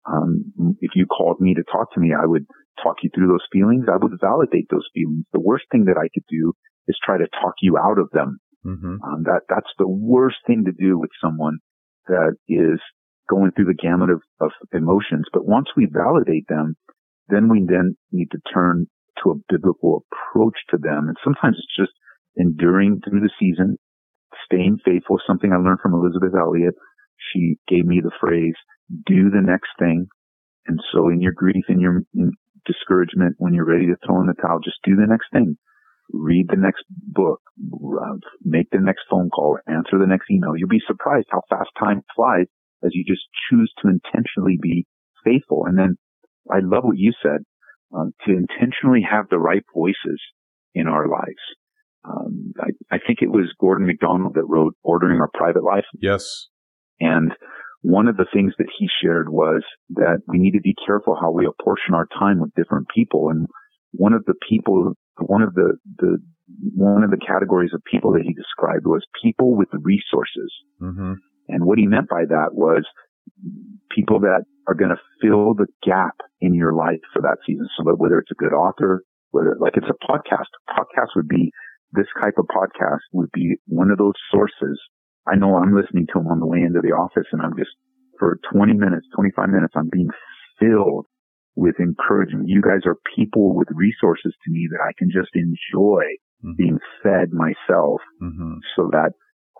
Um, 0.07 0.53
if 0.81 0.93
you 0.95 1.07
called 1.07 1.41
me 1.41 1.55
to 1.55 1.65
talk 1.65 1.93
to 1.95 2.01
me, 2.01 2.13
I 2.15 2.27
would 2.27 2.47
talk 2.83 2.97
you 3.03 3.11
through 3.15 3.29
those 3.29 3.47
feelings. 3.53 3.87
I 3.91 3.97
would 3.97 4.13
validate 4.21 4.67
those 4.71 4.87
feelings. 4.95 5.25
The 5.33 5.41
worst 5.41 5.65
thing 5.73 5.87
that 5.87 5.99
I 5.99 6.09
could 6.15 6.25
do 6.31 6.53
is 6.87 6.97
try 7.05 7.19
to 7.19 7.27
talk 7.43 7.55
you 7.61 7.77
out 7.77 7.99
of 7.99 8.11
them 8.13 8.39
Mm-hmm. 8.67 8.97
Um, 9.03 9.23
that 9.25 9.43
that's 9.49 9.71
the 9.79 9.89
worst 9.89 10.37
thing 10.47 10.65
to 10.65 10.73
do 10.73 10.99
with 10.99 11.11
someone 11.23 11.59
that 12.09 12.35
is 12.49 12.81
going 13.31 13.53
through 13.53 13.67
the 13.67 13.79
gamut 13.81 14.11
of, 14.11 14.23
of 14.41 14.51
emotions. 14.73 15.27
But 15.33 15.47
once 15.47 15.69
we 15.77 15.87
validate 15.91 16.49
them, 16.49 16.75
then 17.29 17.49
we 17.49 17.65
then 17.67 17.97
need 18.11 18.31
to 18.33 18.39
turn 18.53 18.87
to 19.23 19.31
a 19.31 19.41
biblical 19.49 20.05
approach 20.11 20.59
to 20.71 20.79
them. 20.79 21.09
And 21.09 21.17
sometimes 21.23 21.57
it's 21.59 21.77
just 21.77 21.93
enduring 22.37 23.01
through 23.01 23.21
the 23.21 23.31
season, 23.39 23.77
staying 24.45 24.79
faithful. 24.85 25.19
Something 25.27 25.53
I 25.53 25.57
learned 25.57 25.81
from 25.83 25.95
Elisabeth 25.95 26.35
Elliot. 26.39 26.75
She 27.33 27.57
gave 27.69 27.87
me 27.87 28.01
the 28.03 28.15
phrase, 28.21 28.55
do 29.07 29.31
the 29.31 29.43
next 29.43 29.71
thing. 29.79 30.07
And 30.67 30.81
so 30.93 31.09
in 31.09 31.21
your 31.21 31.33
grief, 31.33 31.65
in 31.69 31.81
your 31.81 32.03
in 32.15 32.33
discouragement, 32.67 33.37
when 33.39 33.55
you're 33.55 33.65
ready 33.65 33.87
to 33.87 33.97
throw 34.05 34.21
in 34.21 34.27
the 34.27 34.35
towel, 34.35 34.59
just 34.63 34.79
do 34.85 34.97
the 34.97 35.07
next 35.07 35.27
thing 35.33 35.57
read 36.13 36.47
the 36.49 36.57
next 36.57 36.85
book, 36.91 37.41
uh, 37.75 38.17
make 38.43 38.71
the 38.71 38.81
next 38.81 39.03
phone 39.11 39.31
call, 39.31 39.59
answer 39.67 39.99
the 39.99 40.07
next 40.07 40.31
email. 40.31 40.57
You'll 40.57 40.69
be 40.69 40.83
surprised 40.87 41.29
how 41.31 41.43
fast 41.49 41.71
time 41.79 42.03
flies 42.15 42.47
as 42.85 42.91
you 42.95 43.05
just 43.05 43.25
choose 43.51 43.73
to 43.83 43.89
intentionally 43.89 44.59
be 44.61 44.87
faithful. 45.25 45.65
And 45.67 45.79
then 45.79 45.97
I 46.51 46.61
love 46.61 46.85
what 46.85 46.99
you 46.99 47.13
said, 47.23 47.45
um, 47.95 48.13
to 48.27 48.33
intentionally 48.33 49.03
have 49.09 49.29
the 49.29 49.39
right 49.39 49.65
voices 49.75 50.21
in 50.75 50.87
our 50.87 51.09
lives. 51.09 51.43
Um, 52.09 52.53
I, 52.61 52.97
I 52.97 52.99
think 53.05 53.19
it 53.23 53.31
was 53.31 53.53
Gordon 53.61 53.87
MacDonald 53.87 54.35
that 54.35 54.47
wrote 54.49 54.75
Ordering 54.83 55.21
Our 55.21 55.31
Private 55.33 55.65
Life. 55.65 55.85
Yes. 56.01 56.47
And 57.01 57.33
one 57.83 58.09
of 58.09 58.17
the 58.17 58.27
things 58.33 58.53
that 58.59 58.69
he 58.79 58.89
shared 59.03 59.29
was 59.29 59.63
that 59.91 60.21
we 60.27 60.39
need 60.39 60.53
to 60.53 60.61
be 60.61 60.75
careful 60.87 61.17
how 61.21 61.31
we 61.31 61.47
apportion 61.47 61.95
our 61.95 62.07
time 62.19 62.41
with 62.41 62.55
different 62.55 62.89
people. 62.95 63.29
And 63.31 63.47
one 63.93 64.13
of 64.13 64.25
the 64.27 64.35
people, 64.49 64.95
one 65.19 65.43
of 65.43 65.55
the, 65.55 65.77
the, 65.99 66.19
one 66.75 67.03
of 67.03 67.11
the 67.11 67.21
categories 67.25 67.73
of 67.75 67.83
people 67.91 68.13
that 68.13 68.23
he 68.23 68.33
described 68.35 68.87
was 68.87 69.05
people 69.23 69.57
with 69.57 69.69
resources. 69.73 70.53
Mm-hmm. 70.81 71.15
And 71.49 71.65
what 71.65 71.79
he 71.79 71.87
meant 71.87 72.09
by 72.09 72.25
that 72.29 72.51
was 72.53 72.85
people 73.91 74.21
that 74.21 74.45
are 74.69 74.75
going 74.75 74.91
to 74.91 75.01
fill 75.21 75.55
the 75.55 75.67
gap 75.85 76.15
in 76.41 76.55
your 76.55 76.73
life 76.73 77.01
for 77.13 77.23
that 77.23 77.39
season. 77.47 77.69
So 77.77 77.85
whether 77.85 78.19
it's 78.19 78.31
a 78.31 78.35
good 78.35 78.53
author, 78.53 79.03
whether 79.31 79.57
like 79.61 79.77
it's 79.77 79.87
a 79.89 80.07
podcast, 80.07 80.51
a 80.69 80.73
podcast 80.73 81.15
would 81.15 81.29
be 81.29 81.51
this 81.93 82.07
type 82.21 82.35
of 82.39 82.47
podcast 82.47 83.05
would 83.13 83.31
be 83.33 83.57
one 83.67 83.91
of 83.91 83.99
those 83.99 84.19
sources. 84.31 84.81
I 85.27 85.37
know 85.37 85.57
I'm 85.57 85.75
listening 85.75 86.07
to 86.13 86.19
them 86.21 86.29
on 86.29 86.41
the 86.41 86.47
way 86.47 86.61
into 86.61 86.81
the 86.83 86.95
office 86.95 87.27
and 87.33 87.43
I'm 87.43 87.57
just 87.57 87.71
for 88.19 88.39
20 88.53 88.73
minutes, 88.75 89.07
25 89.15 89.49
minutes, 89.49 89.75
I'm 89.77 89.91
being 89.91 90.09
filled 90.59 91.07
with 91.55 91.77
encouragement. 91.81 92.49
You 92.49 92.63
guys 92.63 92.85
are 92.87 92.97
people 93.17 93.55
with 93.55 93.69
resources 93.73 94.35
to 94.45 94.51
me 94.51 94.69
that 94.71 94.81
I 94.81 94.93
can 94.99 95.11
just 95.11 95.33
enjoy 95.35 96.05
mm-hmm. 96.45 96.57
being 96.57 96.79
fed 97.03 97.33
myself 97.33 98.01
mm-hmm. 98.23 98.61
so 98.77 98.89
that 98.93 99.13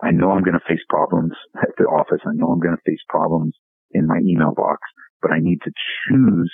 I 0.03 0.11
know 0.11 0.31
I'm 0.31 0.43
going 0.43 0.57
to 0.57 0.67
face 0.67 0.83
problems 0.89 1.33
at 1.61 1.73
the 1.77 1.85
office. 1.85 2.21
I 2.25 2.33
know 2.33 2.47
I'm 2.51 2.59
going 2.59 2.77
to 2.77 2.89
face 2.89 3.01
problems 3.09 3.53
in 3.91 4.07
my 4.07 4.19
email 4.23 4.53
box, 4.55 4.81
but 5.21 5.31
I 5.31 5.39
need 5.39 5.59
to 5.63 5.71
choose 6.07 6.51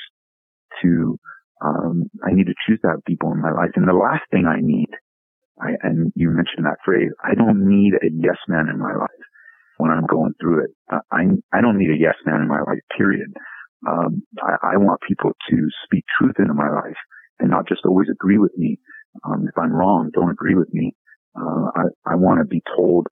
to, 0.82 1.20
um, 1.64 2.10
I 2.24 2.34
need 2.34 2.48
to 2.48 2.56
choose 2.68 2.80
to 2.82 2.90
have 2.90 3.06
people 3.06 3.32
in 3.32 3.42
my 3.42 3.52
life. 3.52 3.72
And 3.76 3.88
the 3.88 3.94
last 3.94 4.24
thing 4.32 4.46
I 4.46 4.62
need, 4.62 4.90
I, 5.62 5.72
and 5.84 6.12
you 6.16 6.30
mentioned 6.30 6.66
that 6.66 6.82
phrase, 6.84 7.12
I 7.24 7.36
don't 7.36 7.68
need 7.68 7.94
a 7.94 8.10
yes 8.12 8.38
man 8.48 8.68
in 8.70 8.80
my 8.80 8.94
life 8.96 9.10
when 9.78 9.92
I'm 9.92 10.06
going 10.06 10.34
through 10.40 10.66
it. 10.66 10.72
I, 11.12 11.26
I 11.54 11.62
don't 11.62 11.78
need 11.78 11.92
a 11.92 12.00
yes 12.00 12.16
man 12.26 12.42
in 12.42 12.48
my 12.48 12.60
life, 12.60 12.80
period. 12.98 13.28
Um, 13.88 14.24
I, 14.42 14.74
I 14.74 14.78
want 14.78 15.02
people 15.08 15.32
to 15.50 15.68
speak 15.86 16.06
truth 16.18 16.36
into 16.40 16.54
my 16.54 16.70
life 16.70 16.98
and 17.40 17.50
not 17.50 17.68
just 17.68 17.82
always 17.86 18.08
agree 18.12 18.38
with 18.38 18.56
me. 18.58 18.80
Um, 19.24 19.46
if 19.48 19.58
I'm 19.58 19.74
wrong, 19.74 20.10
don't 20.14 20.32
agree 20.32 20.56
with 20.56 20.74
me. 20.74 20.96
Uh, 21.36 21.70
I, 21.76 22.14
I 22.14 22.16
want 22.16 22.40
to 22.40 22.46
be 22.46 22.62
told 22.76 23.08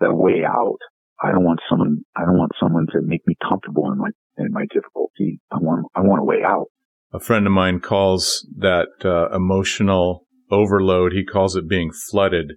the 0.00 0.12
way 0.12 0.44
out. 0.46 0.78
I 1.22 1.30
don't 1.32 1.44
want 1.44 1.60
someone, 1.68 1.98
I 2.16 2.24
don't 2.24 2.38
want 2.38 2.52
someone 2.60 2.86
to 2.92 3.00
make 3.02 3.26
me 3.26 3.36
comfortable 3.46 3.90
in 3.90 3.98
my, 3.98 4.10
in 4.38 4.52
my 4.52 4.66
difficulty. 4.72 5.40
I 5.50 5.58
want, 5.58 5.86
I 5.94 6.00
want 6.00 6.20
a 6.20 6.24
way 6.24 6.42
out. 6.44 6.66
A 7.12 7.20
friend 7.20 7.46
of 7.46 7.52
mine 7.52 7.80
calls 7.80 8.46
that 8.58 8.88
uh, 9.04 9.34
emotional 9.34 10.25
overload. 10.50 11.12
He 11.12 11.24
calls 11.24 11.56
it 11.56 11.68
being 11.68 11.90
flooded. 11.92 12.52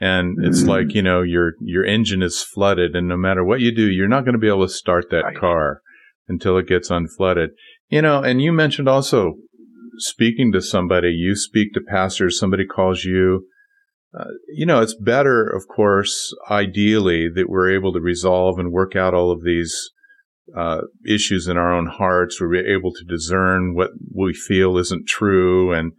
And 0.00 0.44
it's 0.44 0.62
mm. 0.62 0.68
like, 0.68 0.94
you 0.94 1.02
know, 1.02 1.22
your, 1.22 1.52
your 1.60 1.84
engine 1.84 2.22
is 2.22 2.42
flooded 2.42 2.96
and 2.96 3.08
no 3.08 3.16
matter 3.16 3.44
what 3.44 3.60
you 3.60 3.74
do, 3.74 3.88
you're 3.88 4.08
not 4.08 4.24
going 4.24 4.32
to 4.32 4.40
be 4.40 4.48
able 4.48 4.66
to 4.66 4.72
start 4.72 5.06
that 5.10 5.24
right. 5.24 5.36
car 5.36 5.80
until 6.28 6.58
it 6.58 6.66
gets 6.66 6.90
unflooded. 6.90 7.48
You 7.88 8.02
know, 8.02 8.22
and 8.22 8.42
you 8.42 8.52
mentioned 8.52 8.88
also 8.88 9.34
speaking 9.98 10.52
to 10.52 10.60
somebody, 10.60 11.10
you 11.10 11.36
speak 11.36 11.72
to 11.74 11.80
pastors, 11.80 12.38
somebody 12.38 12.66
calls 12.66 13.04
you, 13.04 13.46
uh, 14.18 14.24
you 14.48 14.64
know, 14.64 14.80
it's 14.80 14.94
better, 14.94 15.46
of 15.46 15.66
course, 15.66 16.34
ideally 16.50 17.28
that 17.34 17.48
we're 17.48 17.72
able 17.72 17.92
to 17.92 18.00
resolve 18.00 18.58
and 18.58 18.72
work 18.72 18.94
out 18.94 19.14
all 19.14 19.32
of 19.32 19.42
these 19.44 19.90
uh, 20.56 20.82
issues 21.06 21.48
in 21.48 21.56
our 21.56 21.74
own 21.74 21.86
hearts. 21.86 22.40
We're 22.40 22.76
able 22.76 22.92
to 22.92 23.04
discern 23.04 23.74
what 23.74 23.90
we 24.14 24.32
feel 24.32 24.78
isn't 24.78 25.08
true 25.08 25.72
and 25.72 25.92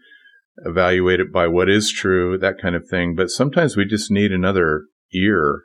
evaluate 0.57 1.19
it 1.19 1.31
by 1.31 1.47
what 1.47 1.69
is 1.69 1.91
true, 1.91 2.37
that 2.37 2.61
kind 2.61 2.75
of 2.75 2.87
thing. 2.87 3.15
But 3.15 3.29
sometimes 3.29 3.75
we 3.75 3.85
just 3.85 4.11
need 4.11 4.31
another 4.31 4.85
ear 5.13 5.63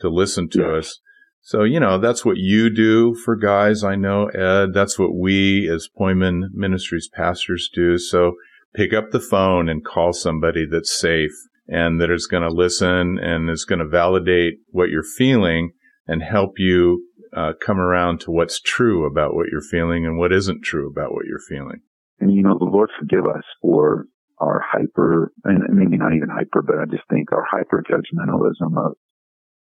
to 0.00 0.08
listen 0.08 0.48
to 0.50 0.60
yes. 0.60 0.68
us. 0.68 1.00
So, 1.40 1.62
you 1.62 1.78
know, 1.78 1.98
that's 1.98 2.24
what 2.24 2.38
you 2.38 2.70
do 2.70 3.14
for 3.14 3.36
guys. 3.36 3.84
I 3.84 3.96
know, 3.96 4.28
Ed, 4.28 4.72
that's 4.72 4.98
what 4.98 5.14
we 5.14 5.68
as 5.68 5.88
Poimen 5.98 6.44
Ministries 6.52 7.08
pastors 7.12 7.68
do. 7.72 7.98
So 7.98 8.32
pick 8.74 8.94
up 8.94 9.10
the 9.10 9.20
phone 9.20 9.68
and 9.68 9.84
call 9.84 10.14
somebody 10.14 10.64
that's 10.70 10.98
safe 10.98 11.34
and 11.68 12.00
that 12.00 12.10
is 12.10 12.26
going 12.26 12.42
to 12.42 12.48
listen 12.48 13.18
and 13.18 13.50
is 13.50 13.66
going 13.66 13.78
to 13.78 13.86
validate 13.86 14.54
what 14.70 14.88
you're 14.88 15.02
feeling 15.02 15.72
and 16.06 16.22
help 16.22 16.54
you 16.58 17.06
uh, 17.36 17.52
come 17.60 17.78
around 17.78 18.20
to 18.20 18.30
what's 18.30 18.60
true 18.60 19.06
about 19.06 19.34
what 19.34 19.48
you're 19.50 19.60
feeling 19.60 20.06
and 20.06 20.18
what 20.18 20.32
isn't 20.32 20.62
true 20.62 20.88
about 20.88 21.12
what 21.12 21.26
you're 21.26 21.38
feeling. 21.38 21.80
And 22.20 22.32
you 22.32 22.42
know, 22.42 22.56
the 22.58 22.64
Lord 22.64 22.90
forgive 22.98 23.26
us 23.26 23.44
for 23.60 24.06
our 24.38 24.62
hyper, 24.64 25.32
and 25.44 25.62
maybe 25.70 25.96
not 25.96 26.14
even 26.14 26.28
hyper, 26.28 26.62
but 26.62 26.78
I 26.78 26.84
just 26.86 27.08
think 27.08 27.32
our 27.32 27.44
hyper 27.48 27.82
judgmentalism 27.88 28.76
of 28.78 28.92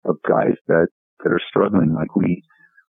of 0.05 0.17
guys 0.29 0.57
that 0.69 0.89
that 1.23 1.31
are 1.31 1.41
struggling. 1.49 1.95
Like 1.95 2.17
we 2.17 2.43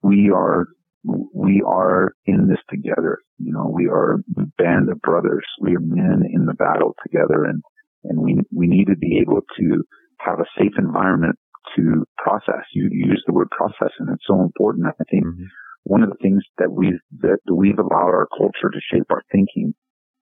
we 0.02 0.30
are 0.30 0.68
we 1.04 1.62
are 1.66 2.12
in 2.26 2.48
this 2.48 2.60
together. 2.68 3.18
You 3.38 3.52
know, 3.52 3.70
we 3.72 3.88
are 3.88 4.14
a 4.14 4.42
band 4.58 4.90
of 4.90 5.00
brothers. 5.00 5.46
We 5.60 5.74
are 5.74 5.80
men 5.80 6.22
in 6.30 6.46
the 6.46 6.54
battle 6.54 6.94
together, 7.02 7.44
and 7.44 7.62
and 8.04 8.20
we 8.20 8.40
we 8.52 8.66
need 8.66 8.86
to 8.86 8.96
be 8.96 9.18
able 9.20 9.40
to 9.58 9.84
have 10.18 10.40
a 10.40 10.50
safe 10.58 10.72
environment 10.78 11.36
to 11.76 12.04
process. 12.18 12.64
You, 12.72 12.88
you 12.90 13.10
use 13.10 13.22
the 13.26 13.32
word 13.32 13.48
process, 13.50 13.92
and 13.98 14.08
it's 14.10 14.26
so 14.26 14.40
important. 14.40 14.86
I 14.86 15.04
think 15.10 15.24
mm-hmm. 15.24 15.44
one 15.84 16.02
of 16.02 16.10
the 16.10 16.18
things 16.20 16.42
that 16.58 16.70
we've 16.70 17.00
that 17.20 17.38
we've 17.50 17.78
allowed 17.78 18.14
our 18.14 18.28
culture 18.36 18.70
to 18.70 18.80
shape 18.92 19.06
our 19.10 19.22
thinking 19.32 19.74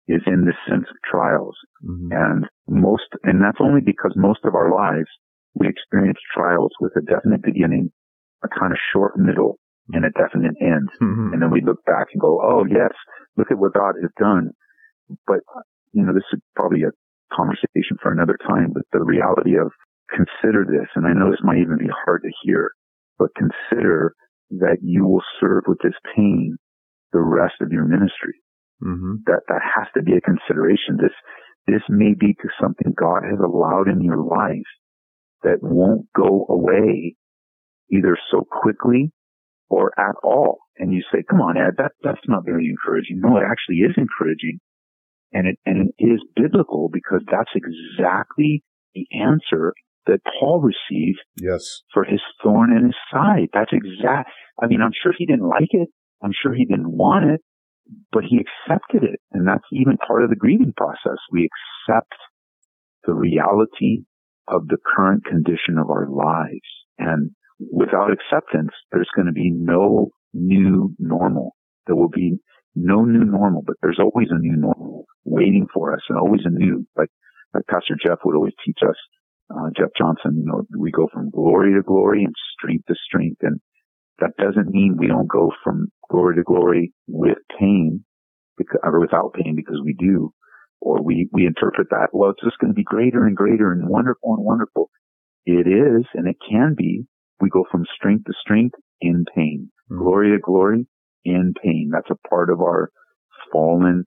is 0.09 0.22
in 0.26 0.44
this 0.44 0.59
sense 0.68 0.86
of 0.88 0.96
trials, 1.04 1.57
mm-hmm. 1.84 2.12
and 2.12 2.46
most, 2.68 3.09
and 3.24 3.42
that's 3.42 3.61
only 3.61 3.80
because 3.80 4.12
most 4.16 4.40
of 4.44 4.54
our 4.54 4.70
lives 4.70 5.09
we 5.54 5.68
experience 5.68 6.18
trials 6.34 6.70
with 6.80 6.92
a 6.96 7.02
definite 7.02 7.42
beginning, 7.42 7.90
a 8.44 8.48
kind 8.48 8.72
of 8.72 8.78
short 8.92 9.18
middle, 9.18 9.59
and 9.92 10.04
a 10.04 10.11
definite 10.11 10.54
end. 10.61 10.88
Mm-hmm. 11.00 11.32
And 11.32 11.42
then 11.42 11.50
we 11.50 11.62
look 11.62 11.84
back 11.86 12.09
and 12.12 12.20
go, 12.20 12.40
oh 12.42 12.64
yes, 12.68 12.92
look 13.36 13.50
at 13.50 13.59
what 13.59 13.74
God 13.74 13.94
has 14.00 14.11
done. 14.18 14.50
But, 15.26 15.40
you 15.92 16.04
know, 16.04 16.12
this 16.12 16.26
is 16.32 16.40
probably 16.54 16.82
a 16.82 16.94
conversation 17.34 17.96
for 18.02 18.12
another 18.12 18.36
time, 18.46 18.72
but 18.74 18.82
the 18.92 19.04
reality 19.04 19.57
of 19.57 19.72
consider 20.11 20.64
this, 20.64 20.88
and 20.94 21.07
I 21.07 21.12
know 21.12 21.30
this 21.30 21.42
might 21.42 21.59
even 21.59 21.78
be 21.78 21.90
hard 22.04 22.22
to 22.22 22.30
hear, 22.42 22.70
but 23.18 23.34
consider 23.34 24.14
that 24.50 24.78
you 24.82 25.07
will 25.07 25.22
serve 25.40 25.64
with 25.66 25.78
this 25.82 25.96
pain 26.14 26.57
the 27.12 27.20
rest 27.20 27.54
of 27.61 27.72
your 27.72 27.84
ministry. 27.84 28.34
Mm-hmm. 28.83 29.24
That 29.27 29.41
that 29.49 29.62
has 29.62 29.87
to 29.95 30.03
be 30.03 30.12
a 30.12 30.20
consideration. 30.20 30.99
This 31.01 31.14
this 31.66 31.83
may 31.89 32.14
be 32.18 32.35
to 32.35 32.49
something 32.61 32.95
God 32.97 33.22
has 33.24 33.41
allowed 33.43 33.89
in 33.89 34.03
your 34.03 34.22
life 34.22 34.70
that 35.43 35.59
won't 35.62 36.07
go 36.14 36.47
away 36.49 37.16
either 37.91 38.16
so 38.31 38.43
quickly 38.43 39.12
or 39.68 39.93
at 39.99 40.14
all. 40.22 40.59
And 40.79 40.93
you 40.93 41.03
say, 41.12 41.24
come 41.29 41.41
on, 41.41 41.57
Ed, 41.57 41.74
that, 41.79 41.93
that's 42.03 42.22
not 42.29 42.45
very 42.45 42.68
encouraging. 42.68 43.20
No, 43.20 43.37
it 43.37 43.45
actually 43.49 43.77
is 43.77 43.95
encouraging 43.97 44.61
and 45.33 45.49
it, 45.49 45.59
and 45.66 45.89
it 45.89 46.05
is 46.05 46.20
biblical 46.35 46.89
because 46.93 47.20
that's 47.31 47.51
exactly 47.55 48.62
the 48.95 49.07
answer 49.12 49.74
that 50.07 50.20
Paul 50.39 50.61
received 50.61 51.18
yes. 51.41 51.83
for 51.93 52.05
his 52.05 52.20
thorn 52.43 52.72
in 52.77 52.87
his 52.87 52.95
side. 53.12 53.49
That's 53.53 53.72
exact. 53.72 54.31
I 54.61 54.66
mean, 54.66 54.81
I'm 54.81 54.93
sure 55.03 55.12
he 55.16 55.27
didn't 55.27 55.49
like 55.49 55.70
it. 55.72 55.89
I'm 56.22 56.31
sure 56.43 56.55
he 56.55 56.64
didn't 56.64 56.91
want 56.91 57.27
it, 57.31 57.41
but 58.12 58.24
he 58.24 58.39
accepted 58.39 59.03
it. 59.05 59.20
And 59.32 59.47
that's 59.47 59.64
even 59.72 59.97
part 59.99 60.24
of 60.24 60.30
the 60.30 60.37
grieving 60.37 60.72
process. 60.76 61.18
We 61.30 61.49
accept 61.89 62.12
the 63.05 63.14
reality 63.14 64.05
of 64.49 64.68
the 64.68 64.78
current 64.97 65.24
condition 65.24 65.78
of 65.78 65.91
our 65.91 66.09
lives. 66.09 66.68
And 66.99 67.30
without 67.72 68.11
acceptance, 68.12 68.70
there's 68.93 69.11
going 69.14 69.26
to 69.26 69.32
be 69.32 69.51
no 69.51 70.11
new 70.32 70.95
normal. 70.99 71.57
There 71.87 71.97
will 71.97 72.09
be 72.09 72.39
no 72.74 73.05
new 73.05 73.24
normal, 73.24 73.62
but 73.66 73.76
there's 73.82 74.01
always 74.01 74.28
a 74.30 74.39
new 74.39 74.57
normal 74.57 75.07
waiting 75.24 75.66
for 75.72 75.95
us 75.95 76.01
and 76.09 76.18
always 76.18 76.43
a 76.45 76.51
new, 76.51 76.87
like, 76.97 77.09
like 77.55 77.64
Pastor 77.68 77.97
Jeff 78.05 78.18
would 78.24 78.37
always 78.37 78.53
teach 78.64 78.78
us, 78.87 78.97
uh, 79.51 79.70
Jeff 79.76 79.91
Johnson, 79.97 80.37
you 80.39 80.45
know, 80.45 80.62
we 80.78 80.91
go 80.91 81.09
from 81.12 81.30
glory 81.30 81.74
to 81.74 81.82
glory 81.82 82.24
and 82.24 82.34
strength 82.59 82.87
to 82.87 82.95
strength. 83.07 83.39
And 83.43 83.61
that 84.21 84.37
doesn't 84.39 84.69
mean 84.69 84.97
we 84.99 85.07
don't 85.07 85.29
go 85.29 85.53
from 85.62 85.89
glory 86.11 86.37
to 86.37 86.43
glory 86.43 86.93
with 87.07 87.39
pain 87.59 88.05
because, 88.57 88.81
or 88.83 89.01
without 89.01 89.35
pain 89.35 89.55
because 89.57 89.81
we 89.85 89.93
do, 89.93 90.33
or 90.81 91.03
we, 91.03 91.29
we 91.33 91.47
interpret 91.47 91.89
that, 91.91 92.09
well, 92.12 92.31
it's 92.31 92.43
just 92.45 92.59
going 92.59 92.71
to 92.71 92.77
be 92.77 92.85
greater 92.85 93.27
and 93.27 93.37
greater 93.37 93.73
and 93.73 93.89
wonderful 93.89 94.35
and 94.35 94.45
wonderful. 94.45 94.91
It 95.45 95.67
is, 95.67 96.05
and 96.14 96.27
it 96.27 96.37
can 96.49 96.75
be. 96.77 97.05
We 97.41 97.51
go 97.51 97.64
from 97.71 97.85
strength 97.95 98.25
to 98.27 98.33
strength 98.41 98.77
in 99.01 99.25
pain, 99.35 99.71
mm-hmm. 99.91 100.03
glory 100.03 100.31
to 100.31 100.39
glory 100.39 100.87
in 101.25 101.55
pain. 101.62 101.91
That's 101.93 102.11
a 102.11 102.29
part 102.29 102.51
of 102.51 102.61
our 102.61 102.91
fallen 103.53 104.05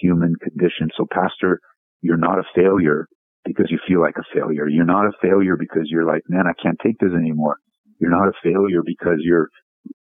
human 0.00 0.34
condition. 0.42 0.88
So 0.96 1.06
pastor, 1.10 1.60
you're 2.00 2.16
not 2.16 2.38
a 2.38 2.44
failure 2.54 3.06
because 3.44 3.66
you 3.70 3.78
feel 3.86 4.00
like 4.00 4.16
a 4.16 4.34
failure. 4.34 4.68
You're 4.68 4.84
not 4.84 5.06
a 5.06 5.12
failure 5.20 5.56
because 5.56 5.84
you're 5.86 6.06
like, 6.06 6.22
man, 6.28 6.44
I 6.46 6.60
can't 6.60 6.78
take 6.82 6.98
this 6.98 7.12
anymore. 7.12 7.58
You're 8.00 8.10
not 8.10 8.28
a 8.28 8.42
failure 8.42 8.82
because 8.84 9.18
you're, 9.20 9.48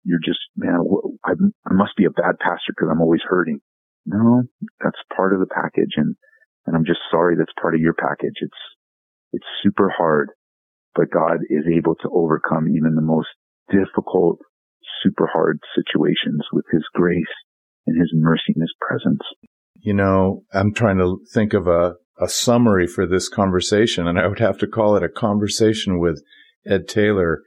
you're 0.03 0.23
just, 0.23 0.39
man, 0.55 0.79
I, 1.25 1.31
I 1.31 1.73
must 1.73 1.97
be 1.97 2.05
a 2.05 2.11
bad 2.11 2.39
pastor 2.39 2.71
because 2.75 2.89
I'm 2.91 3.01
always 3.01 3.21
hurting. 3.27 3.59
No, 4.05 4.43
that's 4.83 4.99
part 5.15 5.33
of 5.33 5.39
the 5.39 5.47
package. 5.47 5.93
And, 5.97 6.15
and 6.65 6.75
I'm 6.75 6.85
just 6.85 6.99
sorry 7.11 7.35
that's 7.35 7.51
part 7.59 7.75
of 7.75 7.81
your 7.81 7.93
package. 7.93 8.37
It's, 8.41 8.61
it's 9.33 9.45
super 9.63 9.91
hard, 9.95 10.29
but 10.95 11.11
God 11.11 11.39
is 11.49 11.65
able 11.67 11.95
to 11.95 12.09
overcome 12.13 12.69
even 12.69 12.95
the 12.95 13.01
most 13.01 13.27
difficult 13.69 14.39
super 15.03 15.27
hard 15.31 15.59
situations 15.75 16.41
with 16.53 16.65
his 16.71 16.83
grace 16.93 17.25
and 17.85 17.99
his 17.99 18.11
mercy 18.13 18.53
and 18.55 18.61
his 18.61 18.73
presence. 18.79 19.21
you 19.79 19.93
know, 19.93 20.43
I'm 20.53 20.73
trying 20.73 20.97
to 20.97 21.19
think 21.33 21.53
of 21.53 21.67
a, 21.67 21.95
a 22.19 22.27
summary 22.27 22.87
for 22.87 23.05
this 23.05 23.29
conversation, 23.29 24.07
and 24.07 24.19
I 24.19 24.27
would 24.27 24.39
have 24.39 24.57
to 24.59 24.67
call 24.67 24.95
it 24.95 25.03
a 25.03 25.09
conversation 25.09 25.99
with 25.99 26.21
Ed 26.65 26.87
Taylor. 26.87 27.41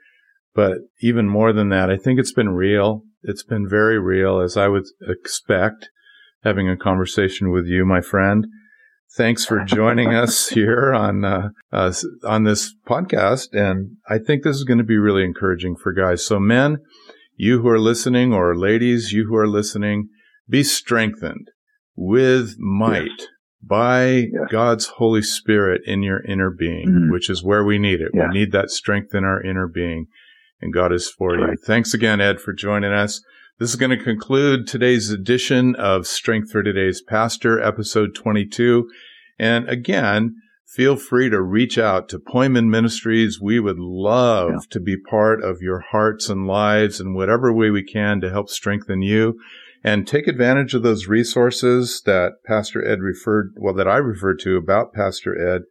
But 0.55 0.79
even 1.01 1.29
more 1.29 1.53
than 1.53 1.69
that, 1.69 1.91
I 1.91 1.97
think 1.97 2.19
it's 2.19 2.33
been 2.33 2.51
real. 2.51 3.03
It's 3.23 3.45
been 3.45 3.69
very 3.69 3.99
real, 3.99 4.41
as 4.41 4.57
I 4.57 4.69
would 4.69 4.85
expect, 5.07 5.91
having 6.43 6.69
a 6.69 6.77
conversation 6.77 7.51
with 7.51 7.67
you, 7.67 7.85
my 7.85 8.01
friend. 8.01 8.47
Thanks 9.17 9.45
for 9.45 9.65
joining 9.65 10.15
us 10.15 10.49
here 10.51 10.93
on 10.93 11.25
uh, 11.25 11.49
uh, 11.73 11.93
on 12.25 12.45
this 12.45 12.75
podcast, 12.89 13.49
and 13.53 13.97
I 14.09 14.19
think 14.19 14.43
this 14.43 14.57
is 14.57 14.65
going 14.65 14.79
to 14.79 14.85
be 14.85 14.99
really 14.99 15.25
encouraging 15.25 15.77
for 15.77 15.93
guys. 15.93 16.25
So, 16.25 16.39
men, 16.39 16.79
you 17.37 17.61
who 17.61 17.69
are 17.69 17.81
listening, 17.81 18.33
or 18.33 18.57
ladies, 18.57 19.13
you 19.13 19.27
who 19.29 19.37
are 19.37 19.49
listening, 19.49 20.09
be 20.49 20.63
strengthened 20.63 21.49
with 21.97 22.55
might 22.59 23.29
by. 23.63 24.27
God's 24.51 24.87
Holy 24.87 25.23
Spirit 25.23 25.83
in 25.87 26.03
your 26.03 26.25
inner 26.25 26.51
being, 26.51 26.89
mm-hmm. 26.89 27.13
which 27.13 27.29
is 27.29 27.43
where 27.43 27.65
we 27.65 27.79
need 27.79 28.01
it. 28.01 28.13
Yeah. 28.15 28.29
We 28.29 28.39
need 28.39 28.53
that 28.53 28.71
strength 28.71 29.15
in 29.15 29.25
our 29.25 29.43
inner 29.43 29.67
being, 29.67 30.07
and 30.61 30.73
God 30.73 30.93
is 30.93 31.09
for 31.09 31.37
you. 31.37 31.45
Right. 31.45 31.59
Thanks 31.61 31.95
again, 31.95 32.21
Ed, 32.21 32.41
for 32.41 32.53
joining 32.53 32.93
us. 32.93 33.23
This 33.59 33.71
is 33.71 33.77
going 33.77 33.97
to 33.97 34.03
conclude 34.03 34.67
today's 34.67 35.11
edition 35.11 35.75
of 35.77 36.07
Strength 36.07 36.51
for 36.51 36.63
Today's 36.63 37.03
Pastor, 37.03 37.61
episode 37.61 38.15
22. 38.15 38.89
And 39.39 39.69
again, 39.69 40.37
feel 40.67 40.97
free 40.97 41.29
to 41.29 41.43
reach 41.43 41.77
out 41.77 42.09
to 42.09 42.19
Poimen 42.19 42.71
Ministries. 42.71 43.41
We 43.41 43.61
would 43.61 43.79
love 43.79 44.51
yeah. 44.51 44.59
to 44.71 44.81
be 44.81 44.97
part 44.97 45.43
of 45.43 45.61
your 45.61 45.81
hearts 45.81 46.29
and 46.29 46.47
lives 46.47 47.01
in 47.01 47.15
whatever 47.15 47.53
way 47.53 47.71
we 47.71 47.85
can 47.85 48.21
to 48.23 48.31
help 48.31 48.49
strengthen 48.49 49.03
you 49.03 49.39
and 49.83 50.07
take 50.07 50.27
advantage 50.27 50.75
of 50.75 50.83
those 50.83 51.07
resources 51.07 52.03
that 52.05 52.43
Pastor 52.45 52.87
Ed 52.87 53.01
referred, 53.01 53.55
well, 53.57 53.75
that 53.75 53.89
I 53.89 53.97
referred 53.97 54.39
to 54.41 54.57
about 54.57 54.93
Pastor 54.93 55.39
Ed, 55.39 55.63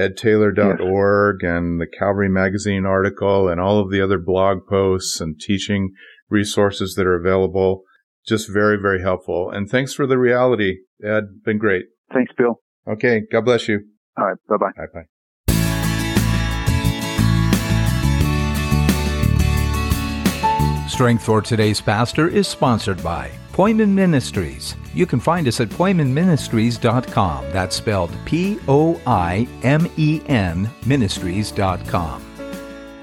edtaylor.org 0.00 1.40
yes. 1.42 1.48
and 1.50 1.80
the 1.80 1.86
Calvary 1.86 2.28
Magazine 2.28 2.86
article 2.86 3.48
and 3.48 3.60
all 3.60 3.80
of 3.80 3.90
the 3.90 4.00
other 4.00 4.18
blog 4.18 4.66
posts 4.68 5.20
and 5.20 5.38
teaching 5.38 5.92
resources 6.28 6.94
that 6.94 7.06
are 7.06 7.16
available. 7.16 7.82
Just 8.26 8.50
very, 8.52 8.78
very 8.80 9.02
helpful. 9.02 9.50
And 9.50 9.68
thanks 9.68 9.92
for 9.92 10.06
the 10.06 10.18
reality, 10.18 10.78
Ed. 11.04 11.42
Been 11.44 11.58
great. 11.58 11.84
Thanks, 12.12 12.32
Bill. 12.36 12.60
Okay. 12.88 13.22
God 13.30 13.44
bless 13.44 13.68
you. 13.68 13.80
All 14.16 14.26
right. 14.26 14.36
Bye 14.48 14.56
bye. 14.56 14.72
Bye 14.76 14.86
bye. 14.92 15.06
Strength 20.88 21.24
for 21.24 21.40
Today's 21.40 21.80
Pastor 21.80 22.28
is 22.28 22.46
sponsored 22.46 23.02
by 23.02 23.30
Poimen 23.52 23.90
Ministries. 23.90 24.76
You 24.94 25.06
can 25.06 25.20
find 25.20 25.46
us 25.46 25.60
at 25.60 25.68
poimenministries.com. 25.68 27.50
That's 27.50 27.76
spelled 27.76 28.16
P 28.24 28.58
O 28.68 29.00
I 29.06 29.46
M 29.62 29.86
E 29.96 30.20
N 30.26 30.68
ministries.com. 30.86 32.26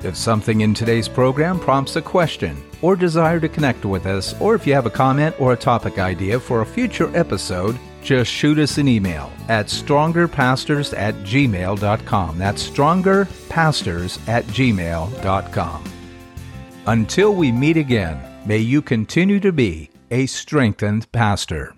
If 0.03 0.15
something 0.15 0.61
in 0.61 0.73
today's 0.73 1.07
program 1.07 1.59
prompts 1.59 1.95
a 1.95 2.01
question 2.01 2.63
or 2.81 2.95
desire 2.95 3.39
to 3.39 3.49
connect 3.49 3.83
with 3.83 4.05
us, 4.05 4.39
or 4.39 4.53
if 4.53 4.67
you 4.67 4.73
have 4.73 4.85
a 4.85 4.91
comment 4.91 5.35
or 5.39 5.53
a 5.53 5.57
topic 5.57 5.97
idea 5.97 6.39
for 6.39 6.61
a 6.61 6.65
future 6.65 7.15
episode, 7.17 7.77
just 8.03 8.31
shoot 8.31 8.59
us 8.59 8.77
an 8.77 8.87
email 8.87 9.31
at 9.49 9.65
strongerpastors 9.65 10.97
at 10.97 11.15
gmail.com. 11.15 12.37
That's 12.37 12.69
strongerpastors 12.69 14.27
at 14.29 14.45
gmail.com. 14.45 15.83
Until 16.85 17.35
we 17.35 17.51
meet 17.51 17.75
again, 17.75 18.21
may 18.45 18.59
you 18.59 18.81
continue 18.81 19.39
to 19.41 19.51
be 19.51 19.89
a 20.11 20.25
strengthened 20.25 21.11
pastor. 21.11 21.76